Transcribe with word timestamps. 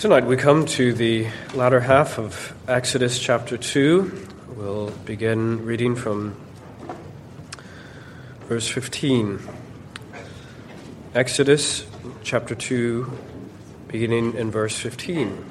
Tonight 0.00 0.24
we 0.24 0.38
come 0.38 0.64
to 0.64 0.94
the 0.94 1.26
latter 1.52 1.80
half 1.80 2.18
of 2.18 2.54
Exodus 2.66 3.18
chapter 3.18 3.58
2. 3.58 4.28
We'll 4.56 4.88
begin 5.04 5.66
reading 5.66 5.94
from 5.94 6.40
verse 8.48 8.66
15. 8.66 9.40
Exodus 11.14 11.84
chapter 12.22 12.54
2, 12.54 13.12
beginning 13.88 14.36
in 14.36 14.50
verse 14.50 14.74
15. 14.78 15.44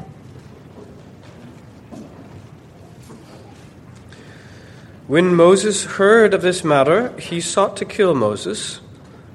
When 5.05 5.35
Moses 5.35 5.85
heard 5.85 6.33
of 6.33 6.41
this 6.41 6.63
matter, 6.63 7.15
he 7.19 7.39
sought 7.39 7.77
to 7.77 7.85
kill 7.85 8.15
Moses, 8.15 8.79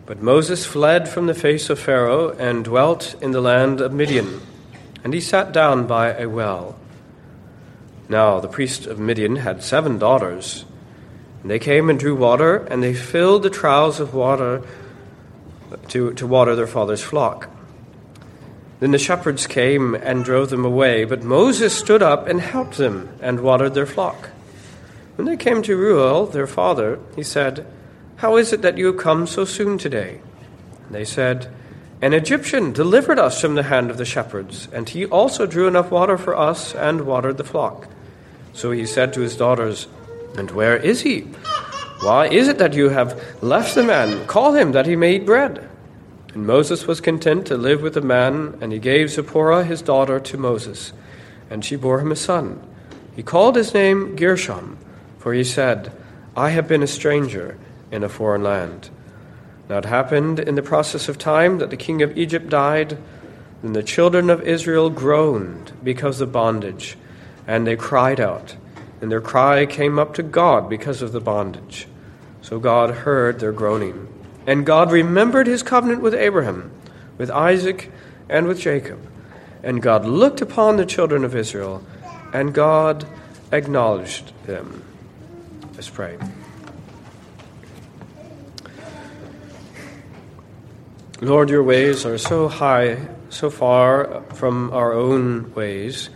but 0.06 0.20
Moses 0.20 0.66
fled 0.66 1.08
from 1.08 1.26
the 1.26 1.34
face 1.34 1.70
of 1.70 1.78
Pharaoh 1.78 2.30
and 2.30 2.64
dwelt 2.64 3.14
in 3.22 3.30
the 3.30 3.40
land 3.40 3.80
of 3.80 3.92
Midian 3.92 4.40
and 5.04 5.12
he 5.12 5.20
sat 5.20 5.52
down 5.52 5.86
by 5.86 6.14
a 6.14 6.26
well. 6.26 6.76
Now 8.08 8.40
the 8.40 8.48
priest 8.48 8.86
of 8.86 8.98
Midian 8.98 9.36
had 9.36 9.62
seven 9.62 9.98
daughters. 9.98 10.64
And 11.42 11.50
they 11.50 11.58
came 11.58 11.90
and 11.90 11.98
drew 11.98 12.16
water, 12.16 12.56
and 12.56 12.82
they 12.82 12.94
filled 12.94 13.42
the 13.42 13.50
troughs 13.50 14.00
of 14.00 14.14
water 14.14 14.62
to, 15.88 16.14
to 16.14 16.26
water 16.26 16.56
their 16.56 16.66
father's 16.66 17.02
flock. 17.02 17.50
Then 18.80 18.92
the 18.92 18.98
shepherds 18.98 19.46
came 19.46 19.94
and 19.94 20.24
drove 20.24 20.48
them 20.48 20.64
away, 20.64 21.04
but 21.04 21.22
Moses 21.22 21.76
stood 21.76 22.02
up 22.02 22.26
and 22.26 22.40
helped 22.40 22.78
them 22.78 23.10
and 23.20 23.40
watered 23.40 23.74
their 23.74 23.86
flock. 23.86 24.30
When 25.16 25.26
they 25.26 25.36
came 25.36 25.62
to 25.62 25.76
Reuel, 25.76 26.26
their 26.26 26.46
father, 26.46 26.98
he 27.14 27.22
said, 27.22 27.66
How 28.16 28.36
is 28.36 28.52
it 28.52 28.62
that 28.62 28.78
you 28.78 28.86
have 28.86 28.96
come 28.96 29.26
so 29.26 29.44
soon 29.44 29.78
today? 29.78 30.20
And 30.86 30.94
they 30.94 31.04
said, 31.04 31.48
an 32.04 32.12
Egyptian 32.12 32.70
delivered 32.70 33.18
us 33.18 33.40
from 33.40 33.54
the 33.54 33.62
hand 33.62 33.90
of 33.90 33.96
the 33.96 34.04
shepherds, 34.04 34.68
and 34.74 34.86
he 34.86 35.06
also 35.06 35.46
drew 35.46 35.66
enough 35.66 35.90
water 35.90 36.18
for 36.18 36.36
us 36.36 36.74
and 36.74 37.06
watered 37.06 37.38
the 37.38 37.44
flock. 37.44 37.88
So 38.52 38.72
he 38.72 38.84
said 38.84 39.14
to 39.14 39.22
his 39.22 39.38
daughters, 39.38 39.86
And 40.36 40.50
where 40.50 40.76
is 40.76 41.00
he? 41.00 41.20
Why 42.02 42.26
is 42.26 42.46
it 42.46 42.58
that 42.58 42.74
you 42.74 42.90
have 42.90 43.42
left 43.42 43.74
the 43.74 43.82
man? 43.82 44.26
Call 44.26 44.52
him 44.52 44.72
that 44.72 44.84
he 44.84 44.96
may 44.96 45.16
eat 45.16 45.24
bread. 45.24 45.66
And 46.34 46.46
Moses 46.46 46.86
was 46.86 47.00
content 47.00 47.46
to 47.46 47.56
live 47.56 47.80
with 47.80 47.94
the 47.94 48.02
man, 48.02 48.58
and 48.60 48.70
he 48.70 48.78
gave 48.78 49.08
Zipporah 49.08 49.64
his 49.64 49.80
daughter 49.80 50.20
to 50.20 50.36
Moses, 50.36 50.92
and 51.48 51.64
she 51.64 51.74
bore 51.74 52.00
him 52.00 52.12
a 52.12 52.16
son. 52.16 52.62
He 53.16 53.22
called 53.22 53.56
his 53.56 53.72
name 53.72 54.14
Gershom, 54.14 54.76
for 55.18 55.32
he 55.32 55.42
said, 55.42 55.90
I 56.36 56.50
have 56.50 56.68
been 56.68 56.82
a 56.82 56.86
stranger 56.86 57.56
in 57.90 58.04
a 58.04 58.10
foreign 58.10 58.42
land. 58.42 58.90
Now 59.68 59.78
it 59.78 59.84
happened 59.86 60.38
in 60.40 60.54
the 60.54 60.62
process 60.62 61.08
of 61.08 61.18
time 61.18 61.58
that 61.58 61.70
the 61.70 61.76
king 61.76 62.02
of 62.02 62.16
Egypt 62.18 62.48
died, 62.48 62.98
and 63.62 63.74
the 63.74 63.82
children 63.82 64.28
of 64.28 64.42
Israel 64.42 64.90
groaned 64.90 65.72
because 65.82 66.20
of 66.20 66.32
bondage, 66.32 66.98
and 67.46 67.66
they 67.66 67.76
cried 67.76 68.20
out, 68.20 68.56
and 69.00 69.10
their 69.10 69.22
cry 69.22 69.64
came 69.64 69.98
up 69.98 70.14
to 70.14 70.22
God 70.22 70.68
because 70.68 71.00
of 71.00 71.12
the 71.12 71.20
bondage. 71.20 71.88
So 72.42 72.58
God 72.58 72.90
heard 72.90 73.40
their 73.40 73.52
groaning. 73.52 74.08
And 74.46 74.66
God 74.66 74.92
remembered 74.92 75.46
his 75.46 75.62
covenant 75.62 76.02
with 76.02 76.14
Abraham, 76.14 76.70
with 77.16 77.30
Isaac, 77.30 77.90
and 78.28 78.46
with 78.46 78.60
Jacob. 78.60 79.00
And 79.62 79.80
God 79.80 80.04
looked 80.04 80.42
upon 80.42 80.76
the 80.76 80.84
children 80.84 81.24
of 81.24 81.34
Israel, 81.34 81.82
and 82.34 82.52
God 82.52 83.06
acknowledged 83.50 84.32
them. 84.44 84.84
Let's 85.74 85.88
pray. 85.88 86.18
Lord, 91.24 91.48
your 91.48 91.62
ways 91.62 92.04
are 92.04 92.18
so 92.18 92.48
high, 92.48 92.98
so 93.30 93.48
far 93.48 94.22
from 94.34 94.72
our 94.72 94.92
own 94.92 95.54
ways. 95.54 96.10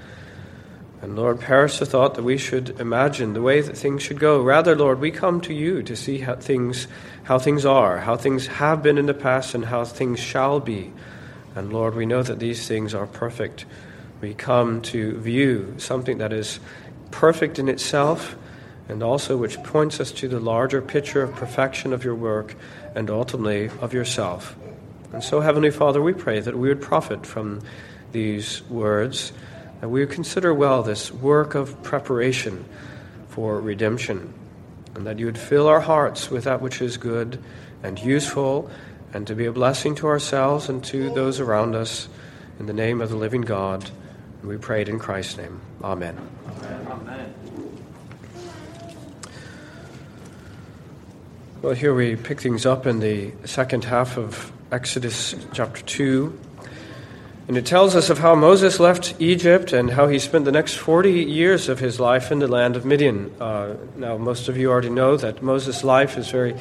And 1.00 1.16
Lord, 1.16 1.40
perish 1.40 1.78
the 1.78 1.86
thought 1.86 2.16
that 2.16 2.24
we 2.24 2.36
should 2.36 2.78
imagine 2.80 3.32
the 3.32 3.40
way 3.40 3.60
that 3.60 3.78
things 3.78 4.02
should 4.02 4.18
go. 4.18 4.42
Rather, 4.42 4.74
Lord, 4.74 5.00
we 5.00 5.10
come 5.10 5.40
to 5.42 5.54
you 5.54 5.82
to 5.84 5.94
see 5.94 6.18
how 6.18 6.34
things, 6.34 6.88
how 7.22 7.38
things 7.38 7.64
are, 7.64 7.98
how 7.98 8.16
things 8.16 8.48
have 8.48 8.82
been 8.82 8.98
in 8.98 9.06
the 9.06 9.14
past, 9.14 9.54
and 9.54 9.64
how 9.64 9.84
things 9.84 10.18
shall 10.20 10.60
be. 10.60 10.92
And 11.54 11.72
Lord, 11.72 11.94
we 11.94 12.04
know 12.04 12.22
that 12.22 12.38
these 12.38 12.66
things 12.66 12.92
are 12.92 13.06
perfect. 13.06 13.64
We 14.20 14.34
come 14.34 14.82
to 14.82 15.16
view 15.18 15.74
something 15.78 16.18
that 16.18 16.32
is 16.32 16.60
perfect 17.12 17.58
in 17.58 17.68
itself, 17.68 18.36
and 18.88 19.02
also 19.02 19.36
which 19.36 19.62
points 19.62 20.00
us 20.00 20.12
to 20.12 20.28
the 20.28 20.40
larger 20.40 20.82
picture 20.82 21.22
of 21.22 21.34
perfection 21.34 21.92
of 21.92 22.04
your 22.04 22.14
work 22.14 22.56
and 22.94 23.08
ultimately 23.08 23.70
of 23.80 23.94
yourself. 23.94 24.56
And 25.12 25.24
so, 25.24 25.40
Heavenly 25.40 25.70
Father, 25.70 26.02
we 26.02 26.12
pray 26.12 26.40
that 26.40 26.56
we 26.56 26.68
would 26.68 26.82
profit 26.82 27.24
from 27.24 27.62
these 28.12 28.62
words, 28.68 29.32
that 29.80 29.88
we 29.88 30.00
would 30.00 30.10
consider 30.10 30.52
well 30.52 30.82
this 30.82 31.10
work 31.10 31.54
of 31.54 31.82
preparation 31.82 32.64
for 33.28 33.60
redemption, 33.60 34.34
and 34.94 35.06
that 35.06 35.18
you 35.18 35.26
would 35.26 35.38
fill 35.38 35.66
our 35.66 35.80
hearts 35.80 36.30
with 36.30 36.44
that 36.44 36.60
which 36.60 36.82
is 36.82 36.96
good 36.98 37.42
and 37.82 37.98
useful, 37.98 38.70
and 39.14 39.26
to 39.26 39.34
be 39.34 39.46
a 39.46 39.52
blessing 39.52 39.94
to 39.94 40.06
ourselves 40.06 40.68
and 40.68 40.84
to 40.84 41.10
those 41.14 41.40
around 41.40 41.74
us. 41.74 42.08
In 42.58 42.66
the 42.66 42.72
name 42.72 43.00
of 43.00 43.08
the 43.08 43.16
living 43.16 43.42
God, 43.42 43.90
we 44.42 44.56
pray 44.58 44.82
it 44.82 44.88
in 44.88 44.98
Christ's 44.98 45.38
name. 45.38 45.60
Amen. 45.82 46.18
Amen. 46.86 47.34
Well, 51.62 51.74
here 51.74 51.94
we 51.94 52.14
pick 52.16 52.40
things 52.40 52.66
up 52.66 52.86
in 52.86 53.00
the 53.00 53.32
second 53.44 53.84
half 53.84 54.18
of 54.18 54.52
Exodus 54.70 55.34
chapter 55.54 55.80
2. 55.82 56.38
And 57.48 57.56
it 57.56 57.64
tells 57.64 57.96
us 57.96 58.10
of 58.10 58.18
how 58.18 58.34
Moses 58.34 58.78
left 58.78 59.14
Egypt 59.18 59.72
and 59.72 59.90
how 59.90 60.08
he 60.08 60.18
spent 60.18 60.44
the 60.44 60.52
next 60.52 60.74
40 60.74 61.24
years 61.24 61.70
of 61.70 61.78
his 61.78 61.98
life 61.98 62.30
in 62.30 62.40
the 62.40 62.48
land 62.48 62.76
of 62.76 62.84
Midian. 62.84 63.32
Uh, 63.40 63.76
now, 63.96 64.18
most 64.18 64.50
of 64.50 64.58
you 64.58 64.70
already 64.70 64.90
know 64.90 65.16
that 65.16 65.42
Moses' 65.42 65.82
life 65.82 66.18
is 66.18 66.30
very 66.30 66.54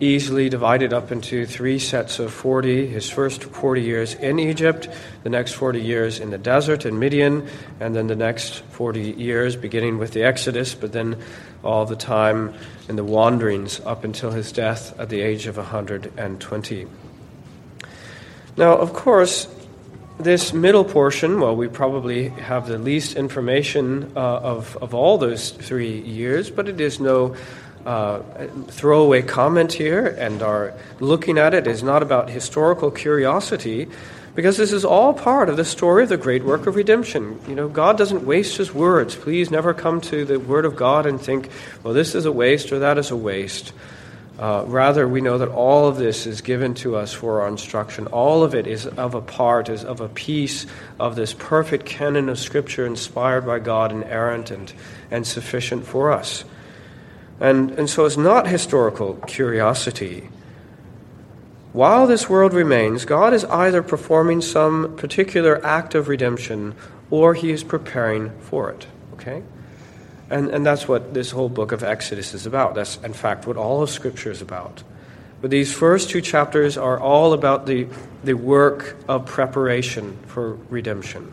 easily 0.00 0.48
divided 0.48 0.94
up 0.94 1.12
into 1.12 1.44
three 1.44 1.78
sets 1.78 2.18
of 2.18 2.32
40. 2.32 2.86
His 2.86 3.10
first 3.10 3.44
40 3.44 3.82
years 3.82 4.14
in 4.14 4.38
Egypt, 4.38 4.88
the 5.24 5.28
next 5.28 5.52
40 5.52 5.82
years 5.82 6.18
in 6.18 6.30
the 6.30 6.38
desert 6.38 6.86
in 6.86 6.98
Midian, 6.98 7.46
and 7.78 7.94
then 7.94 8.06
the 8.06 8.16
next 8.16 8.60
40 8.70 9.02
years 9.12 9.56
beginning 9.56 9.98
with 9.98 10.12
the 10.12 10.22
Exodus, 10.22 10.74
but 10.74 10.92
then 10.92 11.22
all 11.62 11.84
the 11.84 11.96
time 11.96 12.54
in 12.88 12.96
the 12.96 13.04
wanderings 13.04 13.80
up 13.80 14.02
until 14.04 14.30
his 14.30 14.50
death 14.50 14.98
at 14.98 15.10
the 15.10 15.20
age 15.20 15.46
of 15.46 15.58
120. 15.58 16.86
Now, 18.60 18.76
of 18.76 18.92
course, 18.92 19.48
this 20.18 20.52
middle 20.52 20.84
portion, 20.84 21.40
well, 21.40 21.56
we 21.56 21.66
probably 21.66 22.28
have 22.28 22.68
the 22.68 22.76
least 22.76 23.16
information 23.16 24.12
uh, 24.14 24.20
of, 24.20 24.76
of 24.82 24.92
all 24.92 25.16
those 25.16 25.48
three 25.48 25.98
years, 26.02 26.50
but 26.50 26.68
it 26.68 26.78
is 26.78 27.00
no 27.00 27.36
uh, 27.86 28.20
throwaway 28.68 29.22
comment 29.22 29.72
here, 29.72 30.06
and 30.06 30.42
our 30.42 30.74
looking 30.98 31.38
at 31.38 31.54
it 31.54 31.66
is 31.66 31.82
not 31.82 32.02
about 32.02 32.28
historical 32.28 32.90
curiosity, 32.90 33.88
because 34.34 34.58
this 34.58 34.74
is 34.74 34.84
all 34.84 35.14
part 35.14 35.48
of 35.48 35.56
the 35.56 35.64
story 35.64 36.02
of 36.02 36.10
the 36.10 36.18
great 36.18 36.44
work 36.44 36.66
of 36.66 36.76
redemption. 36.76 37.40
You 37.48 37.54
know, 37.54 37.66
God 37.66 37.96
doesn't 37.96 38.26
waste 38.26 38.58
his 38.58 38.74
words. 38.74 39.16
Please 39.16 39.50
never 39.50 39.72
come 39.72 40.02
to 40.02 40.26
the 40.26 40.38
word 40.38 40.66
of 40.66 40.76
God 40.76 41.06
and 41.06 41.18
think, 41.18 41.48
well, 41.82 41.94
this 41.94 42.14
is 42.14 42.26
a 42.26 42.32
waste 42.32 42.72
or 42.72 42.80
that 42.80 42.98
is 42.98 43.10
a 43.10 43.16
waste. 43.16 43.72
Uh, 44.38 44.64
rather, 44.66 45.06
we 45.06 45.20
know 45.20 45.36
that 45.38 45.48
all 45.48 45.86
of 45.86 45.96
this 45.96 46.26
is 46.26 46.40
given 46.40 46.72
to 46.72 46.96
us 46.96 47.12
for 47.12 47.42
our 47.42 47.48
instruction. 47.48 48.06
All 48.06 48.42
of 48.42 48.54
it 48.54 48.66
is 48.66 48.86
of 48.86 49.14
a 49.14 49.20
part, 49.20 49.68
is 49.68 49.84
of 49.84 50.00
a 50.00 50.08
piece 50.08 50.66
of 50.98 51.14
this 51.14 51.34
perfect 51.34 51.84
canon 51.84 52.28
of 52.28 52.38
Scripture 52.38 52.86
inspired 52.86 53.44
by 53.44 53.58
God, 53.58 53.92
inerrant 53.92 54.50
and, 54.50 54.72
and 55.10 55.26
sufficient 55.26 55.84
for 55.84 56.10
us. 56.10 56.44
And, 57.38 57.72
and 57.72 57.88
so 57.88 58.06
it's 58.06 58.16
not 58.16 58.46
historical 58.46 59.14
curiosity. 59.26 60.28
While 61.72 62.06
this 62.06 62.28
world 62.28 62.52
remains, 62.52 63.04
God 63.04 63.32
is 63.32 63.44
either 63.44 63.82
performing 63.82 64.40
some 64.40 64.96
particular 64.96 65.64
act 65.64 65.94
of 65.94 66.08
redemption 66.08 66.74
or 67.10 67.34
he 67.34 67.50
is 67.52 67.62
preparing 67.62 68.30
for 68.40 68.70
it. 68.70 68.86
Okay? 69.14 69.42
And, 70.30 70.48
and 70.50 70.64
that's 70.64 70.86
what 70.86 71.12
this 71.12 71.32
whole 71.32 71.48
book 71.48 71.72
of 71.72 71.82
Exodus 71.82 72.34
is 72.34 72.46
about. 72.46 72.76
That's, 72.76 72.96
in 72.98 73.12
fact, 73.12 73.46
what 73.46 73.56
all 73.56 73.82
of 73.82 73.90
Scripture 73.90 74.30
is 74.30 74.40
about. 74.40 74.84
But 75.40 75.50
these 75.50 75.72
first 75.72 76.08
two 76.10 76.20
chapters 76.20 76.76
are 76.76 77.00
all 77.00 77.32
about 77.32 77.66
the, 77.66 77.88
the 78.22 78.34
work 78.34 78.96
of 79.08 79.26
preparation 79.26 80.16
for 80.26 80.54
redemption. 80.68 81.32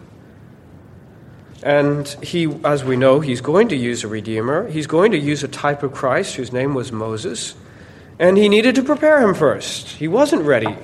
And 1.62 2.08
he, 2.24 2.48
as 2.64 2.84
we 2.84 2.96
know, 2.96 3.20
he's 3.20 3.42
going 3.42 3.68
to 3.70 3.76
use 3.76 4.04
a 4.04 4.08
redeemer. 4.08 4.68
He's 4.68 4.88
going 4.88 5.12
to 5.12 5.18
use 5.18 5.44
a 5.44 5.48
type 5.48 5.84
of 5.84 5.94
Christ 5.94 6.36
whose 6.36 6.52
name 6.52 6.74
was 6.74 6.92
Moses. 6.92 7.56
And 8.18 8.38
he 8.38 8.50
needed 8.50 8.76
to 8.76 8.84
prepare 8.84 9.22
him 9.22 9.36
first. 9.36 9.90
He 9.90 10.08
wasn't 10.08 10.44
ready. 10.44 10.76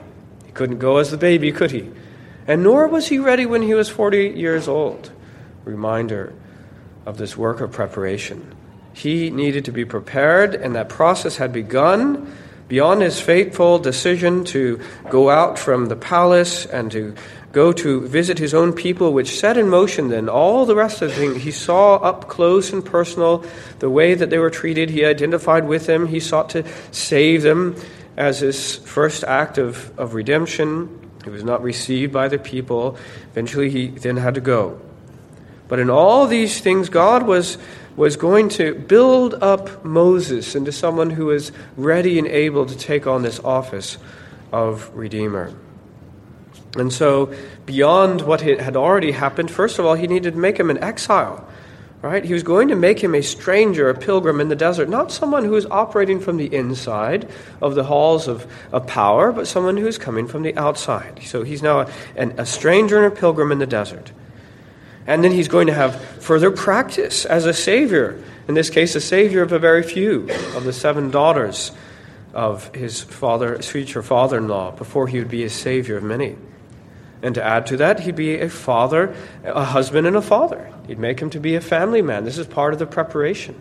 He 0.46 0.52
couldn't 0.52 0.80
go 0.80 0.98
as 0.98 1.10
the 1.10 1.18
baby, 1.18 1.52
could 1.52 1.72
he? 1.72 1.90
And 2.46 2.62
nor 2.62 2.88
was 2.88 3.08
he 3.08 3.18
ready 3.18 3.46
when 3.46 3.62
he 3.62 3.74
was 3.74 3.90
40 3.90 4.30
years 4.30 4.68
old. 4.68 5.12
Reminder 5.64 6.34
of 7.06 7.18
this 7.18 7.38
work 7.38 7.62
of 7.62 7.72
preparation. 7.72 8.56
He 8.94 9.30
needed 9.30 9.66
to 9.66 9.72
be 9.72 9.86
prepared, 9.86 10.56
and 10.56 10.76
that 10.76 10.90
process 10.90 11.38
had 11.38 11.52
begun 11.52 12.36
beyond 12.68 13.02
his 13.02 13.20
fateful 13.20 13.80
decision 13.80 14.44
to 14.46 14.80
go 15.10 15.30
out 15.30 15.60
from 15.60 15.88
the 15.88 15.96
palace 15.96 16.66
and 16.66 16.92
to 16.92 17.14
go 17.52 17.72
to 17.72 18.02
visit 18.02 18.40
his 18.40 18.54
own 18.54 18.74
people, 18.74 19.14
which 19.14 19.40
set 19.40 19.58
in 19.58 19.70
motion 19.70 20.10
then 20.10 20.28
all 20.28 20.66
the 20.66 20.76
rest 20.76 21.02
of 21.02 21.10
the 21.10 21.16
thing. 21.16 21.40
He 21.40 21.52
saw 21.52 21.98
up 21.98 22.28
close 22.28 22.74
and 22.74 22.84
personal 22.84 23.46
the 23.80 23.90
way 23.90 24.16
that 24.16 24.30
they 24.30 24.40
were 24.40 24.50
treated. 24.50 24.90
He 24.90 25.06
identified 25.06 25.68
with 25.68 25.86
them. 25.86 26.08
He 26.08 26.20
sought 26.20 26.50
to 26.52 26.66
save 26.92 27.44
them 27.44 27.76
as 28.18 28.40
his 28.40 28.78
first 28.78 29.24
act 29.24 29.58
of, 29.58 29.98
of 30.00 30.16
redemption. 30.16 31.12
He 31.24 31.30
was 31.30 31.44
not 31.44 31.62
received 31.62 32.12
by 32.12 32.28
the 32.28 32.40
people. 32.40 32.98
Eventually, 33.32 33.70
he 33.70 33.88
then 33.88 34.18
had 34.18 34.36
to 34.36 34.42
go. 34.42 34.82
But 35.68 35.80
in 35.80 35.90
all 35.90 36.28
these 36.28 36.60
things, 36.60 36.90
God 36.90 37.24
was, 37.24 37.58
was 37.96 38.18
going 38.18 38.50
to 38.50 38.74
build 38.76 39.36
up 39.36 39.84
Moses 39.84 40.56
into 40.56 40.72
someone 40.72 41.10
who 41.10 41.28
was 41.28 41.52
ready 41.78 42.20
and 42.20 42.28
able 42.28 42.66
to 42.66 42.78
take 42.78 43.08
on 43.08 43.24
this 43.24 43.40
office 43.40 43.98
of 44.52 44.90
Redeemer. 44.96 45.54
And 46.76 46.92
so, 46.92 47.34
beyond 47.66 48.22
what 48.22 48.42
had 48.42 48.76
already 48.76 49.12
happened, 49.12 49.52
first 49.52 49.80
of 49.80 49.86
all, 49.86 49.94
he 49.94 50.08
needed 50.08 50.34
to 50.34 50.40
make 50.40 50.60
him 50.60 50.70
an 50.70 50.84
exile. 50.84 51.48
Right? 52.02 52.26
He 52.26 52.34
was 52.34 52.44
going 52.44 52.68
to 52.68 52.76
make 52.76 53.02
him 53.02 53.16
a 53.16 53.22
stranger, 53.22 53.90
a 53.90 53.98
pilgrim 53.98 54.42
in 54.42 54.50
the 54.50 54.58
desert, 54.58 54.90
not 54.90 55.10
someone 55.10 55.46
who 55.46 55.56
is 55.56 55.66
operating 55.68 56.20
from 56.20 56.36
the 56.36 56.54
inside 56.54 57.30
of 57.62 57.76
the 57.76 57.86
halls 57.86 58.28
of, 58.28 58.46
of 58.74 58.86
power, 58.88 59.32
but 59.32 59.48
someone 59.48 59.78
who 59.78 59.88
is 59.88 59.98
coming 59.98 60.28
from 60.28 60.42
the 60.42 60.54
outside. 60.58 61.22
So 61.24 61.44
he's 61.44 61.64
now 61.64 61.82
a, 61.82 61.92
an, 62.18 62.34
a 62.38 62.46
stranger 62.46 63.02
and 63.02 63.14
a 63.14 63.16
pilgrim 63.16 63.54
in 63.54 63.60
the 63.60 63.66
desert. 63.66 64.12
And 65.06 65.24
then 65.24 65.32
he's 65.32 65.48
going 65.48 65.68
to 65.68 65.74
have 65.74 66.00
further 66.22 66.52
practice 66.52 67.26
as 67.26 67.46
a 67.46 67.54
savior. 67.54 68.24
In 68.48 68.56
this 68.56 68.70
case, 68.70 68.96
a 68.96 69.02
savior 69.02 69.42
of 69.42 69.52
a 69.52 69.60
very 69.60 69.84
few 69.84 70.30
of 70.56 70.64
the 70.64 70.74
seven 70.74 71.12
daughters 71.12 71.72
of 72.34 72.74
his 72.74 73.02
father, 73.02 73.62
future 73.62 74.02
father 74.02 74.38
in 74.38 74.48
law, 74.48 74.72
before 74.72 75.08
he 75.08 75.20
would 75.20 75.30
be 75.30 75.44
a 75.44 75.50
savior 75.50 75.98
of 75.98 76.04
many. 76.04 76.36
And 77.22 77.36
to 77.36 77.44
add 77.44 77.68
to 77.68 77.78
that, 77.78 78.02
he'd 78.02 78.16
be 78.16 78.40
a 78.40 78.50
father, 78.50 79.16
a 79.44 79.64
husband, 79.64 80.08
and 80.08 80.16
a 80.16 80.22
father. 80.22 80.70
He'd 80.88 81.00
make 81.00 81.20
him 81.22 81.30
to 81.32 81.40
be 81.40 81.56
a 81.56 81.62
family 81.62 82.02
man. 82.02 82.26
This 82.26 82.38
is 82.38 82.48
part 82.48 82.74
of 82.74 82.80
the 82.80 82.86
preparation 82.86 83.56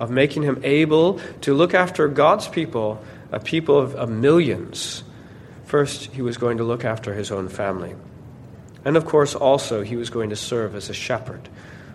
of 0.00 0.10
making 0.10 0.42
him 0.42 0.60
able 0.64 1.20
to 1.42 1.54
look 1.54 1.74
after 1.74 2.08
God's 2.08 2.48
people, 2.48 3.02
a 3.30 3.40
people 3.40 3.78
of, 3.78 3.94
of 3.94 4.08
millions. 4.08 5.04
First, 5.66 6.06
he 6.06 6.22
was 6.22 6.38
going 6.38 6.58
to 6.58 6.64
look 6.64 6.84
after 6.84 7.12
his 7.14 7.30
own 7.30 7.48
family. 7.48 7.94
And 8.84 8.96
of 8.96 9.06
course, 9.06 9.34
also, 9.34 9.82
he 9.82 9.96
was 9.96 10.10
going 10.10 10.30
to 10.30 10.36
serve 10.36 10.74
as 10.74 10.90
a 10.90 10.94
shepherd, 10.94 11.48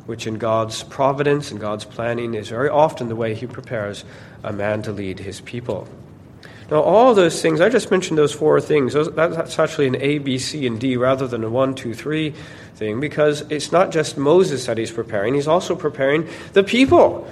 which 0.06 0.26
in 0.26 0.38
God's 0.38 0.84
providence 0.84 1.52
and 1.52 1.60
God's 1.60 1.86
planning 1.86 2.34
is 2.34 2.50
very 2.50 2.70
often 2.70 3.10
the 3.10 3.16
way 3.16 3.36
he 3.36 3.46
prepares 3.46 4.04
a 4.44 4.52
man 4.52 4.82
to 4.84 4.92
lead 4.92 5.20
his 5.20 5.42
people. 5.42 5.88
Now, 6.72 6.82
all 6.82 7.16
those 7.16 7.42
things, 7.42 7.62
I 7.62 7.70
just 7.70 7.90
mentioned 7.90 8.18
those 8.18 8.34
four 8.34 8.62
things. 8.62 8.94
Those, 8.94 9.12
that's 9.14 9.58
actually 9.58 9.88
an 9.88 9.96
A, 9.96 10.20
B, 10.20 10.38
C, 10.38 10.68
and 10.68 10.80
D 10.80 10.98
rather 10.98 11.28
than 11.28 11.44
a 11.44 11.50
one, 11.50 11.74
two, 11.74 11.96
three 11.96 12.36
thing 12.76 13.00
because 13.00 13.42
it's 13.50 13.72
not 13.72 13.92
just 13.92 14.18
Moses 14.18 14.68
that 14.68 14.78
he's 14.78 14.92
preparing, 14.92 15.34
he's 15.34 15.48
also 15.48 15.76
preparing 15.76 16.28
the 16.54 16.64
people, 16.64 17.28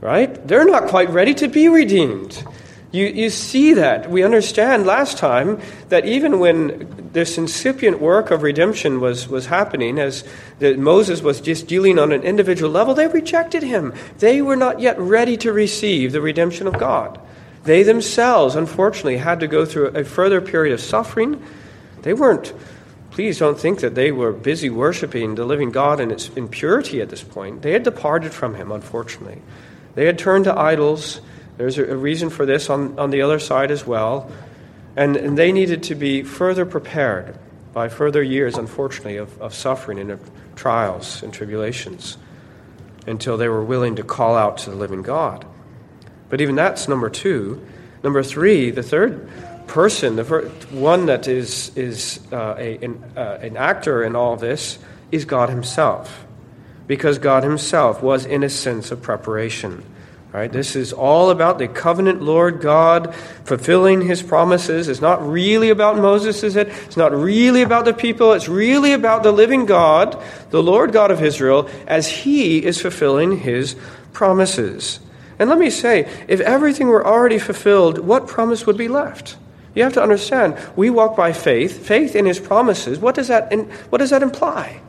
right? 0.00 0.46
They're 0.46 0.66
not 0.66 0.88
quite 0.88 1.08
ready 1.10 1.34
to 1.34 1.48
be 1.48 1.68
redeemed. 1.68 2.44
You, 2.92 3.06
you 3.06 3.30
see 3.30 3.74
that. 3.74 4.08
We 4.08 4.22
understand 4.22 4.86
last 4.86 5.18
time 5.18 5.60
that 5.88 6.06
even 6.06 6.38
when 6.38 7.10
this 7.12 7.36
incipient 7.36 8.00
work 8.00 8.30
of 8.30 8.42
redemption 8.42 9.00
was, 9.00 9.28
was 9.28 9.46
happening, 9.46 9.98
as 9.98 10.24
the, 10.60 10.76
Moses 10.76 11.20
was 11.20 11.40
just 11.40 11.66
dealing 11.66 11.98
on 11.98 12.12
an 12.12 12.22
individual 12.22 12.70
level, 12.70 12.94
they 12.94 13.08
rejected 13.08 13.62
him. 13.62 13.92
They 14.18 14.40
were 14.40 14.56
not 14.56 14.80
yet 14.80 14.98
ready 14.98 15.36
to 15.38 15.52
receive 15.52 16.12
the 16.12 16.20
redemption 16.20 16.66
of 16.66 16.78
God. 16.78 17.20
They 17.64 17.82
themselves, 17.82 18.54
unfortunately, 18.54 19.16
had 19.16 19.40
to 19.40 19.48
go 19.48 19.66
through 19.66 19.88
a 19.88 20.04
further 20.04 20.40
period 20.40 20.72
of 20.72 20.80
suffering. 20.80 21.42
They 22.02 22.14
weren't, 22.14 22.54
please 23.10 23.40
don't 23.40 23.58
think 23.58 23.80
that 23.80 23.96
they 23.96 24.12
were 24.12 24.32
busy 24.32 24.70
worshiping 24.70 25.34
the 25.34 25.44
living 25.44 25.72
God 25.72 25.98
in 25.98 26.12
its 26.12 26.28
in 26.30 26.46
purity 26.48 27.00
at 27.00 27.08
this 27.08 27.24
point. 27.24 27.62
They 27.62 27.72
had 27.72 27.82
departed 27.82 28.32
from 28.32 28.54
Him, 28.54 28.70
unfortunately. 28.70 29.42
They 29.96 30.06
had 30.06 30.16
turned 30.18 30.44
to 30.44 30.56
idols. 30.56 31.20
There's 31.56 31.78
a, 31.78 31.96
reason 31.96 32.30
for 32.30 32.44
this 32.44 32.68
on, 32.68 32.98
on 32.98 33.10
the 33.10 33.22
other 33.22 33.38
side 33.38 33.70
as 33.70 33.86
well. 33.86 34.30
And, 34.94 35.16
and 35.16 35.36
they 35.36 35.52
needed 35.52 35.82
to 35.84 35.94
be 35.94 36.22
further 36.22 36.64
prepared 36.64 37.38
by 37.72 37.88
further 37.88 38.22
years, 38.22 38.56
unfortunately, 38.56 39.16
of, 39.16 39.40
of 39.40 39.54
suffering 39.54 39.98
and 39.98 40.10
of 40.10 40.30
trials 40.54 41.22
and 41.22 41.32
tribulations 41.32 42.16
until 43.06 43.36
they 43.36 43.48
were 43.48 43.62
willing 43.62 43.96
to 43.96 44.02
call 44.02 44.34
out 44.34 44.58
to 44.58 44.70
the 44.70 44.76
living 44.76 45.02
God. 45.02 45.46
But 46.28 46.40
even 46.40 46.56
that's 46.56 46.88
number 46.88 47.10
two. 47.10 47.64
Number 48.02 48.22
three, 48.22 48.70
the 48.70 48.82
third 48.82 49.28
person, 49.66 50.16
the 50.16 50.24
one 50.70 51.06
that 51.06 51.28
is, 51.28 51.76
is 51.76 52.20
uh, 52.32 52.56
a, 52.58 52.78
an, 52.84 53.04
uh, 53.16 53.38
an 53.42 53.56
actor 53.56 54.02
in 54.02 54.16
all 54.16 54.36
this, 54.36 54.78
is 55.12 55.24
God 55.24 55.50
Himself. 55.50 56.26
Because 56.86 57.18
God 57.18 57.42
Himself 57.42 58.02
was 58.02 58.24
in 58.24 58.42
a 58.42 58.48
sense 58.48 58.90
of 58.90 59.02
preparation. 59.02 59.84
Right? 60.36 60.52
This 60.52 60.76
is 60.76 60.92
all 60.92 61.30
about 61.30 61.58
the 61.58 61.66
covenant 61.66 62.20
Lord 62.20 62.60
God 62.60 63.14
fulfilling 63.44 64.02
his 64.02 64.22
promises. 64.22 64.86
It's 64.86 65.00
not 65.00 65.26
really 65.26 65.70
about 65.70 65.96
Moses, 65.96 66.42
is 66.42 66.56
it? 66.56 66.68
It's 66.68 66.96
not 66.98 67.10
really 67.12 67.62
about 67.62 67.86
the 67.86 67.94
people. 67.94 68.34
It's 68.34 68.46
really 68.46 68.92
about 68.92 69.22
the 69.22 69.32
living 69.32 69.64
God, 69.64 70.22
the 70.50 70.62
Lord 70.62 70.92
God 70.92 71.10
of 71.10 71.24
Israel, 71.24 71.70
as 71.86 72.06
he 72.06 72.62
is 72.62 72.78
fulfilling 72.78 73.38
his 73.38 73.76
promises. 74.12 75.00
And 75.38 75.48
let 75.48 75.58
me 75.58 75.70
say, 75.70 76.00
if 76.28 76.40
everything 76.40 76.88
were 76.88 77.06
already 77.06 77.38
fulfilled, 77.38 78.00
what 78.00 78.26
promise 78.26 78.66
would 78.66 78.76
be 78.76 78.88
left? 78.88 79.38
You 79.74 79.84
have 79.84 79.94
to 79.94 80.02
understand, 80.02 80.58
we 80.76 80.90
walk 80.90 81.16
by 81.16 81.32
faith, 81.32 81.86
faith 81.86 82.14
in 82.14 82.26
his 82.26 82.38
promises. 82.38 82.98
What 82.98 83.14
does 83.14 83.28
that, 83.28 83.50
what 83.90 83.98
does 83.98 84.10
that 84.10 84.22
imply? 84.22 84.82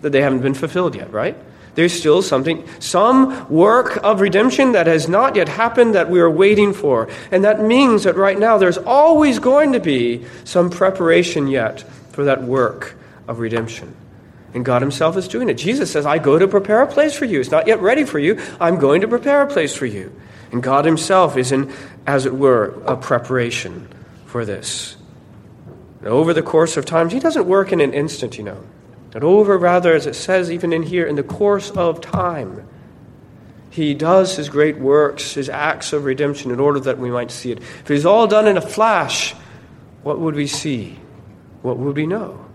That 0.00 0.12
they 0.12 0.22
haven't 0.22 0.40
been 0.40 0.54
fulfilled 0.54 0.94
yet, 0.94 1.12
right? 1.12 1.36
There's 1.78 1.92
still 1.92 2.22
something, 2.22 2.68
some 2.80 3.48
work 3.48 3.98
of 4.02 4.20
redemption 4.20 4.72
that 4.72 4.88
has 4.88 5.08
not 5.08 5.36
yet 5.36 5.48
happened 5.48 5.94
that 5.94 6.10
we 6.10 6.18
are 6.18 6.28
waiting 6.28 6.72
for. 6.72 7.08
And 7.30 7.44
that 7.44 7.60
means 7.60 8.02
that 8.02 8.16
right 8.16 8.36
now 8.36 8.58
there's 8.58 8.78
always 8.78 9.38
going 9.38 9.74
to 9.74 9.78
be 9.78 10.26
some 10.42 10.70
preparation 10.70 11.46
yet 11.46 11.82
for 12.10 12.24
that 12.24 12.42
work 12.42 12.96
of 13.28 13.38
redemption. 13.38 13.94
And 14.54 14.64
God 14.64 14.82
Himself 14.82 15.16
is 15.16 15.28
doing 15.28 15.48
it. 15.48 15.54
Jesus 15.54 15.92
says, 15.92 16.04
I 16.04 16.18
go 16.18 16.36
to 16.36 16.48
prepare 16.48 16.82
a 16.82 16.88
place 16.88 17.14
for 17.14 17.26
you. 17.26 17.38
It's 17.38 17.52
not 17.52 17.68
yet 17.68 17.80
ready 17.80 18.02
for 18.02 18.18
you. 18.18 18.40
I'm 18.60 18.80
going 18.80 19.02
to 19.02 19.06
prepare 19.06 19.42
a 19.42 19.46
place 19.46 19.76
for 19.76 19.86
you. 19.86 20.12
And 20.50 20.60
God 20.60 20.84
Himself 20.84 21.36
is 21.36 21.52
in, 21.52 21.72
as 22.08 22.26
it 22.26 22.34
were, 22.34 22.74
a 22.86 22.96
preparation 22.96 23.86
for 24.26 24.44
this. 24.44 24.96
And 26.00 26.08
over 26.08 26.34
the 26.34 26.42
course 26.42 26.76
of 26.76 26.86
time, 26.86 27.08
He 27.08 27.20
doesn't 27.20 27.46
work 27.46 27.70
in 27.70 27.80
an 27.80 27.94
instant, 27.94 28.36
you 28.36 28.42
know. 28.42 28.64
But 29.10 29.24
over, 29.24 29.56
rather, 29.56 29.94
as 29.94 30.06
it 30.06 30.14
says 30.14 30.50
even 30.50 30.72
in 30.72 30.82
here, 30.82 31.06
in 31.06 31.16
the 31.16 31.22
course 31.22 31.70
of 31.70 32.00
time, 32.00 32.68
He 33.70 33.94
does 33.94 34.36
His 34.36 34.48
great 34.48 34.78
works, 34.78 35.34
His 35.34 35.48
acts 35.48 35.92
of 35.92 36.04
redemption, 36.04 36.50
in 36.50 36.60
order 36.60 36.80
that 36.80 36.98
we 36.98 37.10
might 37.10 37.30
see 37.30 37.52
it. 37.52 37.58
If 37.58 37.90
it 37.90 37.94
is 37.94 38.06
all 38.06 38.26
done 38.26 38.46
in 38.46 38.56
a 38.56 38.62
flash, 38.62 39.34
what 40.02 40.18
would 40.18 40.34
we 40.34 40.46
see? 40.46 40.98
What 41.62 41.78
would 41.78 41.96
we 41.96 42.06
know? 42.06 42.46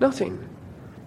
Nothing 0.00 0.53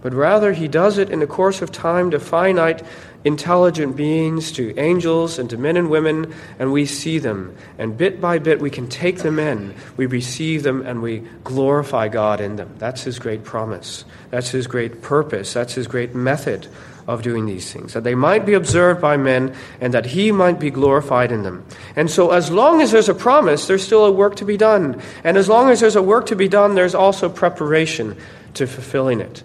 but 0.02 0.14
rather 0.14 0.54
he 0.54 0.68
does 0.68 0.98
it 0.98 1.10
in 1.10 1.20
the 1.20 1.28
course 1.28 1.62
of 1.62 1.72
time 1.72 2.12
to 2.12 2.20
finite, 2.20 2.84
intelligent 3.24 3.96
beings, 3.96 4.52
to 4.54 4.78
angels, 4.78 5.40
and 5.40 5.50
to 5.50 5.58
men 5.58 5.76
and 5.78 5.90
women, 5.90 6.34
and 6.60 6.72
we 6.72 6.86
see 6.86 7.20
them. 7.20 7.56
And 7.78 7.98
bit 7.98 8.22
by 8.22 8.40
bit, 8.40 8.62
we 8.62 8.70
can 8.70 8.88
take 8.88 9.20
them 9.20 9.40
in. 9.40 9.76
We 9.98 10.06
receive 10.06 10.64
them, 10.64 10.86
and 10.86 11.02
we 11.02 11.24
glorify 11.44 12.08
God 12.08 12.40
in 12.40 12.56
them. 12.56 12.76
That's 12.78 13.04
his 13.04 13.20
great 13.20 13.44
promise. 13.44 14.06
That's 14.30 14.50
his 14.50 14.68
great 14.68 15.02
purpose. 15.02 15.54
That's 15.54 15.74
his 15.74 15.88
great 15.88 16.16
method 16.16 16.68
of 17.08 17.22
doing 17.22 17.46
these 17.46 17.72
things, 17.72 17.94
that 17.94 18.04
they 18.04 18.16
might 18.16 18.46
be 18.46 18.54
observed 18.54 19.00
by 19.00 19.16
men 19.16 19.56
and 19.80 19.94
that 19.94 20.06
he 20.06 20.30
might 20.32 20.60
be 20.60 20.70
glorified 20.70 21.32
in 21.32 21.42
them. 21.44 21.66
And 21.96 22.12
so, 22.12 22.32
as 22.32 22.52
long 22.52 22.82
as 22.82 22.92
there's 22.92 23.08
a 23.08 23.16
promise, 23.16 23.66
there's 23.66 23.84
still 23.84 24.06
a 24.06 24.12
work 24.12 24.36
to 24.38 24.46
be 24.46 24.58
done. 24.58 25.02
And 25.24 25.38
as 25.38 25.48
long 25.48 25.70
as 25.70 25.80
there's 25.80 25.96
a 25.96 26.02
work 26.02 26.26
to 26.28 26.36
be 26.36 26.50
done, 26.50 26.76
there's 26.76 26.94
also 26.94 27.30
preparation 27.30 28.18
to 28.56 28.68
fulfilling 28.68 29.22
it. 29.22 29.42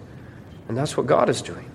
And 0.73 0.77
that's 0.79 0.97
what 0.97 1.05
God 1.05 1.29
is 1.29 1.43
doing. 1.43 1.69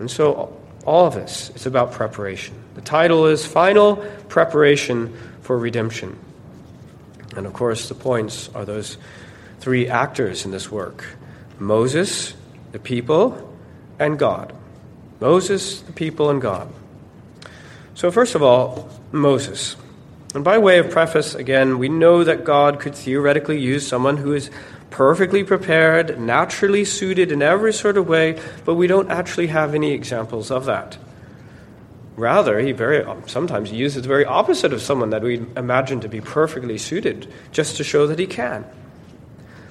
And 0.00 0.10
so, 0.10 0.60
all 0.84 1.06
of 1.06 1.14
this 1.14 1.52
is 1.54 1.66
about 1.66 1.92
preparation. 1.92 2.52
The 2.74 2.80
title 2.80 3.26
is 3.26 3.46
Final 3.46 3.94
Preparation 4.28 5.16
for 5.40 5.56
Redemption. 5.56 6.18
And 7.36 7.46
of 7.46 7.52
course, 7.52 7.88
the 7.88 7.94
points 7.94 8.50
are 8.56 8.64
those 8.64 8.98
three 9.60 9.86
actors 9.86 10.44
in 10.44 10.50
this 10.50 10.68
work 10.68 11.04
Moses, 11.60 12.34
the 12.72 12.80
people, 12.80 13.56
and 14.00 14.18
God. 14.18 14.52
Moses, 15.20 15.80
the 15.82 15.92
people, 15.92 16.30
and 16.30 16.42
God. 16.42 16.68
So, 17.94 18.10
first 18.10 18.34
of 18.34 18.42
all, 18.42 18.90
Moses. 19.12 19.76
And 20.34 20.42
by 20.42 20.58
way 20.58 20.78
of 20.78 20.90
preface, 20.90 21.36
again, 21.36 21.78
we 21.78 21.88
know 21.88 22.24
that 22.24 22.42
God 22.42 22.80
could 22.80 22.96
theoretically 22.96 23.60
use 23.60 23.86
someone 23.86 24.16
who 24.16 24.32
is 24.32 24.50
perfectly 24.94 25.42
prepared, 25.42 26.20
naturally 26.20 26.84
suited 26.84 27.32
in 27.32 27.42
every 27.42 27.72
sort 27.72 27.96
of 27.96 28.06
way, 28.06 28.40
but 28.64 28.76
we 28.76 28.86
don't 28.86 29.10
actually 29.10 29.48
have 29.48 29.74
any 29.74 29.90
examples 29.90 30.52
of 30.52 30.66
that. 30.66 30.96
Rather, 32.14 32.60
he 32.60 32.70
very 32.70 33.04
sometimes 33.26 33.72
uses 33.72 34.02
the 34.02 34.08
very 34.08 34.24
opposite 34.24 34.72
of 34.72 34.80
someone 34.80 35.10
that 35.10 35.20
we 35.20 35.44
imagine 35.56 35.98
to 35.98 36.08
be 36.08 36.20
perfectly 36.20 36.78
suited, 36.78 37.26
just 37.50 37.76
to 37.76 37.82
show 37.82 38.06
that 38.06 38.20
he 38.20 38.26
can. 38.28 38.64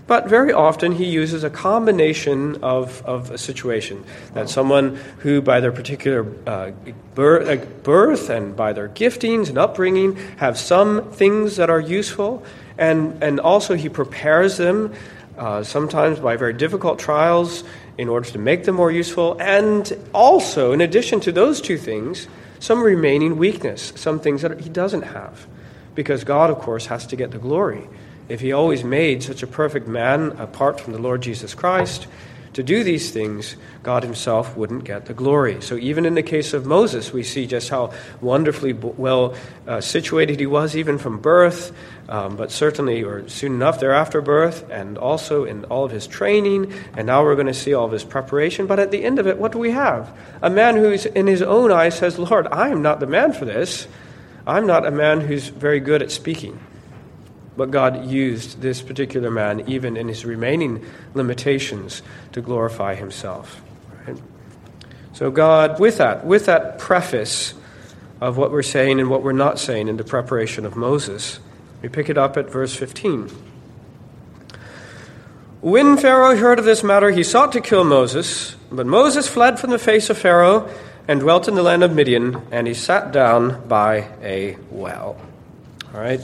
But 0.05 0.27
very 0.27 0.51
often 0.51 0.91
he 0.91 1.05
uses 1.05 1.43
a 1.43 1.49
combination 1.49 2.61
of, 2.61 3.03
of 3.05 3.31
a 3.31 3.37
situation. 3.37 4.03
That 4.33 4.49
someone 4.49 4.97
who, 5.19 5.41
by 5.41 5.61
their 5.61 5.71
particular 5.71 6.25
uh, 6.45 6.71
birth, 7.15 7.47
uh, 7.47 7.65
birth 7.83 8.29
and 8.29 8.55
by 8.55 8.73
their 8.73 8.89
giftings 8.89 9.47
and 9.47 9.57
upbringing, 9.57 10.15
have 10.37 10.57
some 10.57 11.09
things 11.11 11.55
that 11.55 11.69
are 11.69 11.79
useful, 11.79 12.43
and, 12.77 13.23
and 13.23 13.39
also 13.39 13.75
he 13.75 13.87
prepares 13.87 14.57
them, 14.57 14.93
uh, 15.37 15.63
sometimes 15.63 16.19
by 16.19 16.35
very 16.35 16.53
difficult 16.53 16.99
trials, 16.99 17.63
in 17.97 18.09
order 18.09 18.29
to 18.29 18.39
make 18.39 18.65
them 18.65 18.75
more 18.75 18.91
useful, 18.91 19.37
and 19.39 19.93
also, 20.13 20.71
in 20.73 20.81
addition 20.81 21.19
to 21.21 21.31
those 21.31 21.61
two 21.61 21.77
things, 21.77 22.27
some 22.59 22.81
remaining 22.81 23.37
weakness, 23.37 23.93
some 23.95 24.19
things 24.19 24.41
that 24.41 24.59
he 24.59 24.69
doesn't 24.69 25.03
have. 25.03 25.47
Because 25.95 26.23
God, 26.23 26.49
of 26.49 26.59
course, 26.59 26.87
has 26.87 27.05
to 27.07 27.15
get 27.15 27.31
the 27.31 27.37
glory. 27.37 27.87
If 28.29 28.41
he 28.41 28.51
always 28.51 28.83
made 28.83 29.23
such 29.23 29.43
a 29.43 29.47
perfect 29.47 29.87
man 29.87 30.31
apart 30.39 30.79
from 30.79 30.93
the 30.93 30.99
Lord 30.99 31.21
Jesus 31.21 31.53
Christ, 31.53 32.07
to 32.53 32.61
do 32.61 32.83
these 32.83 33.09
things, 33.09 33.55
God 33.81 34.03
Himself 34.03 34.55
wouldn't 34.55 34.83
get 34.83 35.07
the 35.07 35.13
glory. 35.13 35.59
So, 35.61 35.75
even 35.75 36.05
in 36.05 36.13
the 36.13 36.21
case 36.21 36.53
of 36.53 36.67
Moses, 36.67 37.11
we 37.11 37.23
see 37.23 37.47
just 37.47 37.69
how 37.69 37.93
wonderfully 38.21 38.73
well 38.73 39.35
uh, 39.67 39.81
situated 39.81 40.39
he 40.39 40.45
was, 40.45 40.75
even 40.75 40.99
from 40.99 41.19
birth, 41.19 41.75
um, 42.07 42.35
but 42.35 42.51
certainly, 42.51 43.03
or 43.03 43.27
soon 43.27 43.53
enough 43.53 43.79
thereafter 43.79 44.21
birth, 44.21 44.69
and 44.69 44.99
also 44.99 45.45
in 45.45 45.65
all 45.65 45.83
of 45.83 45.91
his 45.91 46.05
training. 46.05 46.71
And 46.95 47.07
now 47.07 47.23
we're 47.23 47.35
going 47.35 47.47
to 47.47 47.55
see 47.55 47.73
all 47.73 47.85
of 47.85 47.91
his 47.91 48.03
preparation. 48.03 48.67
But 48.67 48.79
at 48.79 48.91
the 48.91 49.03
end 49.03 49.17
of 49.17 49.25
it, 49.25 49.39
what 49.39 49.51
do 49.51 49.57
we 49.57 49.71
have? 49.71 50.15
A 50.43 50.49
man 50.49 50.75
who's 50.75 51.07
in 51.07 51.25
his 51.25 51.41
own 51.41 51.71
eyes 51.71 51.97
says, 51.97 52.19
Lord, 52.19 52.47
I 52.51 52.69
am 52.69 52.83
not 52.83 52.99
the 52.99 53.07
man 53.07 53.33
for 53.33 53.45
this. 53.45 53.87
I'm 54.45 54.67
not 54.67 54.85
a 54.85 54.91
man 54.91 55.21
who's 55.21 55.47
very 55.47 55.79
good 55.79 56.03
at 56.03 56.11
speaking. 56.11 56.59
But 57.55 57.71
God 57.71 58.05
used 58.05 58.61
this 58.61 58.81
particular 58.81 59.29
man, 59.29 59.69
even 59.69 59.95
in 59.95 60.07
his 60.07 60.25
remaining 60.25 60.85
limitations, 61.13 62.01
to 62.31 62.41
glorify 62.41 62.95
himself. 62.95 63.61
Right? 64.05 64.17
So, 65.13 65.29
God, 65.29 65.79
with 65.79 65.97
that, 65.97 66.25
with 66.25 66.47
that 66.47 66.79
preface 66.79 67.53
of 68.19 68.37
what 68.37 68.51
we're 68.51 68.63
saying 68.63 68.99
and 68.99 69.09
what 69.09 69.21
we're 69.21 69.33
not 69.33 69.59
saying 69.59 69.87
in 69.87 69.97
the 69.97 70.03
preparation 70.03 70.65
of 70.65 70.75
Moses, 70.75 71.39
we 71.81 71.89
pick 71.89 72.09
it 72.09 72.17
up 72.17 72.37
at 72.37 72.49
verse 72.49 72.73
15. 72.75 73.29
When 75.61 75.97
Pharaoh 75.97 76.35
heard 76.35 76.59
of 76.59 76.65
this 76.65 76.83
matter, 76.83 77.11
he 77.11 77.23
sought 77.23 77.51
to 77.53 77.61
kill 77.61 77.83
Moses, 77.83 78.55
but 78.71 78.85
Moses 78.85 79.29
fled 79.29 79.59
from 79.59 79.69
the 79.69 79.79
face 79.79 80.09
of 80.09 80.17
Pharaoh 80.17 80.69
and 81.07 81.19
dwelt 81.19 81.47
in 81.47 81.55
the 81.55 81.63
land 81.63 81.83
of 81.83 81.93
Midian, 81.93 82.41
and 82.51 82.67
he 82.67 82.73
sat 82.73 83.11
down 83.11 83.67
by 83.67 84.09
a 84.21 84.57
well. 84.71 85.21
All 85.93 85.99
right? 86.01 86.19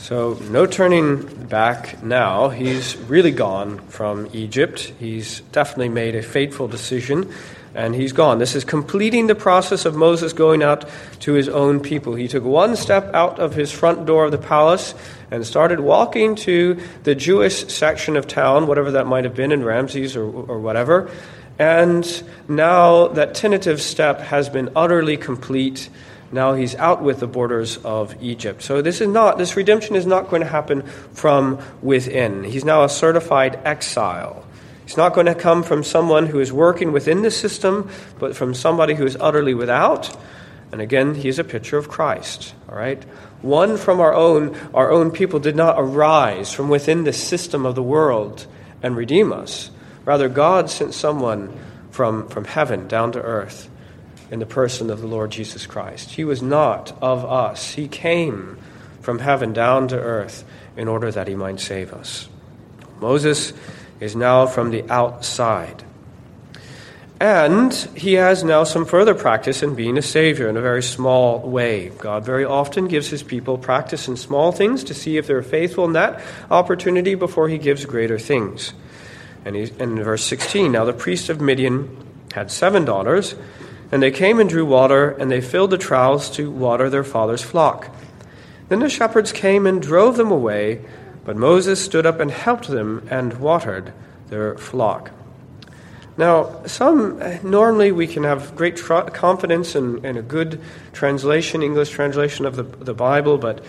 So, 0.00 0.38
no 0.50 0.64
turning 0.64 1.26
back 1.44 2.02
now. 2.02 2.48
He's 2.48 2.96
really 2.96 3.32
gone 3.32 3.80
from 3.88 4.30
Egypt. 4.32 4.94
He's 4.98 5.40
definitely 5.52 5.90
made 5.90 6.16
a 6.16 6.22
fateful 6.22 6.68
decision, 6.68 7.30
and 7.74 7.94
he's 7.94 8.14
gone. 8.14 8.38
This 8.38 8.54
is 8.54 8.64
completing 8.64 9.26
the 9.26 9.34
process 9.34 9.84
of 9.84 9.94
Moses 9.94 10.32
going 10.32 10.62
out 10.62 10.88
to 11.20 11.34
his 11.34 11.50
own 11.50 11.80
people. 11.80 12.14
He 12.14 12.28
took 12.28 12.44
one 12.44 12.76
step 12.76 13.12
out 13.12 13.38
of 13.38 13.54
his 13.54 13.70
front 13.70 14.06
door 14.06 14.24
of 14.24 14.32
the 14.32 14.38
palace 14.38 14.94
and 15.30 15.46
started 15.46 15.80
walking 15.80 16.34
to 16.36 16.80
the 17.02 17.14
Jewish 17.14 17.68
section 17.68 18.16
of 18.16 18.26
town, 18.26 18.66
whatever 18.66 18.92
that 18.92 19.06
might 19.06 19.24
have 19.24 19.36
been 19.36 19.52
in 19.52 19.62
Ramses 19.62 20.16
or, 20.16 20.24
or 20.24 20.58
whatever. 20.60 21.10
And 21.58 22.22
now 22.48 23.08
that 23.08 23.34
tentative 23.34 23.82
step 23.82 24.20
has 24.20 24.48
been 24.48 24.70
utterly 24.74 25.18
complete 25.18 25.90
now 26.32 26.54
he's 26.54 26.74
out 26.76 27.02
with 27.02 27.18
the 27.18 27.26
borders 27.26 27.76
of 27.78 28.14
Egypt. 28.22 28.62
So 28.62 28.82
this 28.82 29.00
is 29.00 29.08
not 29.08 29.38
this 29.38 29.56
redemption 29.56 29.96
is 29.96 30.06
not 30.06 30.30
going 30.30 30.42
to 30.42 30.48
happen 30.48 30.82
from 31.12 31.60
within. 31.82 32.44
He's 32.44 32.64
now 32.64 32.84
a 32.84 32.88
certified 32.88 33.58
exile. 33.64 34.44
He's 34.84 34.96
not 34.96 35.14
going 35.14 35.26
to 35.26 35.34
come 35.34 35.62
from 35.62 35.84
someone 35.84 36.26
who 36.26 36.40
is 36.40 36.52
working 36.52 36.92
within 36.92 37.22
the 37.22 37.30
system, 37.30 37.90
but 38.18 38.36
from 38.36 38.54
somebody 38.54 38.94
who 38.94 39.06
is 39.06 39.16
utterly 39.20 39.54
without. 39.54 40.16
And 40.72 40.80
again, 40.80 41.14
he 41.14 41.28
is 41.28 41.38
a 41.38 41.44
picture 41.44 41.78
of 41.78 41.88
Christ. 41.88 42.54
All 42.68 42.76
right? 42.76 43.02
One 43.42 43.76
from 43.76 44.00
our 44.00 44.12
own, 44.12 44.56
our 44.74 44.90
own 44.90 45.10
people 45.10 45.40
did 45.40 45.56
not 45.56 45.76
arise 45.78 46.52
from 46.52 46.68
within 46.68 47.04
the 47.04 47.12
system 47.12 47.66
of 47.66 47.74
the 47.74 47.82
world 47.82 48.46
and 48.82 48.96
redeem 48.96 49.32
us. 49.32 49.70
Rather, 50.04 50.28
God 50.28 50.70
sent 50.70 50.94
someone 50.94 51.56
from, 51.90 52.28
from 52.28 52.44
heaven 52.44 52.88
down 52.88 53.12
to 53.12 53.22
earth 53.22 53.69
in 54.30 54.38
the 54.38 54.46
person 54.46 54.90
of 54.90 55.00
the 55.00 55.06
Lord 55.06 55.30
Jesus 55.30 55.66
Christ. 55.66 56.10
He 56.10 56.24
was 56.24 56.42
not 56.42 56.96
of 57.02 57.24
us, 57.24 57.74
He 57.74 57.88
came 57.88 58.58
from 59.00 59.18
heaven 59.18 59.52
down 59.52 59.88
to 59.88 59.98
earth 59.98 60.44
in 60.76 60.88
order 60.88 61.10
that 61.10 61.28
He 61.28 61.34
might 61.34 61.60
save 61.60 61.92
us. 61.92 62.28
Moses 63.00 63.52
is 63.98 64.14
now 64.14 64.46
from 64.46 64.70
the 64.70 64.88
outside. 64.90 65.84
And 67.20 67.74
he 67.94 68.14
has 68.14 68.42
now 68.42 68.64
some 68.64 68.86
further 68.86 69.14
practice 69.14 69.62
in 69.62 69.74
being 69.74 69.98
a 69.98 70.02
Savior 70.02 70.48
in 70.48 70.56
a 70.56 70.62
very 70.62 70.82
small 70.82 71.40
way. 71.40 71.90
God 71.90 72.24
very 72.24 72.46
often 72.46 72.88
gives 72.88 73.08
his 73.08 73.22
people 73.22 73.58
practice 73.58 74.08
in 74.08 74.16
small 74.16 74.52
things 74.52 74.84
to 74.84 74.94
see 74.94 75.18
if 75.18 75.26
they're 75.26 75.42
faithful 75.42 75.84
in 75.84 75.92
that 75.92 76.22
opportunity 76.50 77.14
before 77.14 77.50
he 77.50 77.58
gives 77.58 77.84
greater 77.84 78.18
things. 78.18 78.72
And 79.44 79.54
in 79.54 80.02
verse 80.02 80.24
16, 80.24 80.72
now 80.72 80.86
the 80.86 80.94
priest 80.94 81.28
of 81.28 81.42
Midian 81.42 81.94
had 82.32 82.50
seven 82.50 82.86
daughters. 82.86 83.34
And 83.92 84.02
they 84.02 84.10
came 84.10 84.38
and 84.38 84.48
drew 84.48 84.64
water, 84.64 85.10
and 85.10 85.30
they 85.30 85.40
filled 85.40 85.70
the 85.70 85.78
troughs 85.78 86.30
to 86.30 86.50
water 86.50 86.88
their 86.88 87.04
father's 87.04 87.42
flock. 87.42 87.94
Then 88.68 88.80
the 88.80 88.88
shepherds 88.88 89.32
came 89.32 89.66
and 89.66 89.82
drove 89.82 90.16
them 90.16 90.30
away, 90.30 90.84
but 91.24 91.36
Moses 91.36 91.84
stood 91.84 92.06
up 92.06 92.20
and 92.20 92.30
helped 92.30 92.68
them 92.68 93.06
and 93.10 93.34
watered 93.40 93.92
their 94.28 94.56
flock. 94.56 95.10
Now, 96.16 96.64
some 96.66 97.20
normally 97.42 97.92
we 97.92 98.06
can 98.06 98.24
have 98.24 98.54
great 98.54 98.76
tr- 98.76 99.00
confidence 99.00 99.74
in, 99.74 100.04
in, 100.04 100.16
a 100.16 100.22
good 100.22 100.60
translation, 100.92 101.62
English 101.62 101.90
translation 101.90 102.46
of 102.46 102.56
the, 102.56 102.62
the 102.62 102.94
Bible, 102.94 103.38
but 103.38 103.64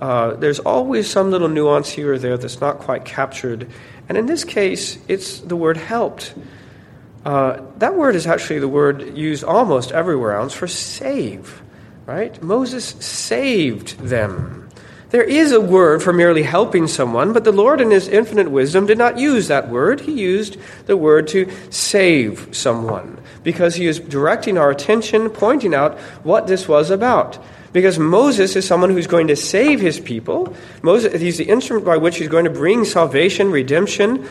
uh, 0.00 0.34
there's 0.34 0.58
always 0.58 1.08
some 1.08 1.30
little 1.30 1.48
nuance 1.48 1.88
here 1.88 2.12
or 2.12 2.18
there 2.18 2.36
that's 2.36 2.60
not 2.60 2.78
quite 2.78 3.04
captured. 3.04 3.70
And 4.08 4.18
in 4.18 4.26
this 4.26 4.44
case, 4.44 4.98
it's 5.08 5.40
the 5.40 5.56
word 5.56 5.76
helped. 5.78 6.34
Uh, 7.24 7.62
that 7.78 7.94
word 7.94 8.14
is 8.14 8.26
actually 8.26 8.58
the 8.58 8.68
word 8.68 9.16
used 9.16 9.44
almost 9.44 9.92
everywhere 9.92 10.32
else 10.32 10.52
for 10.52 10.66
save, 10.66 11.62
right? 12.06 12.42
Moses 12.42 12.84
saved 12.84 13.98
them. 13.98 14.68
There 15.08 15.22
is 15.22 15.52
a 15.52 15.60
word 15.60 16.02
for 16.02 16.12
merely 16.12 16.42
helping 16.42 16.88
someone, 16.88 17.32
but 17.32 17.44
the 17.44 17.52
Lord, 17.52 17.80
in 17.80 17.92
His 17.92 18.08
infinite 18.08 18.50
wisdom, 18.50 18.86
did 18.86 18.98
not 18.98 19.16
use 19.16 19.46
that 19.46 19.68
word. 19.68 20.00
He 20.00 20.12
used 20.12 20.56
the 20.86 20.96
word 20.96 21.28
to 21.28 21.48
save 21.70 22.48
someone 22.50 23.22
because 23.44 23.76
He 23.76 23.86
is 23.86 24.00
directing 24.00 24.58
our 24.58 24.70
attention, 24.70 25.30
pointing 25.30 25.72
out 25.72 25.98
what 26.24 26.48
this 26.48 26.66
was 26.66 26.90
about. 26.90 27.38
Because 27.72 27.98
Moses 27.98 28.56
is 28.56 28.66
someone 28.66 28.90
who's 28.90 29.06
going 29.06 29.28
to 29.28 29.36
save 29.36 29.80
his 29.80 29.98
people. 29.98 30.54
Moses, 30.82 31.20
he's 31.20 31.38
the 31.38 31.44
instrument 31.44 31.84
by 31.84 31.96
which 31.96 32.18
he's 32.18 32.28
going 32.28 32.44
to 32.44 32.50
bring 32.50 32.84
salvation, 32.84 33.50
redemption, 33.50 34.28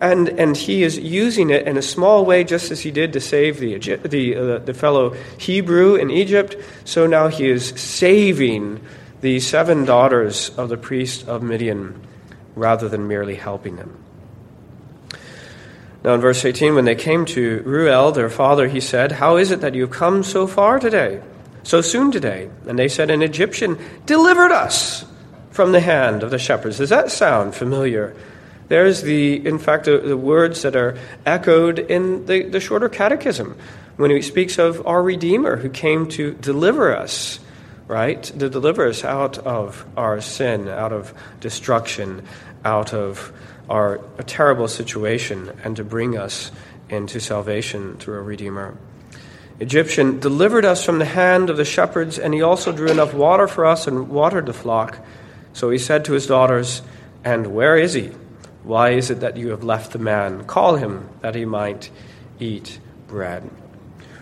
and, 0.00 0.28
and 0.28 0.56
he 0.56 0.82
is 0.82 0.98
using 0.98 1.50
it 1.50 1.66
in 1.66 1.76
a 1.76 1.82
small 1.82 2.24
way, 2.24 2.44
just 2.44 2.70
as 2.70 2.80
he 2.80 2.90
did 2.90 3.14
to 3.14 3.20
save 3.20 3.58
the, 3.58 3.78
the, 3.78 4.36
uh, 4.36 4.58
the 4.58 4.74
fellow 4.74 5.14
Hebrew 5.38 5.94
in 5.94 6.10
Egypt. 6.10 6.56
So 6.84 7.06
now 7.06 7.28
he 7.28 7.48
is 7.48 7.68
saving 7.68 8.80
the 9.22 9.40
seven 9.40 9.84
daughters 9.84 10.50
of 10.50 10.68
the 10.68 10.76
priest 10.76 11.26
of 11.26 11.42
Midian 11.42 12.00
rather 12.54 12.88
than 12.88 13.08
merely 13.08 13.36
helping 13.36 13.76
them. 13.76 13.96
Now, 16.04 16.14
in 16.14 16.20
verse 16.20 16.44
18, 16.44 16.74
when 16.74 16.84
they 16.84 16.94
came 16.94 17.24
to 17.26 17.62
Reuel, 17.64 18.12
their 18.12 18.30
father, 18.30 18.68
he 18.68 18.80
said, 18.80 19.12
How 19.12 19.36
is 19.36 19.50
it 19.50 19.62
that 19.62 19.74
you 19.74 19.82
have 19.82 19.90
come 19.90 20.22
so 20.22 20.46
far 20.46 20.78
today, 20.78 21.22
so 21.62 21.80
soon 21.80 22.12
today? 22.12 22.48
And 22.68 22.78
they 22.78 22.88
said, 22.88 23.10
An 23.10 23.22
Egyptian 23.22 23.78
delivered 24.04 24.52
us 24.52 25.04
from 25.50 25.72
the 25.72 25.80
hand 25.80 26.22
of 26.22 26.30
the 26.30 26.38
shepherds. 26.38 26.78
Does 26.78 26.90
that 26.90 27.10
sound 27.10 27.54
familiar? 27.54 28.14
There's 28.68 29.02
the, 29.02 29.46
in 29.46 29.58
fact, 29.58 29.84
the, 29.84 29.98
the 29.98 30.16
words 30.16 30.62
that 30.62 30.74
are 30.74 30.98
echoed 31.24 31.78
in 31.78 32.26
the, 32.26 32.42
the 32.42 32.60
shorter 32.60 32.88
catechism 32.88 33.56
when 33.96 34.10
he 34.10 34.22
speaks 34.22 34.58
of 34.58 34.86
our 34.86 35.02
Redeemer 35.02 35.56
who 35.56 35.68
came 35.68 36.08
to 36.10 36.34
deliver 36.34 36.94
us, 36.94 37.40
right? 37.86 38.22
To 38.22 38.48
deliver 38.48 38.88
us 38.88 39.04
out 39.04 39.38
of 39.38 39.86
our 39.96 40.20
sin, 40.20 40.68
out 40.68 40.92
of 40.92 41.14
destruction, 41.40 42.26
out 42.64 42.92
of 42.92 43.32
our 43.70 43.98
terrible 44.26 44.68
situation, 44.68 45.50
and 45.64 45.76
to 45.76 45.84
bring 45.84 46.16
us 46.16 46.50
into 46.88 47.20
salvation 47.20 47.96
through 47.96 48.18
a 48.18 48.22
Redeemer. 48.22 48.76
Egyptian 49.58 50.20
delivered 50.20 50.64
us 50.64 50.84
from 50.84 50.98
the 50.98 51.06
hand 51.06 51.48
of 51.48 51.56
the 51.56 51.64
shepherds, 51.64 52.18
and 52.18 52.34
he 52.34 52.42
also 52.42 52.72
drew 52.72 52.88
enough 52.88 53.14
water 53.14 53.48
for 53.48 53.64
us 53.64 53.86
and 53.86 54.08
watered 54.08 54.46
the 54.46 54.52
flock. 54.52 54.98
So 55.54 55.70
he 55.70 55.78
said 55.78 56.04
to 56.04 56.12
his 56.12 56.26
daughters, 56.26 56.82
And 57.24 57.54
where 57.54 57.76
is 57.76 57.94
he? 57.94 58.12
Why 58.66 58.90
is 58.90 59.10
it 59.10 59.20
that 59.20 59.36
you 59.36 59.50
have 59.50 59.62
left 59.62 59.92
the 59.92 60.00
man? 60.00 60.42
Call 60.42 60.74
him 60.74 61.08
that 61.20 61.36
he 61.36 61.44
might 61.44 61.88
eat 62.40 62.80
bread. 63.06 63.48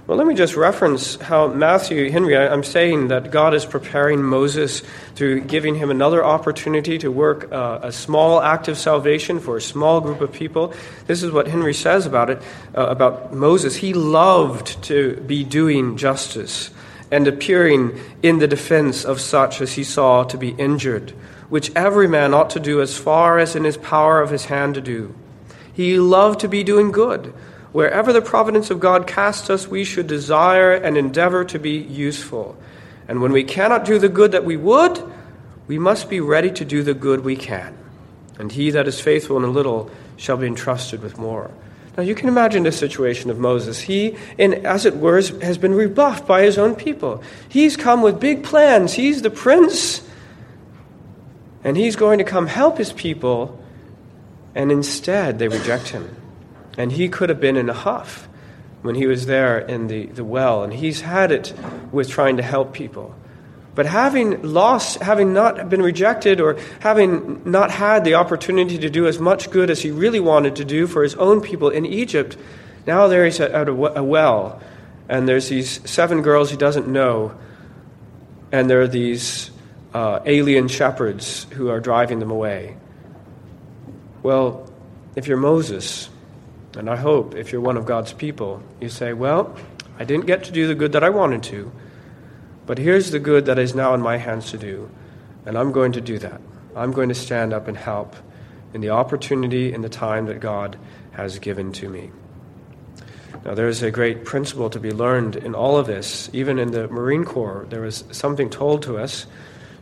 Well, 0.07 0.19
let 0.19 0.27
me 0.27 0.35
just 0.35 0.55
reference 0.55 1.17
how 1.17 1.47
Matthew 1.47 2.11
Henry, 2.11 2.37
I'm 2.37 2.63
saying 2.63 3.09
that 3.09 3.31
God 3.31 3.55
is 3.55 3.65
preparing 3.65 4.23
Moses 4.23 4.83
through 5.15 5.41
giving 5.41 5.77
him 5.77 5.91
another 5.91 6.23
opportunity 6.23 6.99
to 6.99 7.11
work 7.11 7.51
uh, 7.51 7.79
a 7.83 7.91
small 7.91 8.43
act 8.43 8.69
of 8.69 8.77
salvation 8.77 9.41
for 9.41 9.57
a 9.57 9.63
small 9.63 10.03
group 10.03 10.21
of 10.21 10.31
people. 10.31 10.75
This 11.07 11.23
is 11.23 11.33
what 11.33 11.49
Henry 11.49 11.73
says 11.73 12.05
about 12.05 12.29
it, 12.29 12.43
uh, 12.77 12.85
about 12.89 13.33
Moses. 13.33 13.77
He 13.77 13.95
loved 13.95 14.83
to 14.85 15.17
be 15.27 15.43
doing 15.43 15.97
justice 15.97 16.71
and 17.11 17.27
appearing 17.27 17.99
in 18.23 18.39
the 18.39 18.49
defense 18.49 19.05
of 19.05 19.21
such 19.21 19.61
as 19.61 19.75
he 19.75 19.85
saw 19.85 20.25
to 20.25 20.39
be 20.39 20.51
injured, 20.51 21.11
which 21.49 21.75
every 21.75 22.09
man 22.09 22.35
ought 22.35 22.51
to 22.51 22.61
do 22.61 22.81
as 22.81 22.97
far 22.97 23.39
as 23.39 23.55
in 23.55 23.65
his 23.65 23.77
power 23.77 24.21
of 24.21 24.31
his 24.31 24.47
hand 24.47 24.75
to 24.75 24.81
do. 24.81 25.15
He 25.73 25.99
loved 25.99 26.41
to 26.41 26.49
be 26.49 26.63
doing 26.65 26.93
good 26.93 27.35
Wherever 27.75 28.13
the 28.13 28.23
providence 28.23 28.71
of 28.71 28.79
God 28.79 29.09
casts 29.09 29.51
us, 29.51 29.67
we 29.67 29.83
should 29.83 30.07
desire 30.07 30.73
and 30.73 30.97
endeavor 30.97 31.45
to 31.47 31.59
be 31.59 31.73
useful. 31.73 32.57
And 33.09 33.21
when 33.21 33.33
we 33.33 33.43
cannot 33.43 33.85
do 33.85 33.99
the 33.99 34.09
good 34.09 34.31
that 34.31 34.45
we 34.45 34.57
would, 34.57 35.03
we 35.67 35.77
must 35.81 36.09
be 36.09 36.21
ready 36.21 36.53
to 36.53 36.65
do 36.65 36.85
the 36.85 36.95
good 36.95 37.25
we 37.25 37.35
can. 37.35 37.77
And 38.39 38.53
he 38.53 38.71
that 38.71 38.87
is 38.87 39.01
faithful 39.01 39.37
in 39.39 39.43
a 39.43 39.49
little 39.49 39.91
shall 40.17 40.37
be 40.37 40.47
entrusted 40.47 41.03
with 41.03 41.19
more. 41.19 41.51
Now 41.97 42.03
you 42.03 42.15
can 42.15 42.29
imagine 42.29 42.65
the 42.65 42.73
situation 42.73 43.31
of 43.31 43.39
Moses. 43.39 43.81
He, 43.81 44.17
in, 44.37 44.67
as 44.67 44.85
it 44.85 44.97
were, 44.97 45.21
has 45.21 45.59
been 45.59 45.75
rebuffed 45.75 46.27
by 46.27 46.43
his 46.43 46.59
own 46.59 46.75
people. 46.75 47.23
He's 47.49 47.77
come 47.77 48.03
with 48.03 48.19
big 48.19 48.43
plans. 48.43 48.95
He's 48.95 49.23
the 49.23 49.31
prince. 49.31 50.03
And 51.63 51.77
he's 51.77 51.97
going 51.97 52.19
to 52.19 52.25
come 52.25 52.47
help 52.47 52.79
his 52.79 52.93
people. 52.93 53.63
And 54.55 54.73
instead, 54.73 55.39
they 55.39 55.49
reject 55.49 55.89
him. 55.89 56.17
And 56.77 56.93
he 56.93 57.09
could 57.09 57.29
have 57.29 57.41
been 57.41 57.57
in 57.57 57.69
a 57.69 57.75
huff 57.75 58.29
when 58.85 58.97
he 58.97 59.07
was 59.07 59.25
there 59.25 59.61
in 59.61 59.87
the, 59.87 60.05
the 60.07 60.23
well, 60.23 60.63
and 60.63 60.71
he's 60.71 61.01
had 61.01 61.33
it 61.33 61.55
with 61.91 62.07
trying 62.07 62.37
to 62.37 62.43
help 62.43 62.75
people. 62.75 63.15
But 63.75 63.87
having 63.87 64.43
lost, 64.43 65.01
having 65.01 65.33
not 65.33 65.69
been 65.69 65.83
rejected, 65.83 66.41
or 66.41 66.57
having 66.81 67.43
not 67.45 67.71
had 67.71 68.05
the 68.05 68.15
opportunity 68.15 68.79
to 68.79 68.91
do 68.91 69.07
as 69.07 69.19
much 69.19 69.51
good 69.51 69.71
as 69.71 69.83
he 69.83 69.91
really 69.91 70.21
wanted 70.21 70.57
to 70.57 70.65
do 70.65 70.87
for 70.87 71.03
his 71.03 71.15
own 71.17 71.41
people 71.41 71.71
in 71.71 71.85
Egypt, 71.85 72.37
now 72.87 73.09
there 73.09 73.25
he's 73.25 73.41
at 73.41 73.69
a 73.69 73.75
well, 73.75 74.61
and 75.09 75.29
there's 75.29 75.49
these 75.49 75.89
seven 75.91 76.23
girls 76.23 76.51
he 76.51 76.57
doesn't 76.57 76.87
know, 76.87 77.37
and 78.53 78.71
there 78.71 78.81
are 78.81 78.89
these 78.89 79.51
uh, 79.93 80.21
alien 80.25 80.69
shepherds 80.69 81.47
who 81.51 81.69
are 81.69 81.81
driving 81.81 82.19
them 82.21 82.31
away. 82.31 82.77
Well, 84.23 84.71
if 85.17 85.27
you're 85.27 85.37
Moses, 85.37 86.09
and 86.77 86.89
I 86.89 86.97
hope 86.97 87.35
if 87.35 87.53
you're 87.53 87.61
one 87.61 87.77
of 87.77 87.87
God's 87.87 88.13
people, 88.13 88.63
you 88.81 88.89
say, 88.89 89.13
Well, 89.13 89.57
I 89.99 90.05
didn't 90.05 90.27
get 90.27 90.45
to 90.45 90.53
do 90.53 90.67
the 90.67 90.75
good 90.75 90.93
that 90.93 91.05
I 91.05 91.11
wanted 91.11 91.43
to, 91.45 91.73
but 92.67 92.79
here's 92.79 93.11
the 93.11 93.19
good 93.19 93.47
that 93.47 93.59
is 93.59 93.75
now 93.75 93.95
in 93.95 94.01
my 94.01 94.17
hands 94.17 94.51
to 94.51 94.59
do, 94.59 94.91
and 95.47 95.59
I'm 95.59 95.73
going 95.73 95.93
to 95.93 96.01
do 96.01 96.19
that. 96.19 96.41
I'm 96.75 96.93
going 96.93 97.09
to 97.09 97.15
stand 97.15 97.53
up 97.53 97.69
and 97.69 97.77
help 97.77 98.17
in 98.73 98.81
the 98.81 98.91
opportunity 98.91 99.73
and 99.73 99.85
the 99.85 99.89
time 99.89 100.27
that 100.27 100.41
God 100.41 100.77
has 101.13 101.39
given 101.39 101.73
to 101.73 101.89
me. 101.89 102.11
Now, 103.45 103.55
there's 103.55 103.83
a 103.83 103.91
great 103.91 104.25
principle 104.25 104.71
to 104.71 104.81
be 104.81 104.91
learned 104.91 105.37
in 105.37 105.55
all 105.55 105.77
of 105.77 105.87
this. 105.87 106.31
Even 106.33 106.59
in 106.59 106.71
the 106.71 106.89
Marine 106.89 107.25
Corps, 107.25 107.67
there 107.69 107.83
was 107.83 108.05
something 108.11 108.49
told 108.49 108.83
to 108.85 108.97
us. 108.97 109.27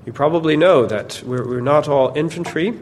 You 0.04 0.12
probably 0.12 0.56
know 0.56 0.84
that 0.86 1.22
we're, 1.24 1.46
we're 1.46 1.60
not 1.60 1.86
all 1.86 2.12
infantry, 2.16 2.76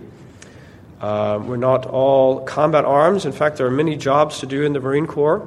uh, 1.03 1.39
we're 1.43 1.57
not 1.57 1.85
all 1.85 2.41
combat 2.45 2.87
arms. 2.87 3.27
In 3.27 3.33
fact, 3.33 3.59
there 3.59 3.67
are 3.67 3.71
many 3.71 3.97
jobs 3.97 4.41
to 4.41 4.47
do 4.47 4.63
in 4.63 4.73
the 4.73 4.81
Marine 4.81 5.07
Corps. 5.07 5.47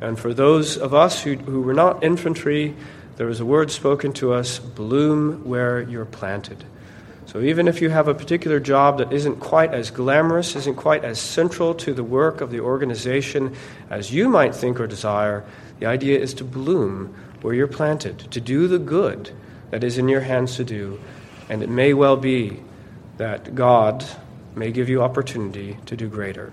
And 0.00 0.18
for 0.18 0.32
those 0.32 0.76
of 0.78 0.94
us 0.94 1.22
who, 1.22 1.36
who 1.36 1.60
were 1.60 1.74
not 1.74 2.02
infantry, 2.02 2.74
there 3.16 3.26
was 3.26 3.40
a 3.40 3.46
word 3.46 3.70
spoken 3.70 4.12
to 4.14 4.32
us 4.32 4.58
bloom 4.58 5.44
where 5.44 5.80
you're 5.82 6.04
planted. 6.04 6.64
So 7.26 7.40
even 7.40 7.68
if 7.68 7.80
you 7.80 7.90
have 7.90 8.06
a 8.06 8.14
particular 8.14 8.60
job 8.60 8.98
that 8.98 9.12
isn't 9.12 9.40
quite 9.40 9.72
as 9.72 9.90
glamorous, 9.90 10.54
isn't 10.56 10.76
quite 10.76 11.04
as 11.04 11.18
central 11.18 11.74
to 11.76 11.94
the 11.94 12.04
work 12.04 12.40
of 12.40 12.50
the 12.50 12.60
organization 12.60 13.56
as 13.90 14.12
you 14.12 14.28
might 14.28 14.54
think 14.54 14.78
or 14.78 14.86
desire, 14.86 15.44
the 15.80 15.86
idea 15.86 16.18
is 16.18 16.34
to 16.34 16.44
bloom 16.44 17.14
where 17.42 17.54
you're 17.54 17.66
planted, 17.66 18.18
to 18.30 18.40
do 18.40 18.68
the 18.68 18.78
good 18.78 19.30
that 19.70 19.82
is 19.82 19.98
in 19.98 20.08
your 20.08 20.20
hands 20.20 20.56
to 20.56 20.64
do. 20.64 21.00
And 21.48 21.62
it 21.62 21.68
may 21.68 21.92
well 21.92 22.16
be 22.16 22.60
that 23.16 23.54
God 23.54 24.04
may 24.54 24.70
give 24.70 24.88
you 24.88 25.02
opportunity 25.02 25.76
to 25.86 25.96
do 25.96 26.08
greater. 26.08 26.52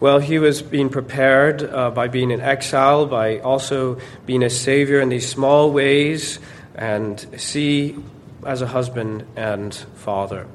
Well, 0.00 0.18
he 0.18 0.38
was 0.38 0.62
being 0.62 0.88
prepared 0.88 1.62
uh, 1.62 1.90
by 1.90 2.08
being 2.08 2.30
in 2.30 2.40
exile, 2.40 3.06
by 3.06 3.38
also 3.38 3.98
being 4.26 4.42
a 4.42 4.50
savior 4.50 5.00
in 5.00 5.10
these 5.10 5.28
small 5.28 5.70
ways, 5.70 6.38
and 6.74 7.24
see 7.38 7.96
as 8.44 8.62
a 8.62 8.66
husband 8.66 9.26
and 9.36 9.74
father. 9.74 10.46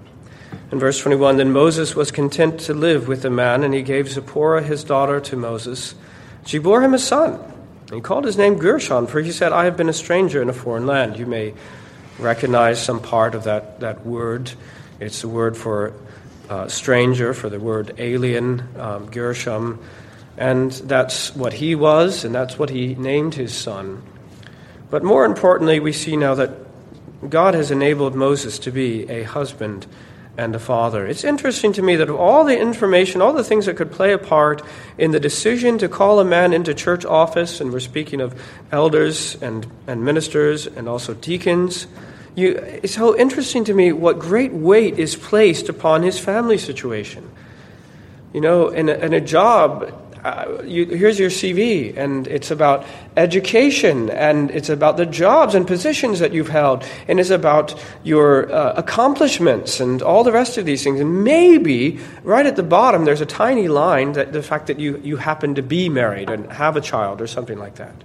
In 0.72 0.80
verse 0.80 1.00
21, 1.00 1.38
then 1.38 1.52
Moses 1.52 1.96
was 1.96 2.12
content 2.12 2.60
to 2.62 2.74
live 2.74 3.08
with 3.08 3.22
the 3.22 3.30
man, 3.30 3.64
and 3.64 3.74
he 3.74 3.84
gave 3.84 4.10
Zipporah 4.10 4.64
his 4.64 4.84
daughter 4.84 5.20
to 5.20 5.36
Moses. 5.36 5.94
She 6.46 6.58
bore 6.58 6.82
him 6.82 6.94
a 6.94 7.00
son. 7.00 7.34
And 7.88 7.96
he 7.96 8.02
called 8.02 8.26
his 8.26 8.38
name 8.38 8.58
Gershom, 8.58 9.06
for 9.06 9.22
he 9.22 9.32
said, 9.32 9.52
I 9.52 9.66
have 9.66 9.78
been 9.78 9.90
a 9.90 9.94
stranger 9.94 10.42
in 10.42 10.50
a 10.50 10.54
foreign 10.54 10.88
land. 10.88 11.20
You 11.20 11.28
may 11.28 11.54
recognize 12.18 12.84
some 12.84 13.00
part 13.00 13.36
of 13.36 13.44
that, 13.44 13.80
that 13.82 14.06
word 14.06 14.52
it's 15.00 15.22
the 15.22 15.28
word 15.28 15.58
for 15.58 15.94
uh, 16.50 16.68
stranger, 16.68 17.34
for 17.34 17.50
the 17.50 17.60
word 17.60 17.96
alien, 17.98 18.68
um, 18.78 19.10
Gershom. 19.12 19.80
And 20.38 20.72
that's 20.72 21.36
what 21.36 21.54
he 21.54 21.76
was, 21.76 22.26
and 22.26 22.36
that's 22.36 22.60
what 22.60 22.70
he 22.70 22.96
named 22.96 23.36
his 23.36 23.54
son. 23.54 24.04
But 24.90 25.04
more 25.04 25.26
importantly, 25.26 25.80
we 25.80 25.94
see 25.94 26.18
now 26.18 26.36
that 26.36 26.52
God 27.30 27.54
has 27.54 27.72
enabled 27.72 28.16
Moses 28.16 28.60
to 28.60 28.72
be 28.72 29.10
a 29.10 29.24
husband 29.24 29.88
and 30.38 30.54
a 30.54 30.60
father. 30.60 31.06
It's 31.08 31.24
interesting 31.24 31.72
to 31.74 31.82
me 31.82 31.96
that 31.96 32.10
of 32.10 32.16
all 32.18 32.44
the 32.44 32.60
information, 32.60 33.22
all 33.22 33.34
the 33.34 33.44
things 33.44 33.66
that 33.68 33.78
could 33.78 33.92
play 33.92 34.12
a 34.12 34.18
part 34.18 34.62
in 34.98 35.12
the 35.12 35.20
decision 35.20 35.78
to 35.78 35.88
call 35.88 36.20
a 36.20 36.26
man 36.26 36.54
into 36.54 36.74
church 36.74 37.06
office, 37.06 37.62
and 37.62 37.72
we're 37.72 37.80
speaking 37.80 38.20
of 38.20 38.40
elders 38.72 39.42
and, 39.42 39.66
and 39.88 40.04
ministers 40.04 40.68
and 40.68 40.90
also 40.90 41.14
deacons, 41.14 41.88
you, 42.36 42.52
it's 42.52 42.94
so 42.94 43.18
interesting 43.18 43.64
to 43.66 43.74
me 43.74 43.92
what 43.94 44.20
great 44.20 44.52
weight 44.52 45.00
is 45.00 45.16
placed 45.16 45.70
upon 45.70 46.04
his 46.04 46.20
family 46.20 46.58
situation. 46.58 47.30
You 48.34 48.42
know, 48.42 48.68
in 48.68 48.90
a, 48.90 48.94
in 48.94 49.14
a 49.14 49.22
job, 49.22 49.94
uh, 50.26 50.62
you, 50.66 50.86
here's 50.88 51.18
your 51.18 51.30
CV, 51.30 51.96
and 51.96 52.28
it's 52.28 52.52
about 52.52 52.86
education, 53.16 54.10
and 54.10 54.52
it's 54.52 54.70
about 54.70 54.98
the 54.98 55.06
jobs 55.06 55.56
and 55.56 55.66
positions 55.66 56.20
that 56.20 56.34
you've 56.34 56.50
held, 56.50 56.84
and 57.08 57.20
it's 57.20 57.30
about 57.30 57.80
your 58.04 58.52
uh, 58.52 58.74
accomplishments 58.74 59.80
and 59.80 60.02
all 60.02 60.24
the 60.24 60.34
rest 60.34 60.58
of 60.58 60.66
these 60.66 60.84
things. 60.84 61.00
And 61.00 61.24
maybe 61.24 62.00
right 62.24 62.46
at 62.46 62.58
the 62.58 62.64
bottom, 62.64 63.06
there's 63.06 63.22
a 63.22 63.26
tiny 63.26 63.70
line 63.70 64.14
that 64.14 64.34
the 64.34 64.44
fact 64.44 64.68
that 64.68 64.80
you, 64.80 65.00
you 65.04 65.16
happen 65.18 65.56
to 65.56 65.62
be 65.62 65.88
married 65.88 66.30
and 66.30 66.52
have 66.52 66.76
a 66.76 66.82
child 66.82 67.22
or 67.22 67.28
something 67.28 67.58
like 67.58 67.76
that 67.76 67.96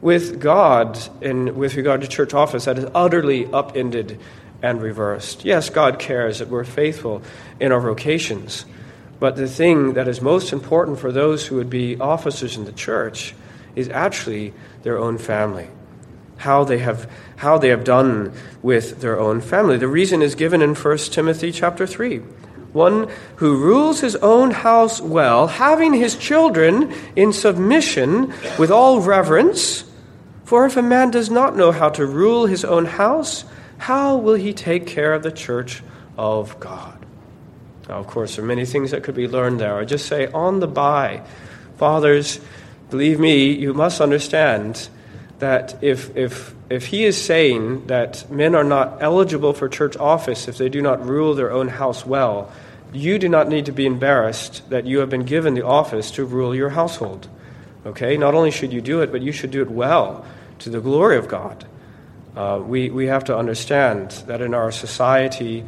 with 0.00 0.40
God 0.40 0.98
and 1.22 1.56
with 1.56 1.74
regard 1.76 2.00
to 2.02 2.08
church 2.08 2.34
office 2.34 2.66
that 2.66 2.78
is 2.78 2.86
utterly 2.94 3.46
upended 3.52 4.18
and 4.62 4.80
reversed. 4.80 5.44
Yes, 5.44 5.70
God 5.70 5.98
cares 5.98 6.38
that 6.38 6.48
we're 6.48 6.64
faithful 6.64 7.22
in 7.60 7.72
our 7.72 7.80
vocations, 7.80 8.64
but 9.20 9.36
the 9.36 9.48
thing 9.48 9.94
that 9.94 10.08
is 10.08 10.20
most 10.20 10.52
important 10.52 10.98
for 10.98 11.12
those 11.12 11.46
who 11.46 11.56
would 11.56 11.70
be 11.70 11.98
officers 11.98 12.56
in 12.56 12.64
the 12.64 12.72
church 12.72 13.34
is 13.74 13.88
actually 13.88 14.52
their 14.82 14.98
own 14.98 15.18
family. 15.18 15.68
How 16.38 16.64
they 16.64 16.78
have 16.78 17.10
how 17.36 17.58
they 17.58 17.68
have 17.68 17.84
done 17.84 18.32
with 18.62 19.00
their 19.00 19.18
own 19.20 19.40
family. 19.40 19.76
The 19.76 19.88
reason 19.88 20.22
is 20.22 20.34
given 20.34 20.62
in 20.62 20.74
1 20.74 20.98
Timothy 20.98 21.52
chapter 21.52 21.86
3 21.86 22.22
one 22.76 23.10
who 23.36 23.56
rules 23.56 24.00
his 24.00 24.14
own 24.16 24.52
house 24.52 25.00
well, 25.00 25.48
having 25.48 25.92
his 25.92 26.14
children 26.14 26.92
in 27.16 27.32
submission 27.32 28.32
with 28.58 28.70
all 28.70 29.00
reverence. 29.00 29.82
For 30.44 30.64
if 30.66 30.76
a 30.76 30.82
man 30.82 31.10
does 31.10 31.30
not 31.30 31.56
know 31.56 31.72
how 31.72 31.88
to 31.88 32.06
rule 32.06 32.46
his 32.46 32.64
own 32.64 32.84
house, 32.84 33.44
how 33.78 34.16
will 34.16 34.34
he 34.34 34.52
take 34.52 34.86
care 34.86 35.12
of 35.12 35.24
the 35.24 35.32
church 35.32 35.82
of 36.16 36.60
God? 36.60 37.04
Now, 37.88 37.98
of 37.98 38.06
course, 38.06 38.36
there 38.36 38.44
are 38.44 38.48
many 38.48 38.64
things 38.64 38.90
that 38.90 39.02
could 39.02 39.14
be 39.14 39.28
learned 39.28 39.60
there. 39.60 39.76
I 39.76 39.84
just 39.84 40.06
say, 40.06 40.26
on 40.28 40.60
the 40.60 40.68
by, 40.68 41.22
fathers, 41.78 42.40
believe 42.90 43.18
me, 43.18 43.52
you 43.52 43.74
must 43.74 44.00
understand 44.00 44.88
that 45.38 45.82
if, 45.82 46.16
if, 46.16 46.54
if 46.70 46.86
he 46.86 47.04
is 47.04 47.20
saying 47.20 47.86
that 47.86 48.30
men 48.30 48.54
are 48.54 48.64
not 48.64 49.02
eligible 49.02 49.52
for 49.52 49.68
church 49.68 49.96
office 49.96 50.48
if 50.48 50.58
they 50.58 50.68
do 50.68 50.80
not 50.80 51.04
rule 51.04 51.34
their 51.34 51.52
own 51.52 51.68
house 51.68 52.06
well, 52.06 52.50
you 52.92 53.18
do 53.18 53.28
not 53.28 53.48
need 53.48 53.66
to 53.66 53.72
be 53.72 53.86
embarrassed 53.86 54.68
that 54.70 54.86
you 54.86 55.00
have 55.00 55.10
been 55.10 55.24
given 55.24 55.54
the 55.54 55.64
office 55.64 56.10
to 56.12 56.24
rule 56.24 56.54
your 56.54 56.70
household. 56.70 57.28
Okay? 57.84 58.16
Not 58.16 58.34
only 58.34 58.50
should 58.50 58.72
you 58.72 58.80
do 58.80 59.00
it, 59.00 59.12
but 59.12 59.22
you 59.22 59.32
should 59.32 59.50
do 59.50 59.62
it 59.62 59.70
well 59.70 60.24
to 60.60 60.70
the 60.70 60.80
glory 60.80 61.16
of 61.16 61.28
God. 61.28 61.66
Uh, 62.36 62.60
we, 62.64 62.90
we 62.90 63.06
have 63.06 63.24
to 63.24 63.36
understand 63.36 64.10
that 64.26 64.40
in 64.40 64.52
our 64.54 64.70
society, 64.70 65.64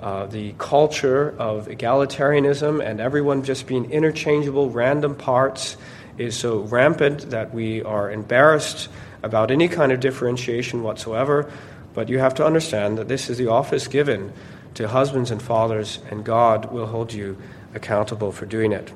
uh, 0.00 0.26
the 0.26 0.54
culture 0.58 1.34
of 1.38 1.66
egalitarianism 1.66 2.84
and 2.84 3.00
everyone 3.00 3.42
just 3.42 3.66
being 3.66 3.90
interchangeable, 3.90 4.70
random 4.70 5.14
parts 5.14 5.76
is 6.16 6.36
so 6.36 6.60
rampant 6.60 7.30
that 7.30 7.54
we 7.54 7.82
are 7.82 8.10
embarrassed 8.10 8.88
about 9.22 9.50
any 9.50 9.68
kind 9.68 9.92
of 9.92 10.00
differentiation 10.00 10.82
whatsoever. 10.82 11.50
But 11.94 12.08
you 12.08 12.18
have 12.18 12.34
to 12.34 12.46
understand 12.46 12.98
that 12.98 13.08
this 13.08 13.30
is 13.30 13.38
the 13.38 13.48
office 13.48 13.88
given 13.88 14.32
to 14.78 14.86
husbands 14.86 15.32
and 15.32 15.42
fathers, 15.42 15.98
and 16.08 16.24
God 16.24 16.70
will 16.70 16.86
hold 16.86 17.12
you 17.12 17.36
accountable 17.74 18.30
for 18.30 18.46
doing 18.46 18.70
it. 18.70 18.92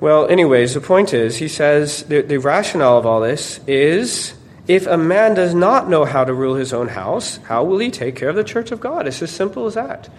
Well, 0.00 0.26
anyways, 0.26 0.74
the 0.74 0.82
point 0.82 1.14
is, 1.14 1.36
he 1.36 1.48
says 1.48 2.02
the, 2.02 2.20
the 2.20 2.36
rationale 2.36 2.98
of 2.98 3.06
all 3.06 3.20
this 3.22 3.58
is 3.66 4.34
if 4.68 4.86
a 4.86 4.98
man 4.98 5.32
does 5.32 5.54
not 5.54 5.88
know 5.88 6.04
how 6.04 6.24
to 6.24 6.34
rule 6.34 6.56
his 6.56 6.74
own 6.74 6.88
house, 6.88 7.38
how 7.44 7.64
will 7.64 7.78
he 7.78 7.90
take 7.90 8.14
care 8.14 8.28
of 8.28 8.36
the 8.36 8.44
church 8.44 8.70
of 8.70 8.80
God? 8.80 9.06
It's 9.06 9.22
as 9.22 9.30
simple 9.30 9.64
as 9.64 9.74
that. 9.74 10.10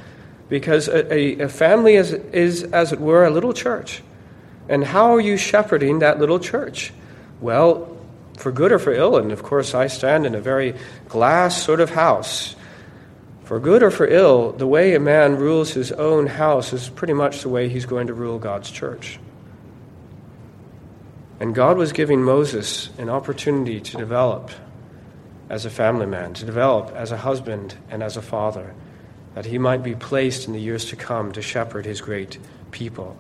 Because 0.49 0.88
a, 0.88 1.13
a, 1.13 1.43
a 1.43 1.47
family 1.47 1.93
is, 1.93 2.13
is, 2.13 2.63
as 2.63 2.93
it 2.93 2.99
were, 2.99 3.23
a 3.25 3.29
little 3.29 3.53
church. 3.53 4.01
And 4.67 4.84
how 4.84 5.13
are 5.13 5.21
you 5.21 5.38
shepherding 5.38 5.99
that 5.99 6.17
little 6.17 6.39
church? 6.39 6.91
Well, 7.41 7.95
for 8.39 8.51
good 8.51 8.71
or 8.71 8.79
for 8.79 8.91
ill, 8.91 9.17
and 9.17 9.32
of 9.32 9.43
course, 9.43 9.75
I 9.75 9.86
stand 9.86 10.25
in 10.25 10.34
a 10.34 10.41
very 10.41 10.73
glass 11.10 11.62
sort 11.62 11.79
of 11.79 11.91
house. 11.91 12.56
For 13.43 13.60
good 13.60 13.84
or 13.84 13.91
for 13.91 14.08
ill, 14.08 14.53
the 14.53 14.67
way 14.67 14.95
a 14.95 14.99
man 14.99 15.36
rules 15.36 15.73
his 15.73 15.91
own 15.91 16.27
house 16.27 16.71
is 16.71 16.89
pretty 16.89 17.13
much 17.13 17.41
the 17.41 17.49
way 17.49 17.67
he's 17.67 17.86
going 17.86 18.08
to 18.08 18.13
rule 18.13 18.39
God's 18.39 18.71
church. 18.71 19.19
And 21.39 21.53
God 21.53 21.77
was 21.77 21.91
giving 21.91 22.23
Moses 22.23 22.89
an 22.97 23.10
opportunity 23.10 23.82
to 23.82 23.97
develop 23.97 24.51
as 25.49 25.65
a 25.65 25.69
family 25.69 26.06
man, 26.06 26.34
to 26.36 26.45
develop 26.45 26.95
as 26.95 27.12
a 27.12 27.17
husband 27.17 27.75
and 27.89 28.01
as 28.01 28.15
a 28.15 28.21
father, 28.21 28.73
that 29.36 29.45
he 29.45 29.58
might 29.58 29.84
be 29.84 29.93
placed 29.93 30.47
in 30.47 30.53
the 30.53 30.62
years 30.62 30.86
to 30.86 30.95
come 30.95 31.34
to 31.34 31.41
shepherd 31.41 31.86
his 31.86 31.99
great 31.99 32.38
people. 32.71 33.17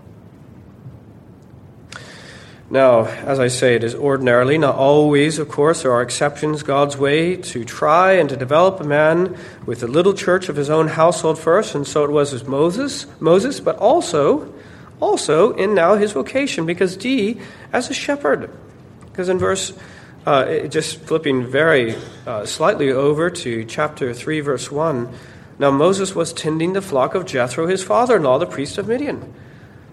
Now, 2.69 3.05
as 3.05 3.39
I 3.39 3.49
say, 3.49 3.75
it 3.75 3.83
is 3.83 3.93
ordinarily, 3.93 4.57
not 4.57 4.75
always, 4.75 5.37
of 5.37 5.49
course, 5.49 5.83
there 5.83 5.91
are 5.91 6.01
exceptions, 6.01 6.63
God's 6.63 6.97
way 6.97 7.35
to 7.35 7.65
try 7.65 8.13
and 8.13 8.29
to 8.29 8.37
develop 8.37 8.79
a 8.79 8.85
man 8.85 9.37
with 9.65 9.83
a 9.83 9.87
little 9.87 10.13
church 10.13 10.47
of 10.49 10.55
his 10.55 10.69
own 10.69 10.87
household 10.87 11.37
first, 11.37 11.75
and 11.75 11.85
so 11.85 12.03
it 12.05 12.09
was 12.09 12.31
with 12.31 12.47
Moses, 12.47 13.05
Moses, 13.19 13.59
but 13.59 13.77
also, 13.77 14.51
also 15.01 15.53
in 15.53 15.75
now 15.75 15.95
his 15.95 16.13
vocation, 16.13 16.65
because 16.65 16.95
D, 16.95 17.39
as 17.73 17.89
a 17.89 17.93
shepherd. 17.93 18.49
Because 19.11 19.27
in 19.27 19.37
verse, 19.37 19.73
uh, 20.25 20.67
just 20.67 21.01
flipping 21.01 21.45
very 21.45 21.95
uh, 22.25 22.45
slightly 22.45 22.91
over 22.91 23.29
to 23.29 23.65
chapter 23.65 24.13
3, 24.13 24.39
verse 24.39 24.71
1, 24.71 25.13
now 25.59 25.69
Moses 25.69 26.15
was 26.15 26.33
tending 26.33 26.73
the 26.73 26.81
flock 26.81 27.13
of 27.13 27.25
Jethro, 27.25 27.67
his 27.67 27.83
father 27.83 28.15
in 28.15 28.23
law, 28.23 28.39
the 28.39 28.45
priest 28.45 28.77
of 28.77 28.87
Midian. 28.87 29.33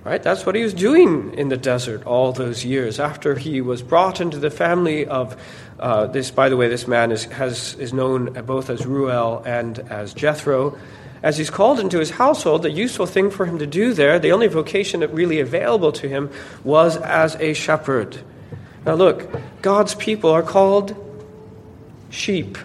Right? 0.03 0.23
That's 0.23 0.47
what 0.47 0.55
he 0.55 0.63
was 0.63 0.73
doing 0.73 1.35
in 1.35 1.49
the 1.49 1.59
desert 1.59 2.07
all 2.07 2.33
those 2.33 2.65
years 2.65 2.99
after 2.99 3.35
he 3.37 3.61
was 3.61 3.83
brought 3.83 4.19
into 4.19 4.39
the 4.39 4.51
family 4.51 5.07
of 5.07 5.37
uh, 5.79 6.07
this. 6.07 6.31
By 6.31 6.49
the 6.49 6.57
way, 6.57 6.69
this 6.69 6.89
man 6.89 7.13
is, 7.13 7.25
has, 7.25 7.75
is 7.75 7.93
known 7.93 8.33
both 8.47 8.71
as 8.71 8.87
Reuel 8.87 9.43
and 9.45 9.79
as 9.79 10.15
Jethro. 10.15 10.79
As 11.23 11.37
he's 11.37 11.51
called 11.51 11.81
into 11.81 11.99
his 11.99 12.09
household, 12.09 12.63
the 12.63 12.71
useful 12.71 13.05
thing 13.05 13.31
for 13.31 13.45
him 13.45 13.59
to 13.59 13.67
do 13.67 13.93
there, 13.93 14.19
the 14.19 14.33
only 14.33 14.47
vocation 14.47 15.01
that 15.01 15.13
really 15.13 15.39
available 15.39 15.93
to 15.93 16.09
him, 16.09 16.31
was 16.65 16.97
as 16.97 17.37
a 17.37 17.53
shepherd. 17.53 18.23
Now, 18.87 18.95
look, 18.95 19.29
God's 19.61 19.95
people 19.95 20.31
are 20.31 20.43
called 20.43 20.97
sheep. 22.09 22.57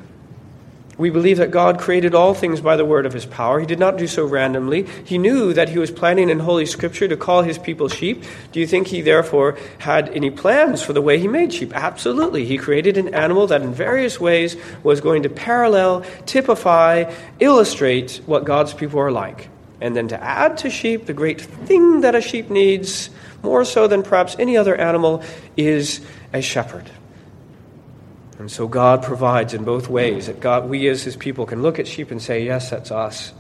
We 0.98 1.10
believe 1.10 1.38
that 1.38 1.52
God 1.52 1.80
created 1.80 2.16
all 2.16 2.34
things 2.34 2.62
by 2.62 2.78
the 2.78 2.86
word 2.86 3.06
of 3.06 3.12
his 3.12 3.26
power. 3.26 3.60
He 3.60 3.66
did 3.66 3.80
not 3.80 3.98
do 3.98 4.08
so 4.08 4.26
randomly. 4.26 4.84
He 5.04 5.18
knew 5.18 5.52
that 5.54 5.68
he 5.68 5.78
was 5.78 5.92
planning 5.92 6.30
in 6.30 6.40
Holy 6.40 6.66
Scripture 6.66 7.08
to 7.08 7.18
call 7.18 7.42
his 7.42 7.58
people 7.58 7.90
sheep. 7.90 8.24
Do 8.54 8.62
you 8.62 8.68
think 8.68 8.88
he 8.88 9.02
therefore 9.02 9.58
had 9.80 10.08
any 10.10 10.32
plans 10.32 10.82
for 10.82 10.94
the 10.94 11.02
way 11.02 11.20
he 11.20 11.28
made 11.28 11.54
sheep? 11.54 11.76
Absolutely. 11.76 12.46
He 12.46 12.58
created 12.58 12.98
an 12.98 13.14
animal 13.14 13.48
that 13.48 13.62
in 13.62 13.74
various 13.74 14.22
ways 14.22 14.56
was 14.84 15.02
going 15.02 15.24
to 15.24 15.30
parallel, 15.30 16.06
typify, 16.26 17.12
illustrate 17.40 18.22
what 18.26 18.46
God's 18.46 18.74
people 18.74 19.00
are 19.00 19.12
like. 19.12 19.50
And 19.82 19.96
then 19.96 20.08
to 20.08 20.24
add 20.24 20.58
to 20.60 20.70
sheep, 20.70 21.06
the 21.06 21.14
great 21.14 21.42
thing 21.42 22.02
that 22.02 22.16
a 22.16 22.22
sheep 22.22 22.50
needs, 22.50 23.10
more 23.44 23.66
so 23.66 23.88
than 23.88 24.02
perhaps 24.02 24.38
any 24.40 24.56
other 24.56 24.76
animal, 24.76 25.22
is 25.58 26.00
a 26.32 26.42
shepherd. 26.42 26.90
And 28.38 28.52
so 28.52 28.68
God 28.68 29.02
provides 29.02 29.54
in 29.54 29.64
both 29.64 29.88
ways 29.88 30.28
that 30.28 30.40
God, 30.40 30.70
we 30.70 30.88
as 30.88 31.04
his 31.04 31.16
people 31.16 31.46
can 31.46 31.62
look 31.62 31.80
at 31.80 31.88
sheep 31.88 32.12
and 32.12 32.22
say, 32.22 32.44
yes, 32.44 32.70
that's 32.70 32.92
us. 32.92 33.34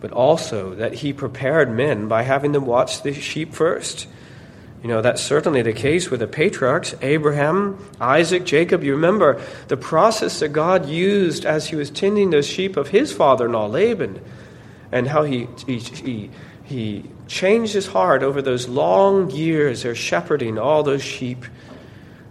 But 0.00 0.12
also 0.12 0.74
that 0.74 0.94
he 0.94 1.12
prepared 1.12 1.70
men 1.70 2.08
by 2.08 2.22
having 2.22 2.52
them 2.52 2.66
watch 2.66 3.02
the 3.02 3.14
sheep 3.14 3.54
first. 3.54 4.08
You 4.82 4.88
know, 4.88 5.00
that's 5.00 5.22
certainly 5.22 5.62
the 5.62 5.72
case 5.72 6.10
with 6.10 6.20
the 6.20 6.26
patriarchs 6.26 6.94
Abraham, 7.02 7.78
Isaac, 8.00 8.44
Jacob. 8.44 8.84
You 8.84 8.92
remember 8.92 9.40
the 9.68 9.76
process 9.76 10.40
that 10.40 10.48
God 10.48 10.86
used 10.86 11.44
as 11.44 11.68
he 11.68 11.76
was 11.76 11.90
tending 11.90 12.30
those 12.30 12.46
sheep 12.46 12.76
of 12.76 12.88
his 12.88 13.12
father 13.12 13.46
in 13.46 13.52
law, 13.52 13.66
Laban, 13.66 14.20
and 14.92 15.08
how 15.08 15.22
he, 15.22 15.48
he, 15.66 15.78
he, 15.78 16.30
he 16.64 17.04
changed 17.26 17.72
his 17.72 17.86
heart 17.86 18.22
over 18.22 18.42
those 18.42 18.68
long 18.68 19.30
years 19.30 19.84
of 19.84 19.96
shepherding 19.96 20.58
all 20.58 20.82
those 20.82 21.02
sheep 21.02 21.44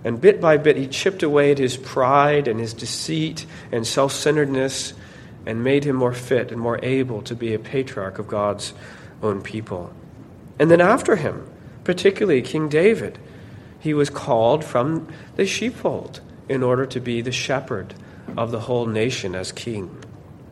and 0.05 0.21
bit 0.21 0.39
by 0.39 0.57
bit, 0.57 0.77
he 0.77 0.87
chipped 0.87 1.23
away 1.23 1.51
at 1.51 1.57
his 1.57 1.77
pride 1.77 2.47
and 2.47 2.59
his 2.59 2.75
deceit 2.75 3.47
and 3.71 3.85
self 3.85 4.11
centeredness 4.13 4.93
and 5.47 5.63
made 5.63 5.83
him 5.83 5.95
more 5.95 6.13
fit 6.13 6.51
and 6.51 6.61
more 6.61 6.79
able 6.83 7.23
to 7.23 7.35
be 7.35 7.55
a 7.55 7.59
patriarch 7.59 8.19
of 8.19 8.27
God's 8.27 8.73
own 9.23 9.41
people. 9.41 9.91
And 10.59 10.69
then 10.69 10.79
after 10.79 11.15
him, 11.15 11.49
particularly 11.83 12.43
King 12.43 12.69
David, 12.69 13.17
he 13.79 13.95
was 13.95 14.11
called 14.11 14.63
from 14.63 15.07
the 15.37 15.45
sheepfold 15.45 16.21
in 16.47 16.61
order 16.61 16.85
to 16.85 16.99
be 16.99 17.21
the 17.21 17.31
shepherd 17.31 17.95
of 18.37 18.51
the 18.51 18.61
whole 18.61 18.85
nation 18.85 19.33
as 19.33 19.51
king. 19.51 20.03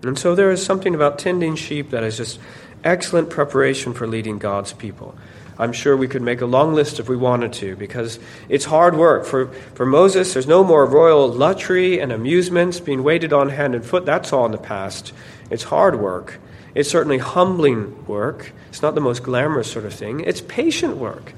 And 0.01 0.17
so 0.17 0.33
there 0.33 0.51
is 0.51 0.65
something 0.65 0.95
about 0.95 1.19
tending 1.19 1.55
sheep 1.55 1.91
that 1.91 2.03
is 2.03 2.17
just 2.17 2.39
excellent 2.83 3.29
preparation 3.29 3.93
for 3.93 4.07
leading 4.07 4.39
God's 4.39 4.73
people. 4.73 5.15
I'm 5.57 5.71
sure 5.71 5.95
we 5.95 6.07
could 6.07 6.21
make 6.21 6.41
a 6.41 6.45
long 6.45 6.73
list 6.73 6.99
if 6.99 7.07
we 7.07 7.15
wanted 7.15 7.53
to, 7.53 7.75
because 7.75 8.19
it's 8.49 8.65
hard 8.65 8.95
work. 8.97 9.25
For, 9.25 9.47
for 9.75 9.85
Moses, 9.85 10.33
there's 10.33 10.47
no 10.47 10.63
more 10.63 10.85
royal 10.85 11.31
luxury 11.31 11.99
and 11.99 12.11
amusements 12.11 12.79
being 12.79 13.03
waited 13.03 13.33
on 13.33 13.49
hand 13.49 13.75
and 13.75 13.85
foot. 13.85 14.05
That's 14.05 14.33
all 14.33 14.45
in 14.45 14.51
the 14.51 14.57
past. 14.57 15.13
It's 15.49 15.63
hard 15.63 15.99
work. 15.99 16.39
It's 16.73 16.89
certainly 16.89 17.19
humbling 17.19 18.05
work. 18.07 18.51
It's 18.69 18.81
not 18.81 18.95
the 18.95 19.01
most 19.01 19.21
glamorous 19.21 19.71
sort 19.71 19.85
of 19.85 19.93
thing. 19.93 20.21
It's 20.21 20.41
patient 20.41 20.97
work. 20.97 21.33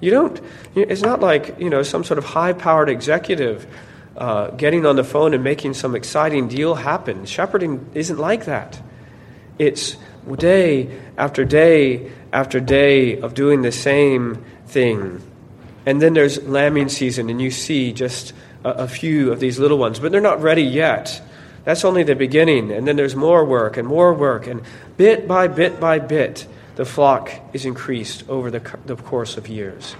You 0.00 0.10
don't, 0.10 0.40
it's 0.74 1.02
not 1.02 1.20
like, 1.20 1.60
you 1.60 1.70
know, 1.70 1.84
some 1.84 2.02
sort 2.02 2.18
of 2.18 2.24
high 2.24 2.54
powered 2.54 2.88
executive 2.88 3.66
uh, 4.16 4.50
getting 4.50 4.84
on 4.84 4.96
the 4.96 5.04
phone 5.04 5.32
and 5.34 5.44
making 5.44 5.74
some 5.74 5.94
exciting 5.94 6.48
deal 6.48 6.74
happen. 6.74 7.24
Shepherding 7.24 7.88
isn't 7.94 8.18
like 8.18 8.46
that. 8.46 8.82
It's 9.58 9.96
day 10.38 10.98
after 11.16 11.44
day 11.44 12.10
after 12.32 12.60
day 12.60 13.20
of 13.20 13.34
doing 13.34 13.62
the 13.62 13.72
same 13.72 14.44
thing. 14.66 15.22
And 15.84 16.00
then 16.00 16.14
there's 16.14 16.42
lambing 16.44 16.88
season, 16.88 17.28
and 17.28 17.40
you 17.40 17.50
see 17.50 17.92
just 17.92 18.32
a, 18.64 18.70
a, 18.70 18.88
few 18.88 19.32
of 19.32 19.40
these 19.40 19.58
little 19.58 19.78
ones, 19.78 19.98
but 19.98 20.12
they're 20.12 20.20
not 20.20 20.40
ready 20.40 20.62
yet. 20.62 21.20
That's 21.64 21.84
only 21.84 22.02
the 22.02 22.14
beginning. 22.14 22.70
And 22.70 22.86
then 22.86 22.96
there's 22.96 23.16
more 23.16 23.44
work 23.44 23.76
and 23.76 23.86
more 23.86 24.14
work, 24.14 24.46
and 24.46 24.62
bit 24.96 25.28
by 25.28 25.48
bit 25.48 25.80
by 25.80 25.98
bit, 25.98 26.46
the 26.76 26.84
flock 26.84 27.30
is 27.52 27.66
increased 27.66 28.28
over 28.28 28.50
the, 28.50 28.78
the 28.86 28.96
course 28.96 29.36
of 29.36 29.48
years. 29.48 29.94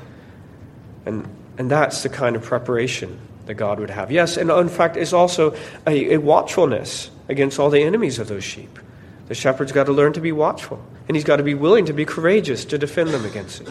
And, 1.04 1.28
and 1.58 1.70
that's 1.70 2.02
the 2.02 2.08
kind 2.08 2.36
of 2.36 2.42
preparation 2.42 3.18
that 3.46 3.54
God 3.54 3.80
would 3.80 3.90
have. 3.90 4.10
Yes, 4.10 4.36
and 4.36 4.50
in 4.50 4.68
fact, 4.68 4.96
it's 4.96 5.12
also 5.12 5.54
a, 5.86 6.14
a 6.14 6.16
watchfulness 6.18 7.10
against 7.28 7.58
all 7.58 7.70
the 7.70 7.82
enemies 7.82 8.18
of 8.18 8.28
those 8.28 8.44
sheep. 8.44 8.78
The 9.28 9.34
shepherd's 9.34 9.72
got 9.72 9.84
to 9.86 9.92
learn 9.92 10.12
to 10.14 10.20
be 10.20 10.32
watchful, 10.32 10.84
and 11.12 11.16
he's 11.18 11.24
got 11.24 11.36
to 11.36 11.42
be 11.42 11.52
willing 11.52 11.84
to 11.84 11.92
be 11.92 12.06
courageous 12.06 12.64
to 12.64 12.78
defend 12.78 13.10
them 13.10 13.26
against 13.26 13.60
it. 13.60 13.68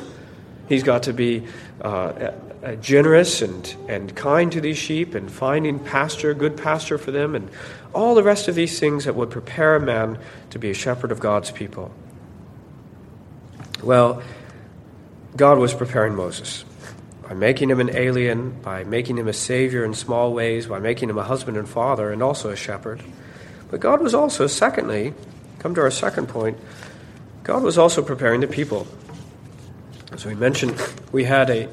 He's 0.70 0.84
got 0.84 1.02
to 1.04 1.12
be 1.12 1.48
uh, 1.82 2.34
generous 2.82 3.42
and, 3.42 3.76
and 3.90 4.16
kind 4.16 4.52
to 4.52 4.62
these 4.62 4.78
sheep 4.78 5.16
and 5.16 5.32
finding 5.32 5.80
pasture, 5.80 6.36
good 6.36 6.56
pasture 6.56 7.00
for 7.00 7.10
them, 7.10 7.34
and 7.34 7.50
all 7.96 8.14
the 8.14 8.22
rest 8.22 8.48
of 8.48 8.54
these 8.54 8.80
things 8.80 9.06
that 9.06 9.16
would 9.16 9.32
prepare 9.32 9.76
a 9.76 9.80
man 9.80 10.20
to 10.52 10.60
be 10.60 10.70
a 10.70 10.76
shepherd 10.76 11.12
of 11.12 11.20
God's 11.20 11.50
people. 11.50 11.92
Well, 13.82 14.22
God 15.36 15.58
was 15.58 15.74
preparing 15.74 16.14
Moses 16.14 16.64
by 17.28 17.34
making 17.34 17.72
him 17.72 17.80
an 17.80 17.96
alien, 17.96 18.52
by 18.62 18.84
making 18.84 19.18
him 19.18 19.28
a 19.28 19.34
savior 19.34 19.84
in 19.84 19.96
small 19.96 20.32
ways, 20.32 20.68
by 20.68 20.78
making 20.78 21.10
him 21.10 21.18
a 21.18 21.24
husband 21.24 21.58
and 21.58 21.68
father, 21.68 22.12
and 22.12 22.22
also 22.22 22.52
a 22.52 22.56
shepherd. 22.56 23.02
But 23.72 23.80
God 23.80 24.00
was 24.00 24.14
also, 24.14 24.46
secondly, 24.46 25.16
come 25.58 25.74
to 25.74 25.82
our 25.82 25.90
second 25.90 26.28
point. 26.30 26.60
God 27.44 27.64
was 27.64 27.78
also 27.78 28.04
preparing 28.04 28.42
the 28.42 28.48
people. 28.48 28.88
As 30.12 30.26
we 30.26 30.36
mentioned, 30.36 30.80
we 31.12 31.24
had 31.24 31.50
a, 31.50 31.68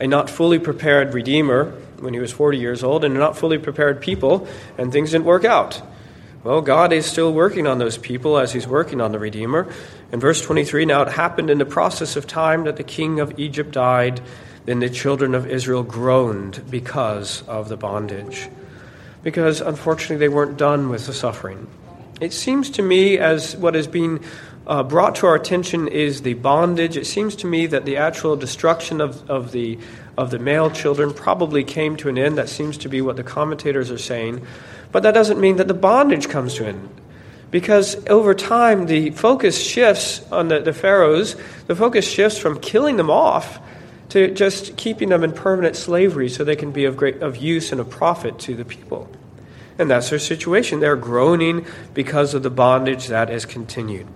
a 0.00 0.06
not 0.06 0.28
fully 0.28 0.58
prepared 0.58 1.14
Redeemer 1.14 1.70
when 2.00 2.12
he 2.12 2.20
was 2.20 2.32
40 2.32 2.58
years 2.58 2.82
old 2.82 3.04
and 3.04 3.16
a 3.16 3.18
not 3.18 3.36
fully 3.36 3.58
prepared 3.58 4.00
people, 4.00 4.48
and 4.76 4.92
things 4.92 5.12
didn't 5.12 5.26
work 5.26 5.44
out. 5.44 5.80
Well, 6.42 6.60
God 6.60 6.92
is 6.92 7.06
still 7.06 7.32
working 7.32 7.66
on 7.66 7.78
those 7.78 7.98
people 7.98 8.38
as 8.38 8.52
he's 8.52 8.66
working 8.66 9.00
on 9.00 9.12
the 9.12 9.18
Redeemer. 9.18 9.72
In 10.12 10.20
verse 10.20 10.40
23, 10.40 10.84
now 10.84 11.02
it 11.02 11.08
happened 11.08 11.50
in 11.50 11.58
the 11.58 11.64
process 11.64 12.16
of 12.16 12.26
time 12.26 12.64
that 12.64 12.76
the 12.76 12.84
king 12.84 13.20
of 13.20 13.38
Egypt 13.38 13.72
died, 13.72 14.20
then 14.64 14.80
the 14.80 14.90
children 14.90 15.34
of 15.34 15.46
Israel 15.46 15.82
groaned 15.82 16.62
because 16.70 17.42
of 17.48 17.68
the 17.68 17.76
bondage. 17.76 18.48
Because 19.22 19.60
unfortunately, 19.60 20.16
they 20.16 20.28
weren't 20.28 20.56
done 20.56 20.88
with 20.88 21.06
the 21.06 21.12
suffering. 21.12 21.66
It 22.20 22.32
seems 22.32 22.70
to 22.70 22.82
me, 22.82 23.18
as 23.18 23.56
what 23.56 23.76
is 23.76 23.86
being 23.86 24.24
uh, 24.66 24.82
brought 24.82 25.14
to 25.16 25.26
our 25.26 25.34
attention 25.34 25.88
is 25.88 26.22
the 26.22 26.34
bondage, 26.34 26.96
it 26.96 27.06
seems 27.06 27.36
to 27.36 27.46
me 27.46 27.66
that 27.66 27.84
the 27.84 27.96
actual 27.96 28.36
destruction 28.36 29.00
of, 29.00 29.28
of, 29.30 29.52
the, 29.52 29.78
of 30.16 30.30
the 30.30 30.38
male 30.38 30.70
children 30.70 31.12
probably 31.14 31.62
came 31.62 31.96
to 31.96 32.08
an 32.08 32.18
end. 32.18 32.36
That 32.36 32.48
seems 32.48 32.76
to 32.78 32.88
be 32.88 33.00
what 33.00 33.16
the 33.16 33.22
commentators 33.22 33.90
are 33.90 33.98
saying. 33.98 34.44
But 34.90 35.04
that 35.04 35.12
doesn't 35.12 35.40
mean 35.40 35.56
that 35.56 35.68
the 35.68 35.74
bondage 35.74 36.28
comes 36.28 36.54
to 36.54 36.66
an 36.66 36.76
end. 36.76 37.00
Because 37.50 38.04
over 38.08 38.34
time, 38.34 38.86
the 38.86 39.10
focus 39.10 39.62
shifts 39.62 40.20
on 40.32 40.48
the, 40.48 40.60
the 40.60 40.72
pharaohs, 40.72 41.36
the 41.68 41.76
focus 41.76 42.10
shifts 42.10 42.38
from 42.38 42.60
killing 42.60 42.96
them 42.96 43.08
off 43.08 43.60
to 44.08 44.32
just 44.34 44.76
keeping 44.76 45.10
them 45.10 45.22
in 45.22 45.32
permanent 45.32 45.76
slavery 45.76 46.28
so 46.28 46.42
they 46.42 46.56
can 46.56 46.72
be 46.72 46.84
of, 46.86 46.96
great, 46.96 47.22
of 47.22 47.36
use 47.36 47.70
and 47.70 47.80
of 47.80 47.88
profit 47.88 48.38
to 48.40 48.56
the 48.56 48.64
people. 48.64 49.08
And 49.78 49.90
that's 49.90 50.10
their 50.10 50.18
situation. 50.18 50.80
They're 50.80 50.96
groaning 50.96 51.66
because 51.94 52.34
of 52.34 52.42
the 52.42 52.50
bondage 52.50 53.08
that 53.08 53.28
has 53.28 53.44
continued. 53.44 54.08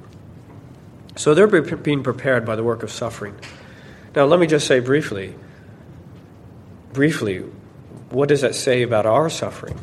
So 1.17 1.35
they're 1.35 1.47
being 1.47 2.03
prepared 2.03 2.47
by 2.47 2.57
the 2.57 2.65
work 2.65 2.83
of 2.83 2.91
suffering. 2.91 3.35
Now, 4.15 4.25
let 4.25 4.41
me 4.41 4.47
just 4.47 4.67
say 4.67 4.81
briefly 4.81 5.35
briefly, 6.93 7.39
what 8.11 8.29
does 8.29 8.41
that 8.41 8.55
say 8.55 8.83
about 8.83 9.07
our 9.07 9.31
suffering? 9.31 9.79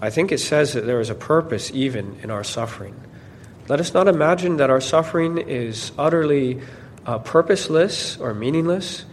I 0.00 0.10
think 0.10 0.32
it 0.32 0.38
says 0.40 0.72
that 0.72 0.86
there 0.86 1.00
is 1.00 1.10
a 1.10 1.14
purpose 1.14 1.70
even 1.72 2.18
in 2.22 2.30
our 2.30 2.44
suffering. 2.44 2.98
Let 3.68 3.80
us 3.80 3.94
not 3.94 4.08
imagine 4.08 4.58
that 4.58 4.70
our 4.70 4.80
suffering 4.80 5.38
is 5.38 5.92
utterly 5.96 6.60
uh, 7.06 7.18
purposeless 7.18 8.16
or 8.18 8.34
meaningless. 8.34 9.04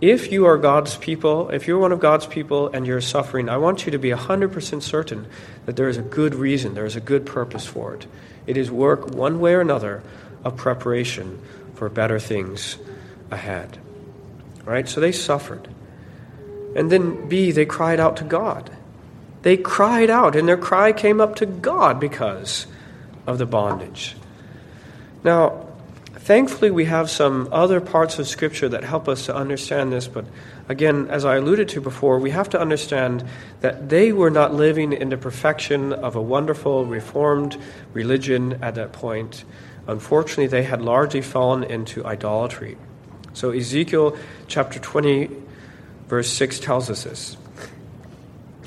If 0.00 0.30
you 0.30 0.46
are 0.46 0.56
God's 0.58 0.96
people, 0.96 1.50
if 1.50 1.66
you're 1.66 1.78
one 1.78 1.90
of 1.90 1.98
God's 1.98 2.26
people 2.26 2.68
and 2.68 2.86
you're 2.86 3.00
suffering, 3.00 3.48
I 3.48 3.56
want 3.56 3.84
you 3.84 3.92
to 3.92 3.98
be 3.98 4.10
100% 4.10 4.82
certain 4.82 5.26
that 5.66 5.74
there 5.74 5.88
is 5.88 5.96
a 5.96 6.02
good 6.02 6.36
reason, 6.36 6.74
there 6.74 6.86
is 6.86 6.94
a 6.94 7.00
good 7.00 7.26
purpose 7.26 7.66
for 7.66 7.94
it. 7.94 8.06
It 8.46 8.56
is 8.56 8.70
work, 8.70 9.10
one 9.10 9.40
way 9.40 9.54
or 9.54 9.60
another, 9.60 10.02
of 10.44 10.56
preparation 10.56 11.40
for 11.74 11.88
better 11.88 12.18
things 12.18 12.78
ahead. 13.30 13.78
Right? 14.64 14.88
So 14.88 15.00
they 15.00 15.12
suffered. 15.12 15.68
And 16.76 16.90
then, 16.92 17.28
B, 17.28 17.50
they 17.50 17.66
cried 17.66 18.00
out 18.00 18.16
to 18.18 18.24
God. 18.24 18.70
They 19.42 19.56
cried 19.56 20.10
out, 20.10 20.36
and 20.36 20.48
their 20.48 20.56
cry 20.56 20.92
came 20.92 21.20
up 21.20 21.36
to 21.36 21.46
God 21.46 21.98
because 21.98 22.66
of 23.26 23.38
the 23.38 23.46
bondage. 23.46 24.16
Now, 25.24 25.68
Thankfully, 26.28 26.70
we 26.70 26.84
have 26.84 27.08
some 27.08 27.48
other 27.52 27.80
parts 27.80 28.18
of 28.18 28.28
Scripture 28.28 28.68
that 28.68 28.84
help 28.84 29.08
us 29.08 29.24
to 29.24 29.34
understand 29.34 29.90
this, 29.90 30.06
but 30.06 30.26
again, 30.68 31.08
as 31.08 31.24
I 31.24 31.36
alluded 31.36 31.70
to 31.70 31.80
before, 31.80 32.18
we 32.18 32.32
have 32.32 32.50
to 32.50 32.60
understand 32.60 33.24
that 33.62 33.88
they 33.88 34.12
were 34.12 34.28
not 34.28 34.52
living 34.52 34.92
in 34.92 35.08
the 35.08 35.16
perfection 35.16 35.94
of 35.94 36.16
a 36.16 36.20
wonderful, 36.20 36.84
reformed 36.84 37.56
religion 37.94 38.58
at 38.60 38.74
that 38.74 38.92
point. 38.92 39.46
Unfortunately, 39.88 40.46
they 40.46 40.62
had 40.62 40.82
largely 40.82 41.22
fallen 41.22 41.64
into 41.64 42.04
idolatry. 42.04 42.76
So, 43.32 43.50
Ezekiel 43.50 44.16
chapter 44.46 44.78
20, 44.78 45.30
verse 46.06 46.30
6 46.30 46.60
tells 46.60 46.90
us 46.90 47.04
this. 47.04 47.36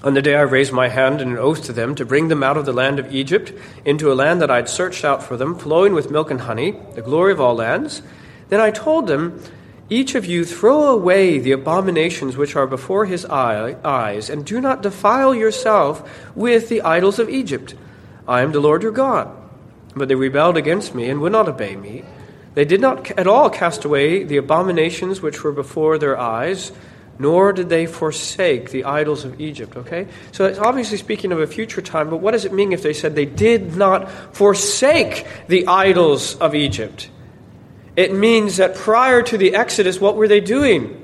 On 0.03 0.15
the 0.15 0.21
day 0.23 0.34
I 0.34 0.41
raised 0.41 0.73
my 0.73 0.88
hand 0.88 1.21
in 1.21 1.29
an 1.29 1.38
oath 1.38 1.63
to 1.65 1.73
them 1.73 1.93
to 1.93 2.05
bring 2.05 2.29
them 2.29 2.41
out 2.41 2.57
of 2.57 2.65
the 2.65 2.73
land 2.73 2.97
of 2.97 3.13
Egypt 3.13 3.53
into 3.86 4.12
a 4.12 4.15
land 4.15 4.41
that 4.41 4.49
I 4.49 4.55
had 4.55 4.67
searched 4.67 5.05
out 5.05 5.21
for 5.21 5.38
them, 5.38 5.55
flowing 5.55 5.93
with 5.93 6.10
milk 6.10 6.31
and 6.31 6.41
honey, 6.41 6.71
the 6.95 7.03
glory 7.03 7.31
of 7.31 7.39
all 7.39 7.53
lands, 7.53 8.01
then 8.49 8.60
I 8.60 8.71
told 8.71 9.05
them, 9.05 9.39
Each 9.91 10.15
of 10.15 10.25
you 10.25 10.43
throw 10.43 10.88
away 10.88 11.38
the 11.38 11.51
abominations 11.51 12.36
which 12.36 12.55
are 12.55 12.65
before 12.65 13.05
his 13.05 13.25
eye, 13.25 13.77
eyes, 13.84 14.27
and 14.27 14.43
do 14.43 14.60
not 14.60 14.81
defile 14.81 15.36
yourself 15.36 16.36
with 16.36 16.67
the 16.67 16.81
idols 16.81 17.19
of 17.19 17.29
Egypt. 17.29 17.75
I 18.27 18.41
am 18.41 18.53
the 18.53 18.60
Lord 18.60 18.81
your 18.81 18.91
God. 18.91 19.40
But 19.95 20.08
they 20.08 20.15
rebelled 20.15 20.58
against 20.58 20.95
me 20.95 21.10
and 21.10 21.21
would 21.21 21.32
not 21.32 21.49
obey 21.49 21.75
me. 21.75 22.04
They 22.54 22.65
did 22.65 22.82
not 22.82 23.12
at 23.12 23.27
all 23.27 23.49
cast 23.49 23.86
away 23.86 24.23
the 24.23 24.38
abominations 24.38 25.21
which 25.21 25.43
were 25.43 25.51
before 25.51 25.97
their 25.97 26.17
eyes 26.17 26.71
nor 27.21 27.54
did 27.54 27.69
they 27.69 27.86
forsake 27.86 28.71
the 28.71 28.84
idols 28.84 29.25
of 29.25 29.39
Egypt. 29.39 29.77
Okay? 29.77 30.08
So 30.32 30.45
it's 30.45 30.58
obviously 30.58 30.97
speaking 30.97 31.32
of 31.32 31.39
a 31.39 31.45
future 31.45 31.82
time, 31.82 32.10
but 32.10 32.17
what 32.17 32.32
does 32.32 32.45
it 32.45 32.51
mean 32.51 32.73
if 32.73 32.82
they 32.82 32.93
said 32.93 33.15
they 33.15 33.25
did 33.25 33.75
not 33.75 34.10
forsake 34.36 35.27
the 35.47 35.67
idols 35.67 36.36
of 36.38 36.56
Egypt? 36.56 37.12
It 37.95 38.13
means 38.13 38.58
that 38.58 38.75
prior 38.75 39.21
to 39.21 39.38
the 39.38 39.54
Exodus, 39.54 40.01
what 40.01 40.15
were 40.15 40.27
they 40.27 40.39
doing? 40.39 41.00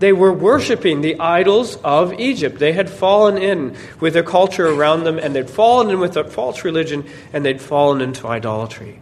They 0.00 0.14
were 0.14 0.32
worshiping 0.32 1.02
the 1.02 1.20
idols 1.20 1.76
of 1.84 2.14
Egypt. 2.14 2.58
They 2.58 2.72
had 2.72 2.88
fallen 2.88 3.36
in 3.36 3.76
with 4.00 4.14
the 4.14 4.22
culture 4.22 4.66
around 4.66 5.04
them, 5.04 5.18
and 5.18 5.34
they'd 5.34 5.50
fallen 5.50 5.90
in 5.90 6.00
with 6.00 6.16
a 6.16 6.24
false 6.24 6.64
religion, 6.64 7.04
and 7.34 7.44
they'd 7.44 7.60
fallen 7.60 8.00
into 8.00 8.26
idolatry. 8.26 8.98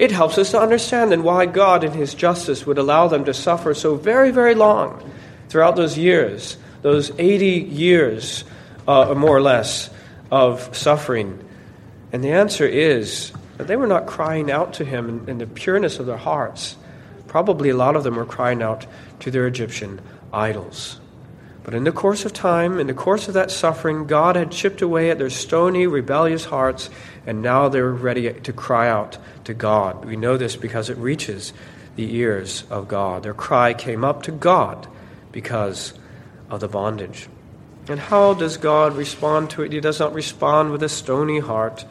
It 0.00 0.10
helps 0.10 0.38
us 0.38 0.50
to 0.50 0.60
understand 0.60 1.12
then 1.12 1.22
why 1.22 1.46
God, 1.46 1.84
in 1.84 1.92
His 1.92 2.14
justice, 2.14 2.66
would 2.66 2.78
allow 2.78 3.06
them 3.06 3.26
to 3.26 3.34
suffer 3.34 3.74
so 3.74 3.94
very, 3.94 4.32
very 4.32 4.56
long 4.56 5.08
throughout 5.48 5.76
those 5.76 5.96
years, 5.96 6.56
those 6.82 7.12
80 7.16 7.46
years, 7.46 8.42
uh, 8.88 9.14
more 9.14 9.36
or 9.36 9.42
less, 9.42 9.88
of 10.32 10.76
suffering? 10.76 11.38
And 12.12 12.24
the 12.24 12.32
answer 12.32 12.66
is 12.66 13.30
that 13.56 13.68
they 13.68 13.76
were 13.76 13.86
not 13.86 14.06
crying 14.06 14.50
out 14.50 14.72
to 14.74 14.84
him 14.84 15.08
in, 15.08 15.28
in 15.28 15.38
the 15.38 15.46
pureness 15.46 16.00
of 16.00 16.06
their 16.06 16.16
hearts. 16.16 16.74
Probably 17.30 17.68
a 17.68 17.76
lot 17.76 17.94
of 17.94 18.02
them 18.02 18.16
were 18.16 18.26
crying 18.26 18.60
out 18.60 18.86
to 19.20 19.30
their 19.30 19.46
Egyptian 19.46 20.00
idols. 20.32 20.98
But 21.62 21.74
in 21.74 21.84
the 21.84 21.92
course 21.92 22.24
of 22.24 22.32
time, 22.32 22.80
in 22.80 22.88
the 22.88 22.92
course 22.92 23.28
of 23.28 23.34
that 23.34 23.52
suffering, 23.52 24.08
God 24.08 24.34
had 24.34 24.50
chipped 24.50 24.82
away 24.82 25.12
at 25.12 25.18
their 25.18 25.30
stony, 25.30 25.86
rebellious 25.86 26.46
hearts, 26.46 26.90
and 27.24 27.40
now 27.40 27.68
they 27.68 27.80
were 27.82 27.94
ready 27.94 28.32
to 28.32 28.52
cry 28.52 28.88
out 28.88 29.16
to 29.44 29.54
God. 29.54 30.04
We 30.04 30.16
know 30.16 30.36
this 30.36 30.56
because 30.56 30.90
it 30.90 30.96
reaches 30.96 31.52
the 31.94 32.16
ears 32.16 32.64
of 32.68 32.88
God. 32.88 33.22
Their 33.22 33.32
cry 33.32 33.74
came 33.74 34.04
up 34.04 34.24
to 34.24 34.32
God 34.32 34.88
because 35.30 35.94
of 36.50 36.58
the 36.58 36.66
bondage. 36.66 37.28
And 37.86 38.00
how 38.00 38.34
does 38.34 38.56
God 38.56 38.96
respond 38.96 39.50
to 39.50 39.62
it? 39.62 39.70
He 39.70 39.78
does 39.78 40.00
not 40.00 40.14
respond 40.14 40.72
with 40.72 40.82
a 40.82 40.88
stony 40.88 41.38
heart. 41.38 41.84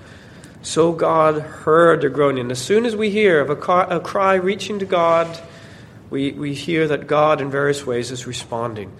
So 0.61 0.91
God 0.91 1.41
heard 1.41 2.01
their 2.01 2.09
groaning. 2.09 2.51
As 2.51 2.59
soon 2.59 2.85
as 2.85 2.95
we 2.95 3.09
hear 3.09 3.39
of 3.39 3.49
a 3.49 3.55
cry, 3.55 3.87
a 3.89 3.99
cry 3.99 4.35
reaching 4.35 4.79
to 4.79 4.85
God, 4.85 5.39
we, 6.09 6.31
we 6.33 6.53
hear 6.53 6.87
that 6.87 7.07
God, 7.07 7.39
in 7.39 7.49
various 7.49 7.85
ways, 7.85 8.11
is 8.11 8.27
responding. 8.27 8.91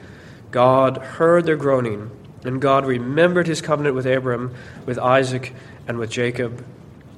God 0.52 0.98
heard 0.98 1.46
their 1.46 1.58
groaning, 1.58 2.12
and 2.44 2.62
God 2.62 2.86
remembered 2.86 3.48
his 3.48 3.62
covenant 3.62 3.96
with 3.96 4.06
Abram, 4.06 4.56
with 4.86 4.98
Isaac, 4.98 5.54
and 5.88 5.98
with 5.98 6.10
Jacob. 6.10 6.66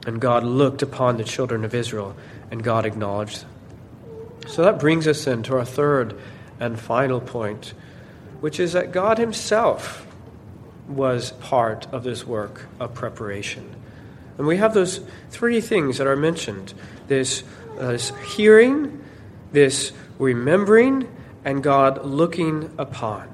And 0.08 0.20
God 0.20 0.44
looked 0.44 0.82
upon 0.82 1.18
the 1.18 1.24
children 1.24 1.64
of 1.64 1.76
Israel, 1.76 2.16
and 2.50 2.64
God 2.64 2.86
acknowledged. 2.86 3.46
So 4.48 4.64
that 4.64 4.80
brings 4.80 5.08
us 5.08 5.24
then 5.26 5.44
to 5.44 5.58
our 5.58 5.66
third 5.66 6.20
and 6.60 6.80
final 6.80 7.22
point, 7.22 7.74
which 8.40 8.60
is 8.60 8.74
that 8.74 8.92
God 8.92 9.20
Himself 9.20 10.08
was 10.88 11.32
part 11.34 11.88
of 11.94 12.04
this 12.04 12.26
work 12.26 12.66
of 12.80 12.94
preparation. 12.94 13.76
And 14.42 14.48
we 14.48 14.58
have 14.58 14.74
those 14.74 15.02
three 15.30 15.62
things 15.62 16.00
that 16.00 16.08
are 16.08 16.16
mentioned 16.16 16.74
this, 17.08 17.44
uh, 17.80 17.92
this 17.92 18.12
hearing, 18.36 19.00
this 19.52 19.92
remembering, 20.18 21.08
and 21.46 21.62
God 21.62 22.04
looking 22.04 22.74
upon. 22.80 23.32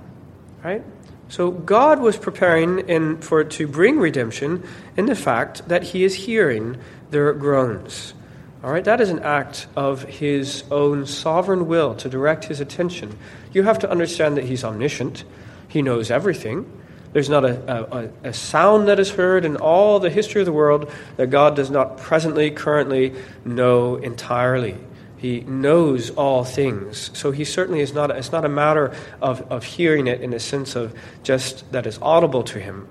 Right? 0.62 0.84
So 1.30 1.50
God 1.50 2.02
was 2.02 2.18
preparing 2.18 2.90
in, 2.90 3.22
for 3.22 3.46
to 3.46 3.68
bring 3.68 4.00
redemption 4.00 4.68
in 4.98 5.06
the 5.06 5.16
fact 5.16 5.70
that 5.70 5.82
He 5.82 6.04
is 6.04 6.14
hearing 6.14 6.78
their 7.10 7.32
groans. 7.32 8.14
All 8.62 8.74
right, 8.74 8.84
that 8.84 9.00
is 9.00 9.10
an 9.10 9.20
act 9.20 9.68
of 9.78 10.04
his 10.04 10.66
own 10.70 11.06
sovereign 11.06 11.68
will 11.68 11.96
to 11.96 12.10
direct 12.10 12.44
his 12.44 12.60
attention. 12.60 13.18
You 13.54 13.64
have 13.64 13.80
to 13.80 13.90
understand 13.90 14.36
that 14.36 14.44
he's 14.44 14.66
omniscient, 14.66 15.24
he 15.70 15.82
knows 15.82 16.12
everything. 16.12 16.70
There's 17.14 17.30
not 17.30 17.46
a, 17.46 18.12
a, 18.24 18.30
a, 18.30 18.34
sound 18.34 18.88
that 18.90 19.00
is 19.00 19.12
heard 19.12 19.46
in 19.46 19.56
all 19.56 20.00
the 20.00 20.10
history 20.10 20.42
of 20.42 20.46
the 20.46 20.52
world 20.52 20.92
that 21.16 21.30
God 21.30 21.56
does 21.56 21.72
not 21.72 21.98
presently, 21.98 22.52
currently 22.52 23.16
know 23.46 23.96
entirely. 23.96 24.78
He 25.18 25.42
knows 25.42 26.12
all 26.12 26.44
things. 26.44 27.10
So 27.18 27.32
he 27.32 27.44
certainly 27.44 27.80
is 27.80 27.94
not, 27.94 28.12
it's 28.12 28.32
not 28.32 28.46
a 28.46 28.50
matter 28.50 28.94
of, 29.22 29.42
of 29.52 29.64
hearing 29.64 30.08
it 30.08 30.22
in 30.22 30.34
a 30.34 30.40
sense 30.40 30.76
of 30.76 30.94
just 31.24 31.72
that 31.72 31.88
is 31.88 31.98
audible 32.02 32.44
to 32.44 32.60
him 32.60 32.88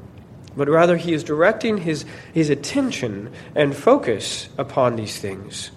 but 0.56 0.68
rather 0.68 0.96
he 0.96 1.12
is 1.12 1.22
directing 1.22 1.78
his, 1.78 2.04
his 2.32 2.48
attention 2.48 3.30
and 3.54 3.76
focus 3.76 4.48
upon 4.56 4.96
these 4.96 5.18
things. 5.18 5.70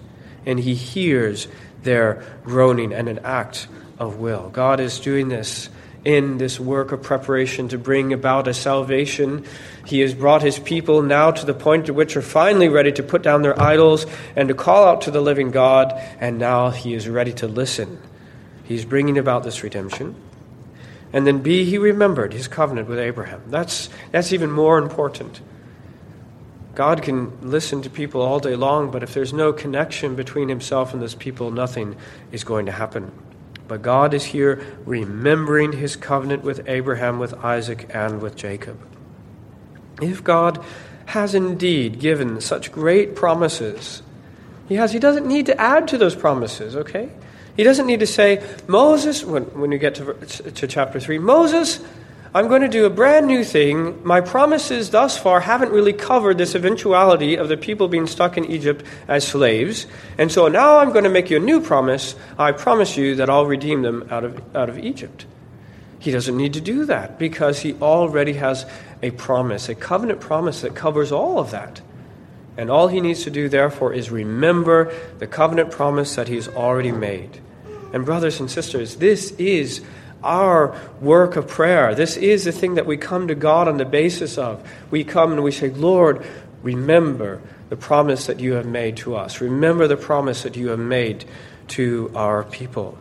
And 0.46 0.58
he 0.58 0.74
hears 0.74 1.46
their 1.82 2.24
groaning 2.44 2.92
and 2.92 3.08
an 3.08 3.20
act 3.20 3.68
of 3.98 4.16
will. 4.16 4.48
God 4.48 4.80
is 4.80 4.98
doing 4.98 5.28
this 5.28 5.68
in 6.04 6.38
this 6.38 6.58
work 6.58 6.92
of 6.92 7.02
preparation 7.02 7.68
to 7.68 7.78
bring 7.78 8.12
about 8.12 8.48
a 8.48 8.54
salvation. 8.54 9.44
He 9.86 10.00
has 10.00 10.14
brought 10.14 10.42
his 10.42 10.58
people 10.58 11.02
now 11.02 11.30
to 11.30 11.44
the 11.44 11.54
point 11.54 11.88
at 11.88 11.94
which 11.94 12.16
are 12.16 12.22
finally 12.22 12.68
ready 12.68 12.92
to 12.92 13.02
put 13.02 13.22
down 13.22 13.42
their 13.42 13.60
idols 13.60 14.06
and 14.36 14.48
to 14.48 14.54
call 14.54 14.84
out 14.84 15.02
to 15.02 15.10
the 15.10 15.20
living 15.20 15.50
God, 15.50 15.92
and 16.18 16.38
now 16.38 16.70
he 16.70 16.94
is 16.94 17.08
ready 17.08 17.32
to 17.34 17.46
listen 17.46 18.00
He's 18.70 18.84
bringing 18.84 19.18
about 19.18 19.42
this 19.42 19.64
redemption. 19.64 20.14
And 21.12 21.26
then 21.26 21.40
B, 21.42 21.64
he 21.64 21.76
remembered 21.76 22.32
his 22.32 22.46
covenant 22.46 22.88
with 22.88 23.00
Abraham. 23.00 23.42
That's, 23.48 23.88
that's 24.12 24.32
even 24.32 24.48
more 24.48 24.78
important. 24.78 25.40
God 26.76 27.02
can 27.02 27.36
listen 27.50 27.82
to 27.82 27.90
people 27.90 28.22
all 28.22 28.38
day 28.38 28.54
long, 28.54 28.92
but 28.92 29.02
if 29.02 29.12
there's 29.12 29.32
no 29.32 29.52
connection 29.52 30.14
between 30.14 30.48
himself 30.48 30.92
and 30.92 31.02
those 31.02 31.16
people, 31.16 31.50
nothing 31.50 31.96
is 32.30 32.44
going 32.44 32.66
to 32.66 32.70
happen. 32.70 33.10
But 33.70 33.82
God 33.82 34.14
is 34.14 34.24
here 34.24 34.60
remembering 34.84 35.70
his 35.70 35.94
covenant 35.94 36.42
with 36.42 36.68
Abraham, 36.68 37.20
with 37.20 37.34
Isaac, 37.34 37.88
and 37.94 38.20
with 38.20 38.34
Jacob. 38.34 38.76
If 40.02 40.24
God 40.24 40.60
has 41.06 41.36
indeed 41.36 42.00
given 42.00 42.40
such 42.40 42.72
great 42.72 43.14
promises, 43.14 44.02
he 44.68 44.74
has. 44.74 44.90
He 44.90 44.98
doesn't 44.98 45.24
need 45.24 45.46
to 45.46 45.60
add 45.60 45.86
to 45.86 45.98
those 45.98 46.16
promises, 46.16 46.74
okay? 46.74 47.10
He 47.56 47.62
doesn't 47.62 47.86
need 47.86 48.00
to 48.00 48.08
say, 48.08 48.44
Moses, 48.66 49.22
when, 49.22 49.44
when 49.44 49.70
you 49.70 49.78
get 49.78 49.94
to, 49.94 50.14
to 50.14 50.66
chapter 50.66 50.98
3, 50.98 51.20
Moses, 51.20 51.78
I'm 52.32 52.46
going 52.46 52.62
to 52.62 52.68
do 52.68 52.86
a 52.86 52.90
brand 52.90 53.26
new 53.26 53.42
thing. 53.42 54.06
My 54.06 54.20
promises 54.20 54.90
thus 54.90 55.18
far 55.18 55.40
haven't 55.40 55.72
really 55.72 55.92
covered 55.92 56.38
this 56.38 56.54
eventuality 56.54 57.34
of 57.34 57.48
the 57.48 57.56
people 57.56 57.88
being 57.88 58.06
stuck 58.06 58.38
in 58.38 58.44
Egypt 58.44 58.84
as 59.08 59.26
slaves. 59.26 59.88
And 60.16 60.30
so 60.30 60.46
now 60.46 60.78
I'm 60.78 60.92
going 60.92 61.02
to 61.04 61.10
make 61.10 61.28
you 61.28 61.38
a 61.38 61.40
new 61.40 61.60
promise. 61.60 62.14
I 62.38 62.52
promise 62.52 62.96
you 62.96 63.16
that 63.16 63.28
I'll 63.28 63.46
redeem 63.46 63.82
them 63.82 64.06
out 64.12 64.22
of, 64.22 64.56
out 64.56 64.68
of 64.68 64.78
Egypt. 64.78 65.26
He 65.98 66.12
doesn't 66.12 66.36
need 66.36 66.54
to 66.54 66.60
do 66.60 66.84
that 66.84 67.18
because 67.18 67.60
he 67.60 67.74
already 67.74 68.34
has 68.34 68.64
a 69.02 69.10
promise, 69.10 69.68
a 69.68 69.74
covenant 69.74 70.20
promise 70.20 70.60
that 70.60 70.76
covers 70.76 71.10
all 71.10 71.40
of 71.40 71.50
that. 71.50 71.80
And 72.56 72.70
all 72.70 72.86
he 72.86 73.00
needs 73.00 73.24
to 73.24 73.30
do, 73.30 73.48
therefore, 73.48 73.92
is 73.92 74.08
remember 74.10 74.94
the 75.18 75.26
covenant 75.26 75.72
promise 75.72 76.14
that 76.14 76.28
he's 76.28 76.46
already 76.46 76.92
made. 76.92 77.40
And, 77.92 78.04
brothers 78.04 78.38
and 78.38 78.48
sisters, 78.48 78.96
this 78.96 79.32
is 79.32 79.82
our 80.22 80.78
work 81.00 81.36
of 81.36 81.48
prayer. 81.48 81.94
This 81.94 82.16
is 82.16 82.44
the 82.44 82.52
thing 82.52 82.74
that 82.74 82.86
we 82.86 82.96
come 82.96 83.28
to 83.28 83.34
God 83.34 83.68
on 83.68 83.76
the 83.76 83.84
basis 83.84 84.38
of. 84.38 84.66
We 84.90 85.04
come 85.04 85.32
and 85.32 85.42
we 85.42 85.52
say, 85.52 85.70
Lord, 85.70 86.26
remember 86.62 87.40
the 87.68 87.76
promise 87.76 88.26
that 88.26 88.40
you 88.40 88.54
have 88.54 88.66
made 88.66 88.96
to 88.98 89.16
us. 89.16 89.40
Remember 89.40 89.86
the 89.86 89.96
promise 89.96 90.42
that 90.42 90.56
you 90.56 90.68
have 90.68 90.78
made 90.78 91.24
to 91.68 92.10
our 92.14 92.42
people. 92.42 92.98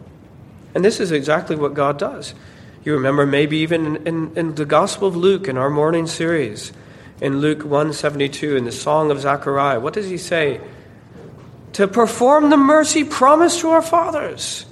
And 0.75 0.86
this 0.86 0.99
is 0.99 1.12
exactly 1.12 1.55
what 1.55 1.73
God 1.73 1.97
does. 1.97 2.36
You 2.84 2.93
remember 2.93 3.25
maybe 3.25 3.58
even 3.58 3.97
in, 3.97 4.08
in, 4.08 4.38
in 4.38 4.55
the 4.55 4.65
Gospel 4.65 5.08
of 5.08 5.15
Luke 5.15 5.47
in 5.47 5.58
our 5.58 5.69
morning 5.69 6.08
series, 6.08 6.71
in 7.19 7.39
Luke 7.39 7.63
172, 7.63 8.55
in 8.55 8.63
the 8.63 8.71
Song 8.71 9.12
of 9.12 9.19
Zechariah, 9.19 9.79
what 9.79 9.93
does 9.93 10.10
he 10.10 10.17
say? 10.17 10.62
To 11.73 11.88
perform 11.88 12.49
the 12.49 12.58
mercy 12.58 13.03
promised 13.03 13.60
to 13.62 13.69
our 13.69 13.82
fathers. 13.82 14.65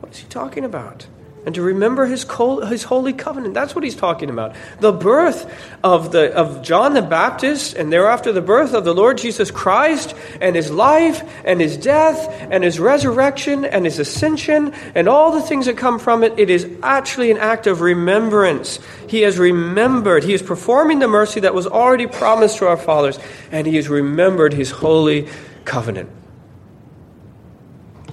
What 0.00 0.12
is 0.12 0.18
he 0.18 0.28
talking 0.28 0.64
about? 0.64 1.06
And 1.46 1.54
to 1.54 1.62
remember 1.62 2.06
his, 2.06 2.26
his 2.68 2.82
holy 2.84 3.12
covenant. 3.12 3.54
That's 3.54 3.74
what 3.74 3.84
he's 3.84 3.94
talking 3.94 4.30
about. 4.30 4.54
The 4.80 4.92
birth 4.92 5.50
of, 5.82 6.12
the, 6.12 6.34
of 6.34 6.62
John 6.62 6.94
the 6.94 7.02
Baptist, 7.02 7.74
and 7.74 7.92
thereafter 7.92 8.32
the 8.32 8.40
birth 8.40 8.72
of 8.72 8.84
the 8.84 8.94
Lord 8.94 9.18
Jesus 9.18 9.50
Christ, 9.50 10.14
and 10.40 10.56
his 10.56 10.70
life, 10.70 11.22
and 11.44 11.60
his 11.60 11.76
death, 11.76 12.28
and 12.50 12.64
his 12.64 12.80
resurrection, 12.80 13.64
and 13.64 13.84
his 13.84 13.98
ascension, 13.98 14.72
and 14.94 15.08
all 15.08 15.32
the 15.32 15.42
things 15.42 15.66
that 15.66 15.76
come 15.76 15.98
from 15.98 16.24
it, 16.24 16.38
it 16.38 16.48
is 16.48 16.66
actually 16.82 17.30
an 17.30 17.38
act 17.38 17.66
of 17.66 17.80
remembrance. 17.80 18.78
He 19.08 19.20
has 19.22 19.38
remembered, 19.38 20.24
he 20.24 20.34
is 20.34 20.42
performing 20.42 20.98
the 20.98 21.08
mercy 21.08 21.40
that 21.40 21.54
was 21.54 21.66
already 21.66 22.06
promised 22.06 22.58
to 22.58 22.68
our 22.68 22.76
fathers, 22.76 23.18
and 23.52 23.66
he 23.66 23.76
has 23.76 23.88
remembered 23.88 24.54
his 24.54 24.70
holy 24.70 25.28
covenant. 25.64 26.10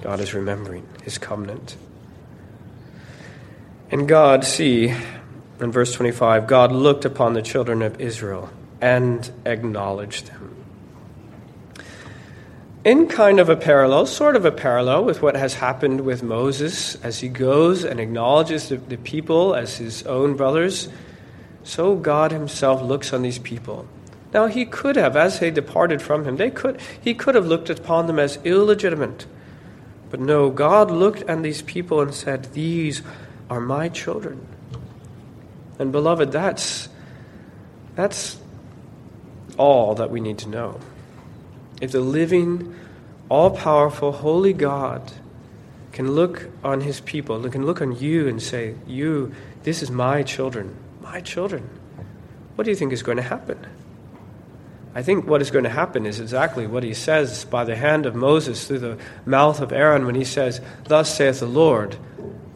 God 0.02 0.20
is 0.20 0.34
remembering 0.34 0.86
his 1.04 1.16
covenant. 1.16 1.76
And 3.92 4.08
God, 4.08 4.42
see, 4.42 4.88
in 5.60 5.70
verse 5.70 5.92
25, 5.92 6.46
God 6.46 6.72
looked 6.72 7.04
upon 7.04 7.34
the 7.34 7.42
children 7.42 7.82
of 7.82 8.00
Israel 8.00 8.48
and 8.80 9.30
acknowledged 9.44 10.28
them. 10.28 10.64
In 12.84 13.06
kind 13.06 13.38
of 13.38 13.50
a 13.50 13.54
parallel, 13.54 14.06
sort 14.06 14.34
of 14.34 14.46
a 14.46 14.50
parallel 14.50 15.04
with 15.04 15.20
what 15.20 15.36
has 15.36 15.54
happened 15.54 16.00
with 16.00 16.22
Moses 16.22 16.94
as 17.04 17.20
he 17.20 17.28
goes 17.28 17.84
and 17.84 18.00
acknowledges 18.00 18.70
the, 18.70 18.78
the 18.78 18.96
people 18.96 19.54
as 19.54 19.76
his 19.76 20.04
own 20.04 20.36
brothers, 20.36 20.88
so 21.62 21.94
God 21.94 22.32
himself 22.32 22.80
looks 22.80 23.12
on 23.12 23.20
these 23.20 23.38
people. 23.38 23.86
Now 24.32 24.46
he 24.46 24.64
could 24.64 24.96
have, 24.96 25.16
as 25.16 25.38
they 25.38 25.50
departed 25.50 26.00
from 26.00 26.24
him, 26.24 26.38
they 26.38 26.50
could 26.50 26.80
he 26.98 27.12
could 27.12 27.34
have 27.34 27.46
looked 27.46 27.68
upon 27.68 28.06
them 28.06 28.18
as 28.18 28.38
illegitimate. 28.42 29.26
But 30.10 30.20
no, 30.20 30.48
God 30.50 30.90
looked 30.90 31.22
at 31.24 31.42
these 31.42 31.62
people 31.62 32.00
and 32.00 32.14
said, 32.14 32.54
These 32.54 33.02
are 33.52 33.60
my 33.60 33.90
children. 33.90 34.46
And 35.78 35.92
beloved, 35.92 36.32
that's 36.32 36.88
that's 37.94 38.38
all 39.58 39.94
that 39.96 40.10
we 40.10 40.20
need 40.20 40.38
to 40.38 40.48
know. 40.48 40.80
If 41.82 41.92
the 41.92 42.00
living, 42.00 42.74
all 43.28 43.50
powerful, 43.50 44.12
holy 44.12 44.54
God 44.54 45.12
can 45.92 46.12
look 46.12 46.48
on 46.64 46.80
his 46.80 47.00
people, 47.00 47.46
can 47.50 47.66
look 47.66 47.82
on 47.82 47.98
you 47.98 48.26
and 48.26 48.40
say, 48.42 48.74
You, 48.86 49.34
this 49.64 49.82
is 49.82 49.90
my 49.90 50.22
children, 50.22 50.74
my 51.02 51.20
children, 51.20 51.68
what 52.54 52.64
do 52.64 52.70
you 52.70 52.76
think 52.76 52.94
is 52.94 53.02
going 53.02 53.18
to 53.18 53.22
happen? 53.22 53.58
I 54.94 55.02
think 55.02 55.26
what 55.26 55.42
is 55.42 55.50
going 55.50 55.64
to 55.64 55.70
happen 55.70 56.06
is 56.06 56.20
exactly 56.20 56.66
what 56.66 56.82
he 56.82 56.94
says 56.94 57.44
by 57.44 57.64
the 57.64 57.76
hand 57.76 58.06
of 58.06 58.14
Moses 58.14 58.66
through 58.66 58.78
the 58.78 58.98
mouth 59.26 59.60
of 59.60 59.72
Aaron 59.72 60.06
when 60.06 60.14
he 60.14 60.24
says, 60.24 60.60
Thus 60.84 61.14
saith 61.14 61.40
the 61.40 61.46
Lord, 61.46 61.96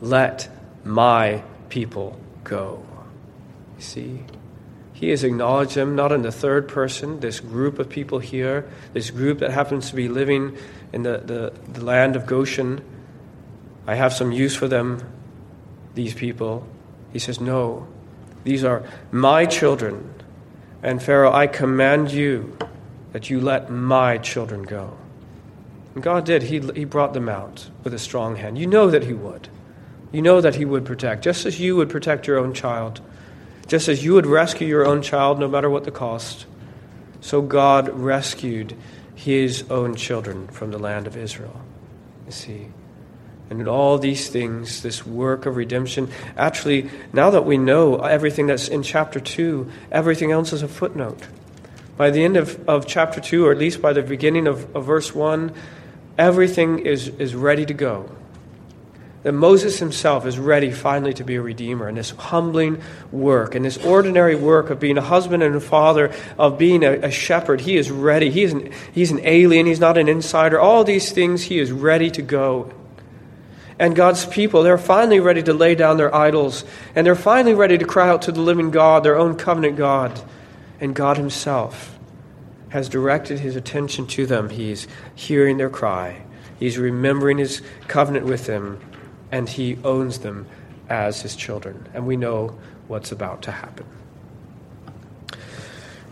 let 0.00 0.48
my 0.87 1.42
people 1.68 2.18
go. 2.44 2.85
See? 3.79 4.22
He 4.92 5.11
has 5.11 5.25
acknowledged 5.25 5.75
them 5.75 5.94
not 5.94 6.12
in 6.12 6.22
the 6.22 6.33
third 6.33 6.68
person, 6.68 7.20
this 7.20 7.40
group 7.40 7.79
of 7.79 7.88
people 7.90 8.18
here, 8.18 8.70
this 8.94 9.11
group 9.11 9.40
that 9.40 9.51
happens 9.51 9.90
to 9.90 9.96
be 9.96 10.09
living 10.09 10.57
in 10.92 11.03
the, 11.03 11.18
the, 11.18 11.53
the 11.70 11.85
land 11.85 12.16
of 12.16 12.25
Goshen. 12.25 12.83
I 13.87 13.96
have 13.96 14.14
some 14.14 14.33
use 14.33 14.57
for 14.57 14.68
them, 14.68 15.07
these 15.94 16.14
people. 16.14 16.66
He 17.12 17.18
says, 17.18 17.40
No, 17.40 17.87
these 18.44 18.64
are 18.64 18.85
my 19.11 19.44
children. 19.44 20.14
And 20.83 21.03
Pharaoh, 21.03 21.33
I 21.33 21.46
command 21.46 22.12
you 22.12 22.57
that 23.12 23.29
you 23.29 23.40
let 23.40 23.70
my 23.70 24.18
children 24.18 24.62
go. 24.62 24.96
And 25.94 26.03
God 26.03 26.25
did. 26.25 26.44
He, 26.44 26.61
he 26.61 26.85
brought 26.85 27.12
them 27.12 27.29
out 27.29 27.68
with 27.83 27.92
a 27.92 27.99
strong 27.99 28.37
hand. 28.37 28.57
You 28.57 28.66
know 28.66 28.90
that 28.90 29.05
He 29.05 29.12
would. 29.12 29.49
You 30.12 30.23
know 30.23 30.40
that 30.40 30.55
He 30.55 30.64
would 30.64 30.85
protect, 30.85 31.25
just 31.25 31.47
as 31.47 31.61
you 31.61 31.77
would 31.77 31.90
protect 31.90 32.27
your 32.27 32.38
own 32.38 32.55
child, 32.55 33.01
just 33.66 33.88
as 33.88 34.05
you 34.05 34.14
would 34.14 34.27
rescue 34.27 34.66
your 34.66 34.87
own 34.87 35.03
child 35.03 35.40
no 35.40 35.49
matter 35.49 35.69
what 35.69 35.85
the 35.85 35.90
cost. 35.90 36.47
So 37.21 37.42
God 37.42 37.88
rescued 37.88 38.77
His 39.14 39.64
own 39.71 39.97
children 39.97 40.49
from 40.49 40.71
the 40.71 40.79
land 40.79 41.07
of 41.07 41.16
Israel. 41.16 41.61
You 42.27 42.33
see? 42.33 42.69
And 43.49 43.61
in 43.61 43.69
all 43.69 43.99
these 43.99 44.29
things, 44.29 44.83
this 44.83 45.07
work 45.07 45.47
of 45.47 45.57
redemption, 45.57 46.11
actually, 46.37 46.90
now 47.12 47.31
that 47.31 47.45
we 47.45 47.59
know 47.59 47.97
everything 47.97 48.47
that's 48.47 48.69
in 48.69 48.83
chapter 48.83 49.21
2, 49.21 49.71
everything 49.92 50.33
else 50.33 50.53
is 50.53 50.62
a 50.62 50.69
footnote. 50.69 51.21
By 51.97 52.11
the 52.11 52.25
end 52.25 52.37
of, 52.37 52.69
of 52.69 52.87
chapter 52.87 53.21
2, 53.21 53.47
or 53.47 53.53
at 53.53 53.59
least 53.59 53.81
by 53.81 53.92
the 53.92 54.03
beginning 54.03 54.49
of, 54.49 54.75
of 54.75 54.85
verse 54.85 55.14
1, 55.14 55.53
everything 56.19 56.81
is, 56.81 57.09
is 57.09 57.35
ready 57.35 57.64
to 57.66 57.75
go 57.75 58.11
that 59.26 59.32
Moses 59.32 59.80
himself 59.80 60.24
is 60.24 60.38
ready 60.38 60.70
finally 60.70 61.12
to 61.14 61.24
be 61.24 61.34
a 61.34 61.42
redeemer 61.42 61.88
in 61.88 61.96
this 61.96 62.10
humbling 62.10 62.80
work, 63.10 63.56
in 63.56 63.64
this 63.64 63.76
ordinary 63.78 64.36
work 64.36 64.70
of 64.70 64.78
being 64.78 64.96
a 64.96 65.02
husband 65.02 65.42
and 65.42 65.56
a 65.56 65.60
father, 65.60 66.14
of 66.38 66.58
being 66.58 66.84
a, 66.84 66.92
a 67.00 67.10
shepherd. 67.10 67.60
He 67.62 67.76
is 67.76 67.90
ready. 67.90 68.30
He 68.30 68.44
is 68.44 68.52
an, 68.52 68.72
he's 68.92 69.10
an 69.10 69.18
alien, 69.24 69.66
he's 69.66 69.80
not 69.80 69.98
an 69.98 70.08
insider. 70.08 70.60
All 70.60 70.84
these 70.84 71.10
things, 71.10 71.42
he 71.42 71.58
is 71.58 71.72
ready 71.72 72.08
to 72.12 72.22
go. 72.22 72.72
And 73.80 73.96
God's 73.96 74.24
people, 74.26 74.62
they're 74.62 74.78
finally 74.78 75.18
ready 75.18 75.42
to 75.42 75.52
lay 75.52 75.74
down 75.74 75.96
their 75.96 76.14
idols, 76.14 76.64
and 76.94 77.04
they're 77.04 77.16
finally 77.16 77.56
ready 77.56 77.76
to 77.78 77.84
cry 77.84 78.08
out 78.08 78.22
to 78.22 78.30
the 78.30 78.42
living 78.42 78.70
God, 78.70 79.02
their 79.02 79.18
own 79.18 79.34
covenant 79.34 79.77
God. 79.77 80.22
And 80.79 80.94
God 80.94 81.16
Himself 81.16 81.98
has 82.68 82.88
directed 82.88 83.40
His 83.40 83.56
attention 83.56 84.06
to 84.06 84.24
them. 84.24 84.50
He's 84.50 84.87
hearing 85.16 85.56
their 85.56 85.68
cry, 85.68 86.22
He's 86.60 86.79
remembering 86.79 87.38
His 87.38 87.60
covenant 87.88 88.27
with 88.27 88.46
them 88.46 88.79
and 89.31 89.48
he 89.48 89.79
owns 89.85 90.18
them 90.18 90.46
as 90.88 91.22
his 91.22 91.37
children. 91.37 91.88
And 91.94 92.06
we 92.06 92.16
know 92.16 92.56
what's 92.88 93.12
about 93.12 93.42
to 93.42 93.52
happen. 93.52 93.87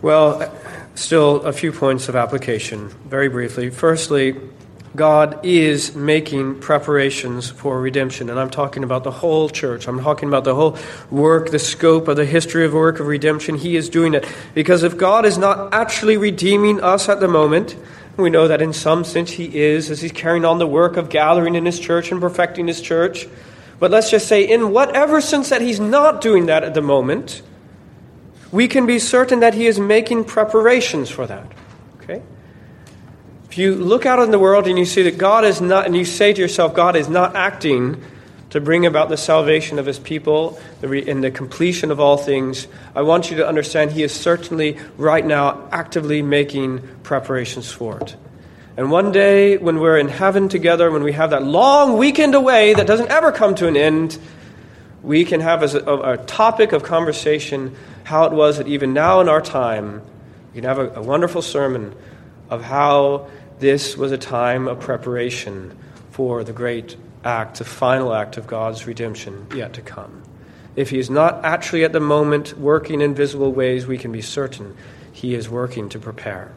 Well, 0.01 0.53
still 0.95 1.41
a 1.43 1.53
few 1.53 1.71
points 1.71 2.09
of 2.09 2.15
application, 2.15 2.89
very 3.07 3.29
briefly. 3.29 3.69
Firstly, 3.69 4.35
God 4.95 5.43
is 5.43 5.95
making 5.95 6.59
preparations 6.59 7.49
for 7.49 7.79
redemption. 7.79 8.29
And 8.29 8.39
I'm 8.39 8.49
talking 8.49 8.83
about 8.83 9.03
the 9.03 9.11
whole 9.11 9.49
church. 9.49 9.87
I'm 9.87 10.01
talking 10.01 10.29
about 10.29 10.43
the 10.43 10.55
whole 10.55 10.77
work, 11.09 11.51
the 11.51 11.59
scope 11.59 12.07
of 12.07 12.15
the 12.15 12.25
history 12.25 12.65
of 12.65 12.73
work 12.73 12.99
of 12.99 13.07
redemption. 13.07 13.55
He 13.55 13.75
is 13.75 13.89
doing 13.89 14.13
it. 14.13 14.25
Because 14.53 14.83
if 14.83 14.97
God 14.97 15.25
is 15.25 15.37
not 15.37 15.73
actually 15.73 16.17
redeeming 16.17 16.81
us 16.81 17.09
at 17.09 17.19
the 17.19 17.27
moment, 17.27 17.75
We 18.17 18.29
know 18.29 18.47
that 18.47 18.61
in 18.61 18.71
some 18.71 19.03
sense 19.03 19.31
he 19.31 19.57
is, 19.57 19.91
as 19.91 20.01
he's 20.01 20.11
carrying 20.11 20.45
on 20.45 20.57
the 20.57 20.67
work 20.67 20.95
of 20.95 21.09
gathering 21.09 21.55
in 21.55 21.65
his 21.65 21.79
church 21.79 22.11
and 22.11 22.21
perfecting 22.21 22.67
his 22.67 22.81
church. 22.81 23.27
But 23.77 23.91
let's 23.91 24.09
just 24.09 24.27
say, 24.27 24.43
in 24.43 24.71
whatever 24.71 25.19
sense 25.19 25.49
that 25.49 25.61
he's 25.61 25.79
not 25.79 26.21
doing 26.21 26.45
that 26.45 26.63
at 26.63 26.73
the 26.73 26.81
moment, 26.81 27.41
we 28.51 28.69
can 28.69 28.85
be 28.85 28.99
certain 28.99 29.41
that 29.41 29.53
he 29.53 29.67
is 29.67 29.79
making 29.79 30.23
preparations 30.23 31.09
for 31.09 31.27
that. 31.27 31.51
Okay? 32.01 32.21
If 33.49 33.57
you 33.57 33.75
look 33.75 34.05
out 34.05 34.19
in 34.19 34.31
the 34.31 34.39
world 34.39 34.67
and 34.67 34.79
you 34.79 34.85
see 34.85 35.03
that 35.03 35.17
God 35.17 35.43
is 35.43 35.59
not, 35.59 35.85
and 35.85 35.95
you 35.95 36.05
say 36.05 36.31
to 36.31 36.41
yourself, 36.41 36.73
God 36.73 36.95
is 36.95 37.09
not 37.09 37.35
acting 37.35 38.01
to 38.55 38.61
bring 38.61 38.85
about 38.85 39.09
the 39.09 39.17
salvation 39.17 39.79
of 39.79 39.85
his 39.85 39.99
people 39.99 40.57
and 40.81 41.21
the 41.21 41.29
completion 41.29 41.91
of 41.91 41.99
all 41.99 42.15
things, 42.15 42.67
I 42.95 43.01
want 43.01 43.29
you 43.29 43.35
to 43.37 43.45
understand 43.45 43.91
he 43.91 44.01
is 44.01 44.13
certainly 44.13 44.79
right 44.95 45.25
now 45.25 45.67
actively 45.73 46.21
making 46.21 46.79
preparations 47.03 47.69
for 47.69 47.99
it. 47.99 48.15
And 48.77 48.91
one 48.91 49.11
day, 49.11 49.57
when 49.57 49.81
we're 49.81 49.97
in 49.97 50.07
heaven 50.07 50.47
together, 50.47 50.89
when 50.89 51.03
we 51.03 51.11
have 51.11 51.31
that 51.31 51.43
long 51.43 51.97
weekend 51.97 52.33
away 52.33 52.73
that 52.73 52.87
doesn't 52.87 53.09
ever 53.09 53.33
come 53.33 53.55
to 53.55 53.67
an 53.67 53.75
end, 53.75 54.17
we 55.03 55.25
can 55.25 55.41
have 55.41 55.61
as 55.61 55.75
a, 55.75 55.83
a 55.83 56.17
topic 56.25 56.71
of 56.71 56.81
conversation 56.81 57.75
how 58.05 58.23
it 58.23 58.31
was 58.31 58.57
that 58.57 58.69
even 58.69 58.93
now 58.93 59.19
in 59.19 59.27
our 59.27 59.41
time, 59.41 60.01
we 60.53 60.61
can 60.61 60.63
have 60.63 60.79
a, 60.79 60.91
a 60.91 61.01
wonderful 61.01 61.41
sermon 61.41 61.93
of 62.49 62.63
how 62.63 63.27
this 63.59 63.97
was 63.97 64.13
a 64.13 64.17
time 64.17 64.69
of 64.69 64.79
preparation 64.79 65.77
for 66.11 66.45
the 66.45 66.53
great 66.53 66.95
act, 67.25 67.57
the 67.57 67.65
final 67.65 68.13
act 68.13 68.37
of 68.37 68.47
God's 68.47 68.87
redemption 68.87 69.47
yet 69.55 69.73
to 69.73 69.81
come. 69.81 70.23
If 70.75 70.89
He 70.89 70.99
is 70.99 71.09
not 71.09 71.43
actually 71.43 71.83
at 71.83 71.93
the 71.93 71.99
moment 71.99 72.57
working 72.57 73.01
in 73.01 73.15
visible 73.15 73.51
ways, 73.51 73.87
we 73.87 73.97
can 73.97 74.11
be 74.11 74.21
certain 74.21 74.75
He 75.11 75.33
is 75.33 75.49
working 75.49 75.89
to 75.89 75.99
prepare. 75.99 76.53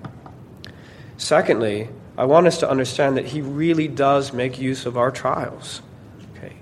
Secondly, 1.18 1.88
I 2.18 2.24
want 2.24 2.48
us 2.48 2.58
to 2.58 2.70
understand 2.70 3.16
that 3.16 3.26
he 3.26 3.40
really 3.40 3.86
does 3.86 4.32
make 4.32 4.58
use 4.58 4.86
of 4.86 4.96
our 4.96 5.12
trials. 5.12 5.82
Okay. 6.36 6.52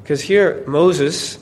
Because 0.00 0.20
here, 0.20 0.62
Moses, 0.68 1.38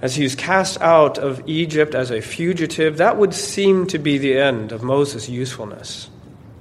as 0.00 0.14
he 0.14 0.30
cast 0.30 0.80
out 0.80 1.18
of 1.18 1.42
Egypt 1.48 1.96
as 1.96 2.12
a 2.12 2.20
fugitive, 2.20 2.98
that 2.98 3.16
would 3.16 3.34
seem 3.34 3.88
to 3.88 3.98
be 3.98 4.18
the 4.18 4.38
end 4.38 4.70
of 4.70 4.84
Moses' 4.84 5.28
usefulness. 5.28 6.10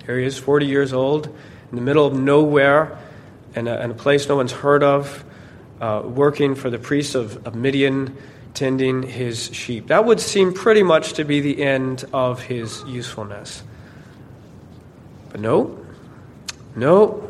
Here 0.05 0.19
he 0.19 0.25
is, 0.25 0.37
40 0.37 0.65
years 0.65 0.93
old, 0.93 1.27
in 1.71 1.75
the 1.75 1.81
middle 1.83 2.07
of 2.07 2.15
nowhere, 2.15 2.97
in 3.57 3.67
a, 3.67 3.89
a 3.89 3.93
place 3.93 4.29
no 4.29 4.35
one's 4.35 4.51
heard 4.51 4.83
of, 4.83 5.23
uh, 5.81 6.01
working 6.05 6.55
for 6.55 6.69
the 6.69 6.79
priests 6.79 7.15
of, 7.15 7.45
of 7.45 7.55
Midian, 7.55 8.15
tending 8.53 9.03
his 9.03 9.53
sheep. 9.53 9.87
That 9.87 10.05
would 10.05 10.19
seem 10.19 10.53
pretty 10.53 10.83
much 10.83 11.13
to 11.13 11.25
be 11.25 11.41
the 11.41 11.61
end 11.61 12.05
of 12.13 12.41
his 12.41 12.83
usefulness. 12.87 13.63
But 15.29 15.41
no, 15.41 15.85
no. 16.75 17.23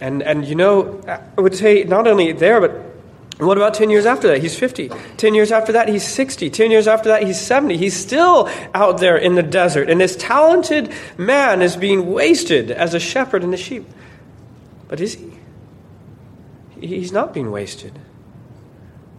And, 0.00 0.22
and 0.22 0.44
you 0.44 0.54
know, 0.54 1.00
I 1.06 1.40
would 1.40 1.54
say 1.54 1.84
not 1.84 2.06
only 2.06 2.32
there, 2.32 2.60
but 2.60 2.92
what 3.38 3.56
about 3.56 3.74
10 3.74 3.90
years 3.90 4.06
after 4.06 4.28
that? 4.28 4.40
He's 4.40 4.56
50. 4.56 4.90
10 5.16 5.34
years 5.34 5.50
after 5.50 5.72
that, 5.72 5.88
he's 5.88 6.06
60. 6.06 6.50
10 6.50 6.70
years 6.70 6.86
after 6.86 7.08
that, 7.08 7.24
he's 7.24 7.40
70. 7.40 7.76
He's 7.76 7.96
still 7.96 8.48
out 8.74 8.98
there 8.98 9.16
in 9.16 9.34
the 9.34 9.42
desert. 9.42 9.90
And 9.90 10.00
this 10.00 10.14
talented 10.16 10.92
man 11.16 11.62
is 11.62 11.76
being 11.76 12.12
wasted 12.12 12.70
as 12.70 12.94
a 12.94 13.00
shepherd 13.00 13.42
in 13.42 13.50
the 13.50 13.56
sheep. 13.56 13.84
But 14.86 15.00
is 15.00 15.14
he? 15.14 15.32
He's 16.82 17.12
not 17.12 17.32
being 17.32 17.50
wasted. 17.50 17.98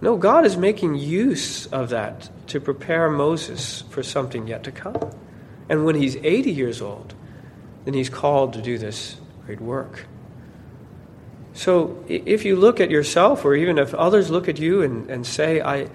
No, 0.02 0.18
God 0.18 0.46
is 0.46 0.58
making 0.58 0.96
use 0.96 1.66
of 1.68 1.90
that 1.90 2.30
to 2.48 2.60
prepare 2.60 3.10
Moses 3.10 3.84
for 3.90 4.04
something 4.04 4.48
yet 4.48 4.64
to 4.66 4.72
come. 4.72 5.12
And 5.70 5.86
when 5.86 5.96
he's 5.96 6.18
80 6.18 6.52
years 6.52 6.82
old, 6.82 7.16
then 7.86 7.94
he's 7.94 8.10
called 8.10 8.54
to 8.54 8.62
do 8.62 8.78
this 8.78 9.16
great 9.46 9.62
work. 9.62 10.06
So 11.54 12.04
if 12.08 12.46
you 12.46 12.56
look 12.56 12.80
at 12.80 12.90
yourself, 12.90 13.46
or 13.46 13.56
even 13.56 13.78
if 13.78 13.94
others 13.94 14.30
look 14.30 14.50
at 14.50 14.60
you 14.60 14.82
and, 14.82 15.10
and 15.10 15.26
say, 15.26 15.62
I, 15.62 15.88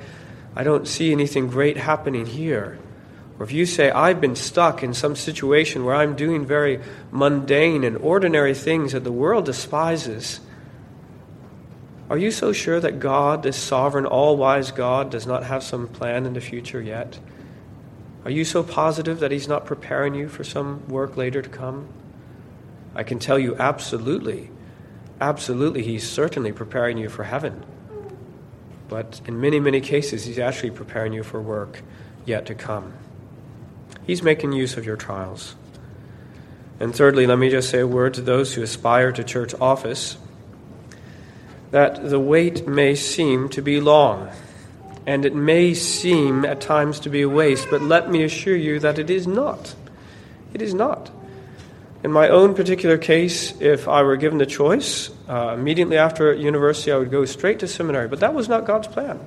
I 0.56 0.62
don't 0.62 0.86
see 0.86 1.12
anything 1.12 1.48
great 1.48 1.76
happening 1.76 2.26
here, 2.26 2.78
or 3.38 3.44
if 3.44 3.52
you 3.52 3.66
say, 3.66 3.90
I've 3.90 4.20
been 4.20 4.36
stuck 4.36 4.82
in 4.82 4.94
some 4.94 5.16
situation 5.16 5.84
where 5.84 5.94
I'm 5.94 6.16
doing 6.16 6.46
very 6.46 6.80
mundane 7.10 7.84
and 7.84 7.96
ordinary 7.98 8.54
things 8.54 8.92
that 8.92 9.04
the 9.04 9.12
world 9.12 9.44
despises, 9.44 10.40
are 12.10 12.16
you 12.18 12.30
so 12.30 12.52
sure 12.52 12.80
that 12.80 13.00
God, 13.00 13.42
this 13.42 13.56
sovereign, 13.56 14.06
all 14.06 14.36
wise 14.36 14.70
God, 14.70 15.10
does 15.10 15.26
not 15.26 15.44
have 15.44 15.62
some 15.62 15.88
plan 15.88 16.24
in 16.24 16.32
the 16.32 16.40
future 16.40 16.80
yet? 16.80 17.18
Are 18.24 18.30
you 18.30 18.44
so 18.44 18.62
positive 18.62 19.20
that 19.20 19.30
He's 19.30 19.48
not 19.48 19.66
preparing 19.66 20.14
you 20.14 20.28
for 20.28 20.42
some 20.42 20.88
work 20.88 21.16
later 21.16 21.42
to 21.42 21.48
come? 21.48 21.88
I 22.94 23.02
can 23.02 23.18
tell 23.18 23.38
you 23.38 23.56
absolutely, 23.56 24.50
absolutely, 25.20 25.82
He's 25.82 26.08
certainly 26.08 26.50
preparing 26.50 26.96
you 26.96 27.10
for 27.10 27.24
heaven. 27.24 27.64
But 28.88 29.20
in 29.26 29.38
many, 29.38 29.60
many 29.60 29.82
cases, 29.82 30.24
He's 30.24 30.38
actually 30.38 30.70
preparing 30.70 31.12
you 31.12 31.22
for 31.22 31.42
work 31.42 31.82
yet 32.24 32.46
to 32.46 32.54
come. 32.54 32.94
He's 34.06 34.22
making 34.22 34.52
use 34.52 34.78
of 34.78 34.86
your 34.86 34.96
trials. 34.96 35.56
And 36.80 36.94
thirdly, 36.94 37.26
let 37.26 37.38
me 37.38 37.50
just 37.50 37.68
say 37.68 37.80
a 37.80 37.86
word 37.86 38.14
to 38.14 38.22
those 38.22 38.54
who 38.54 38.62
aspire 38.62 39.12
to 39.12 39.22
church 39.22 39.54
office 39.60 40.16
that 41.70 42.08
the 42.08 42.20
wait 42.20 42.66
may 42.66 42.94
seem 42.94 43.48
to 43.50 43.62
be 43.62 43.80
long 43.80 44.30
and 45.08 45.24
it 45.24 45.34
may 45.34 45.72
seem 45.72 46.44
at 46.44 46.60
times 46.60 47.00
to 47.00 47.08
be 47.08 47.22
a 47.22 47.28
waste, 47.28 47.68
but 47.70 47.80
let 47.80 48.10
me 48.10 48.22
assure 48.24 48.54
you 48.54 48.78
that 48.78 48.98
it 48.98 49.08
is 49.08 49.26
not. 49.26 49.74
It 50.52 50.60
is 50.60 50.74
not. 50.74 51.10
In 52.04 52.12
my 52.12 52.28
own 52.28 52.54
particular 52.54 52.98
case, 52.98 53.58
if 53.58 53.88
I 53.88 54.02
were 54.02 54.18
given 54.18 54.36
the 54.36 54.44
choice, 54.44 55.08
uh, 55.26 55.54
immediately 55.54 55.96
after 55.96 56.34
university, 56.34 56.92
I 56.92 56.98
would 56.98 57.10
go 57.10 57.24
straight 57.24 57.58
to 57.60 57.66
seminary, 57.66 58.06
but 58.06 58.20
that 58.20 58.34
was 58.34 58.50
not 58.50 58.66
God's 58.66 58.86
plan. 58.86 59.18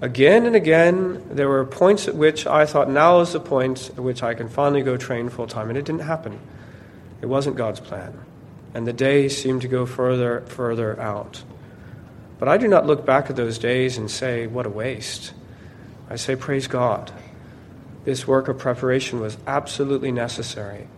Again 0.00 0.44
and 0.44 0.56
again, 0.56 1.22
there 1.30 1.48
were 1.48 1.64
points 1.64 2.08
at 2.08 2.16
which 2.16 2.48
I 2.48 2.66
thought, 2.66 2.90
now 2.90 3.20
is 3.20 3.32
the 3.32 3.38
point 3.38 3.90
at 3.90 4.00
which 4.00 4.24
I 4.24 4.34
can 4.34 4.48
finally 4.48 4.82
go 4.82 4.96
train 4.96 5.28
full 5.28 5.46
time, 5.46 5.68
and 5.68 5.78
it 5.78 5.84
didn't 5.84 6.02
happen. 6.02 6.40
It 7.22 7.26
wasn't 7.26 7.54
God's 7.54 7.78
plan. 7.78 8.18
And 8.74 8.86
the 8.86 8.92
days 8.92 9.36
seemed 9.36 9.62
to 9.62 9.68
go 9.68 9.86
further, 9.86 10.42
further 10.42 10.98
out. 11.00 11.42
But 12.38 12.48
I 12.48 12.56
do 12.56 12.68
not 12.68 12.86
look 12.86 13.04
back 13.04 13.28
at 13.28 13.36
those 13.36 13.58
days 13.58 13.98
and 13.98 14.10
say, 14.10 14.46
what 14.46 14.66
a 14.66 14.70
waste. 14.70 15.34
I 16.08 16.16
say, 16.16 16.36
praise 16.36 16.66
God. 16.66 17.12
This 18.04 18.26
work 18.26 18.48
of 18.48 18.58
preparation 18.58 19.20
was 19.20 19.36
absolutely 19.46 20.10
necessary. 20.10 20.88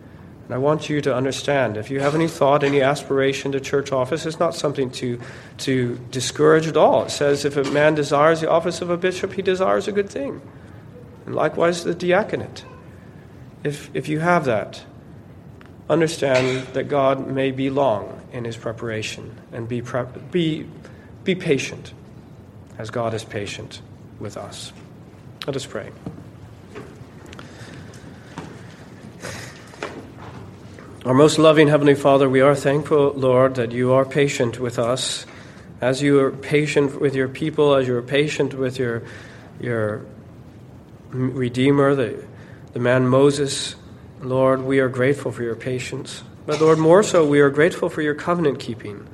And 0.45 0.53
I 0.53 0.57
want 0.57 0.89
you 0.89 1.01
to 1.01 1.15
understand 1.15 1.77
if 1.77 1.89
you 1.89 1.99
have 1.99 2.15
any 2.15 2.27
thought, 2.27 2.63
any 2.63 2.81
aspiration 2.81 3.53
to 3.53 3.59
church 3.59 3.91
office, 3.91 4.25
it's 4.25 4.39
not 4.39 4.55
something 4.55 4.91
to, 4.91 5.19
to 5.59 5.99
discourage 6.11 6.67
at 6.67 6.77
all. 6.77 7.05
It 7.05 7.11
says 7.11 7.45
if 7.45 7.55
a 7.55 7.63
man 7.71 7.95
desires 7.95 8.41
the 8.41 8.49
office 8.49 8.81
of 8.81 8.89
a 8.89 8.97
bishop, 8.97 9.33
he 9.33 9.41
desires 9.41 9.87
a 9.87 9.91
good 9.91 10.09
thing. 10.09 10.41
And 11.25 11.35
likewise, 11.35 11.83
the 11.83 11.95
diaconate. 11.95 12.65
If, 13.63 13.89
if 13.93 14.09
you 14.09 14.19
have 14.19 14.45
that, 14.45 14.83
understand 15.93 16.67
that 16.73 16.89
God 16.89 17.27
may 17.27 17.51
be 17.51 17.69
long 17.69 18.21
in 18.33 18.43
his 18.43 18.57
preparation 18.57 19.39
and 19.53 19.69
be, 19.69 19.81
pre- 19.81 20.03
be 20.31 20.65
be 21.23 21.35
patient 21.35 21.93
as 22.77 22.89
God 22.89 23.13
is 23.13 23.23
patient 23.23 23.81
with 24.19 24.35
us. 24.35 24.73
Let 25.47 25.55
us 25.55 25.65
pray. 25.65 25.89
Our 31.05 31.13
most 31.13 31.37
loving 31.37 31.67
Heavenly 31.67 31.95
Father, 31.95 32.29
we 32.29 32.41
are 32.41 32.55
thankful, 32.55 33.13
Lord, 33.13 33.55
that 33.55 33.71
you 33.71 33.91
are 33.93 34.05
patient 34.05 34.59
with 34.59 34.79
us. 34.79 35.25
As 35.81 36.01
you 36.01 36.19
are 36.19 36.31
patient 36.31 36.99
with 36.99 37.13
your 37.13 37.27
people, 37.27 37.75
as 37.75 37.87
you 37.87 37.95
are 37.95 38.01
patient 38.01 38.53
with 38.53 38.79
your, 38.79 39.03
your 39.59 40.05
Redeemer, 41.11 41.93
the, 41.93 42.25
the 42.71 42.79
man 42.79 43.07
Moses, 43.07 43.75
Lord, 44.25 44.63
we 44.63 44.79
are 44.79 44.89
grateful 44.89 45.31
for 45.31 45.43
your 45.43 45.55
patience. 45.55 46.23
But 46.45 46.61
Lord, 46.61 46.79
more 46.79 47.03
so, 47.03 47.25
we 47.25 47.39
are 47.39 47.49
grateful 47.49 47.89
for 47.89 48.01
your 48.01 48.15
covenant 48.15 48.59
keeping. 48.59 49.07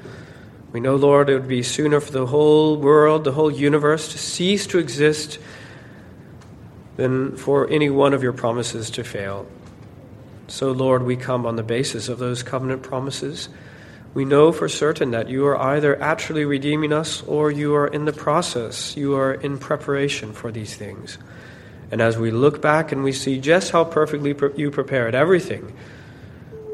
We 0.72 0.80
know, 0.80 0.96
Lord, 0.96 1.30
it 1.30 1.34
would 1.34 1.48
be 1.48 1.64
sooner 1.64 2.00
for 2.00 2.12
the 2.12 2.28
whole 2.28 2.78
world, 2.78 3.24
the 3.24 3.32
whole 3.32 3.52
universe 3.52 4.12
to 4.12 4.18
cease 4.18 4.68
to 4.68 4.78
exist 4.78 5.40
than 6.96 7.38
for 7.38 7.70
any 7.70 7.90
one 7.90 8.14
of 8.14 8.22
your 8.22 8.34
promises 8.34 8.90
to 8.92 9.04
fail. 9.04 9.48
So, 10.48 10.72
Lord, 10.72 11.04
we 11.04 11.16
come 11.16 11.46
on 11.46 11.56
the 11.56 11.64
basis 11.64 12.10
of 12.10 12.20
those 12.20 12.44
covenant 12.44 12.84
promises. 12.84 13.50
We 14.14 14.26
know 14.26 14.52
for 14.52 14.68
certain 14.68 15.12
that 15.12 15.30
you 15.30 15.46
are 15.46 15.58
either 15.58 16.00
actually 16.02 16.46
redeeming 16.46 16.92
us 16.92 17.22
or 17.24 17.52
you 17.52 17.76
are 17.76 17.88
in 17.88 18.06
the 18.06 18.14
process, 18.14 18.98
you 18.98 19.16
are 19.16 19.34
in 19.34 19.60
preparation 19.60 20.34
for 20.34 20.52
these 20.52 20.76
things. 20.76 21.20
And 21.92 22.02
as 22.02 22.18
we 22.18 22.32
look 22.32 22.62
back 22.62 22.92
and 22.92 23.04
we 23.04 23.12
see 23.12 23.40
just 23.40 23.72
how 23.72 23.84
perfectly 23.84 24.36
you 24.56 24.72
prepared 24.72 25.16
everything 25.16 25.74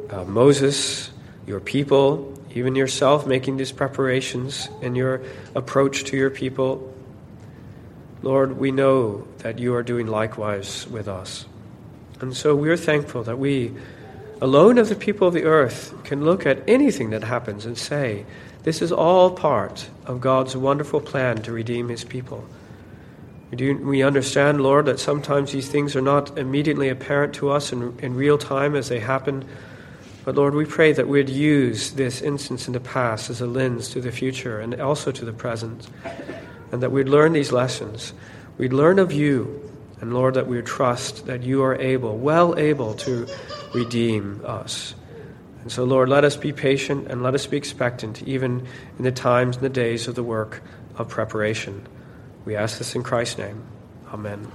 uh, 0.10 0.24
Moses, 0.24 1.10
your 1.48 1.60
people, 1.60 2.34
even 2.54 2.76
yourself 2.76 3.28
making 3.28 3.58
these 3.58 3.72
preparations 3.72 4.70
and 4.82 4.96
your 4.96 5.22
approach 5.56 6.06
to 6.06 6.18
your 6.18 6.30
people. 6.30 6.94
Lord, 8.22 8.58
we 8.58 8.72
know 8.72 9.28
that 9.40 9.60
you 9.60 9.76
are 9.76 9.84
doing 9.84 10.08
likewise 10.08 10.88
with 10.88 11.08
us. 11.08 11.46
And 12.22 12.36
so 12.36 12.56
we're 12.56 12.78
thankful 12.78 13.24
that 13.24 13.38
we, 13.38 13.74
alone 14.42 14.78
of 14.78 14.90
the 14.90 14.96
people 14.96 15.28
of 15.28 15.34
the 15.34 15.44
earth, 15.44 15.94
can 16.06 16.24
look 16.24 16.46
at 16.46 16.64
anything 16.68 17.10
that 17.10 17.24
happens 17.24 17.66
and 17.66 17.78
say, 17.78 18.26
this 18.64 18.82
is 18.82 18.92
all 18.92 19.32
part 19.32 19.90
of 20.06 20.22
God's 20.22 20.56
wonderful 20.56 21.02
plan 21.02 21.42
to 21.44 21.52
redeem 21.52 21.90
his 21.90 22.04
people. 22.04 22.46
We, 23.52 23.58
do, 23.58 23.78
we 23.78 24.02
understand, 24.02 24.62
Lord, 24.62 24.86
that 24.86 25.00
sometimes 25.00 25.52
these 25.52 25.70
things 25.70 25.96
are 25.96 26.02
not 26.02 26.38
immediately 26.38 26.90
apparent 26.90 27.36
to 27.36 27.52
us 27.52 27.72
in, 27.72 27.98
in 28.00 28.16
real 28.16 28.38
time 28.38 28.76
as 28.76 28.90
they 28.90 29.00
happen. 29.00 29.46
But 30.24 30.36
Lord, 30.36 30.56
we 30.56 30.66
pray 30.66 30.92
that 30.94 31.08
we'd 31.08 31.30
use 31.30 31.92
this 31.92 32.22
instance 32.22 32.66
in 32.66 32.74
the 32.74 32.80
past 32.80 33.30
as 33.30 33.42
a 33.42 33.46
lens 33.46 33.90
to 33.90 34.02
the 34.02 34.12
future 34.12 34.60
and 34.60 34.80
also 34.82 35.12
to 35.12 35.24
the 35.24 35.34
present, 35.34 35.88
and 36.72 36.82
that 36.82 36.92
we'd 36.92 37.08
learn 37.08 37.34
these 37.34 37.52
lessons. 37.52 38.14
We'd 38.58 38.74
learn 38.74 38.98
of 38.98 39.12
you, 39.12 39.62
and 40.02 40.14
Lord, 40.14 40.34
that 40.34 40.48
we 40.48 40.56
would 40.56 40.66
trust 40.66 41.28
that 41.28 41.44
you 41.44 41.62
are 41.62 41.76
able, 41.76 42.18
well 42.18 42.58
able 42.58 42.96
to 42.96 43.28
redeem 43.76 44.42
us. 44.44 44.96
And 45.62 45.72
so, 45.72 45.84
Lord, 45.84 46.10
let 46.10 46.24
us 46.24 46.36
be 46.36 46.54
patient 46.54 47.08
and 47.12 47.22
let 47.22 47.36
us 47.36 47.46
be 47.46 47.58
expectant, 47.58 48.24
even 48.24 48.68
in 48.98 49.04
the 49.04 49.12
times 49.12 49.58
and 49.58 49.66
the 49.66 49.70
days 49.70 50.08
of 50.08 50.16
the 50.16 50.24
work 50.24 50.64
of 50.98 51.10
preparation. 51.10 51.88
We 52.46 52.56
ask 52.56 52.78
this 52.78 52.96
in 52.96 53.04
Christ's 53.04 53.40
name. 53.40 53.64
Amen. 54.14 54.52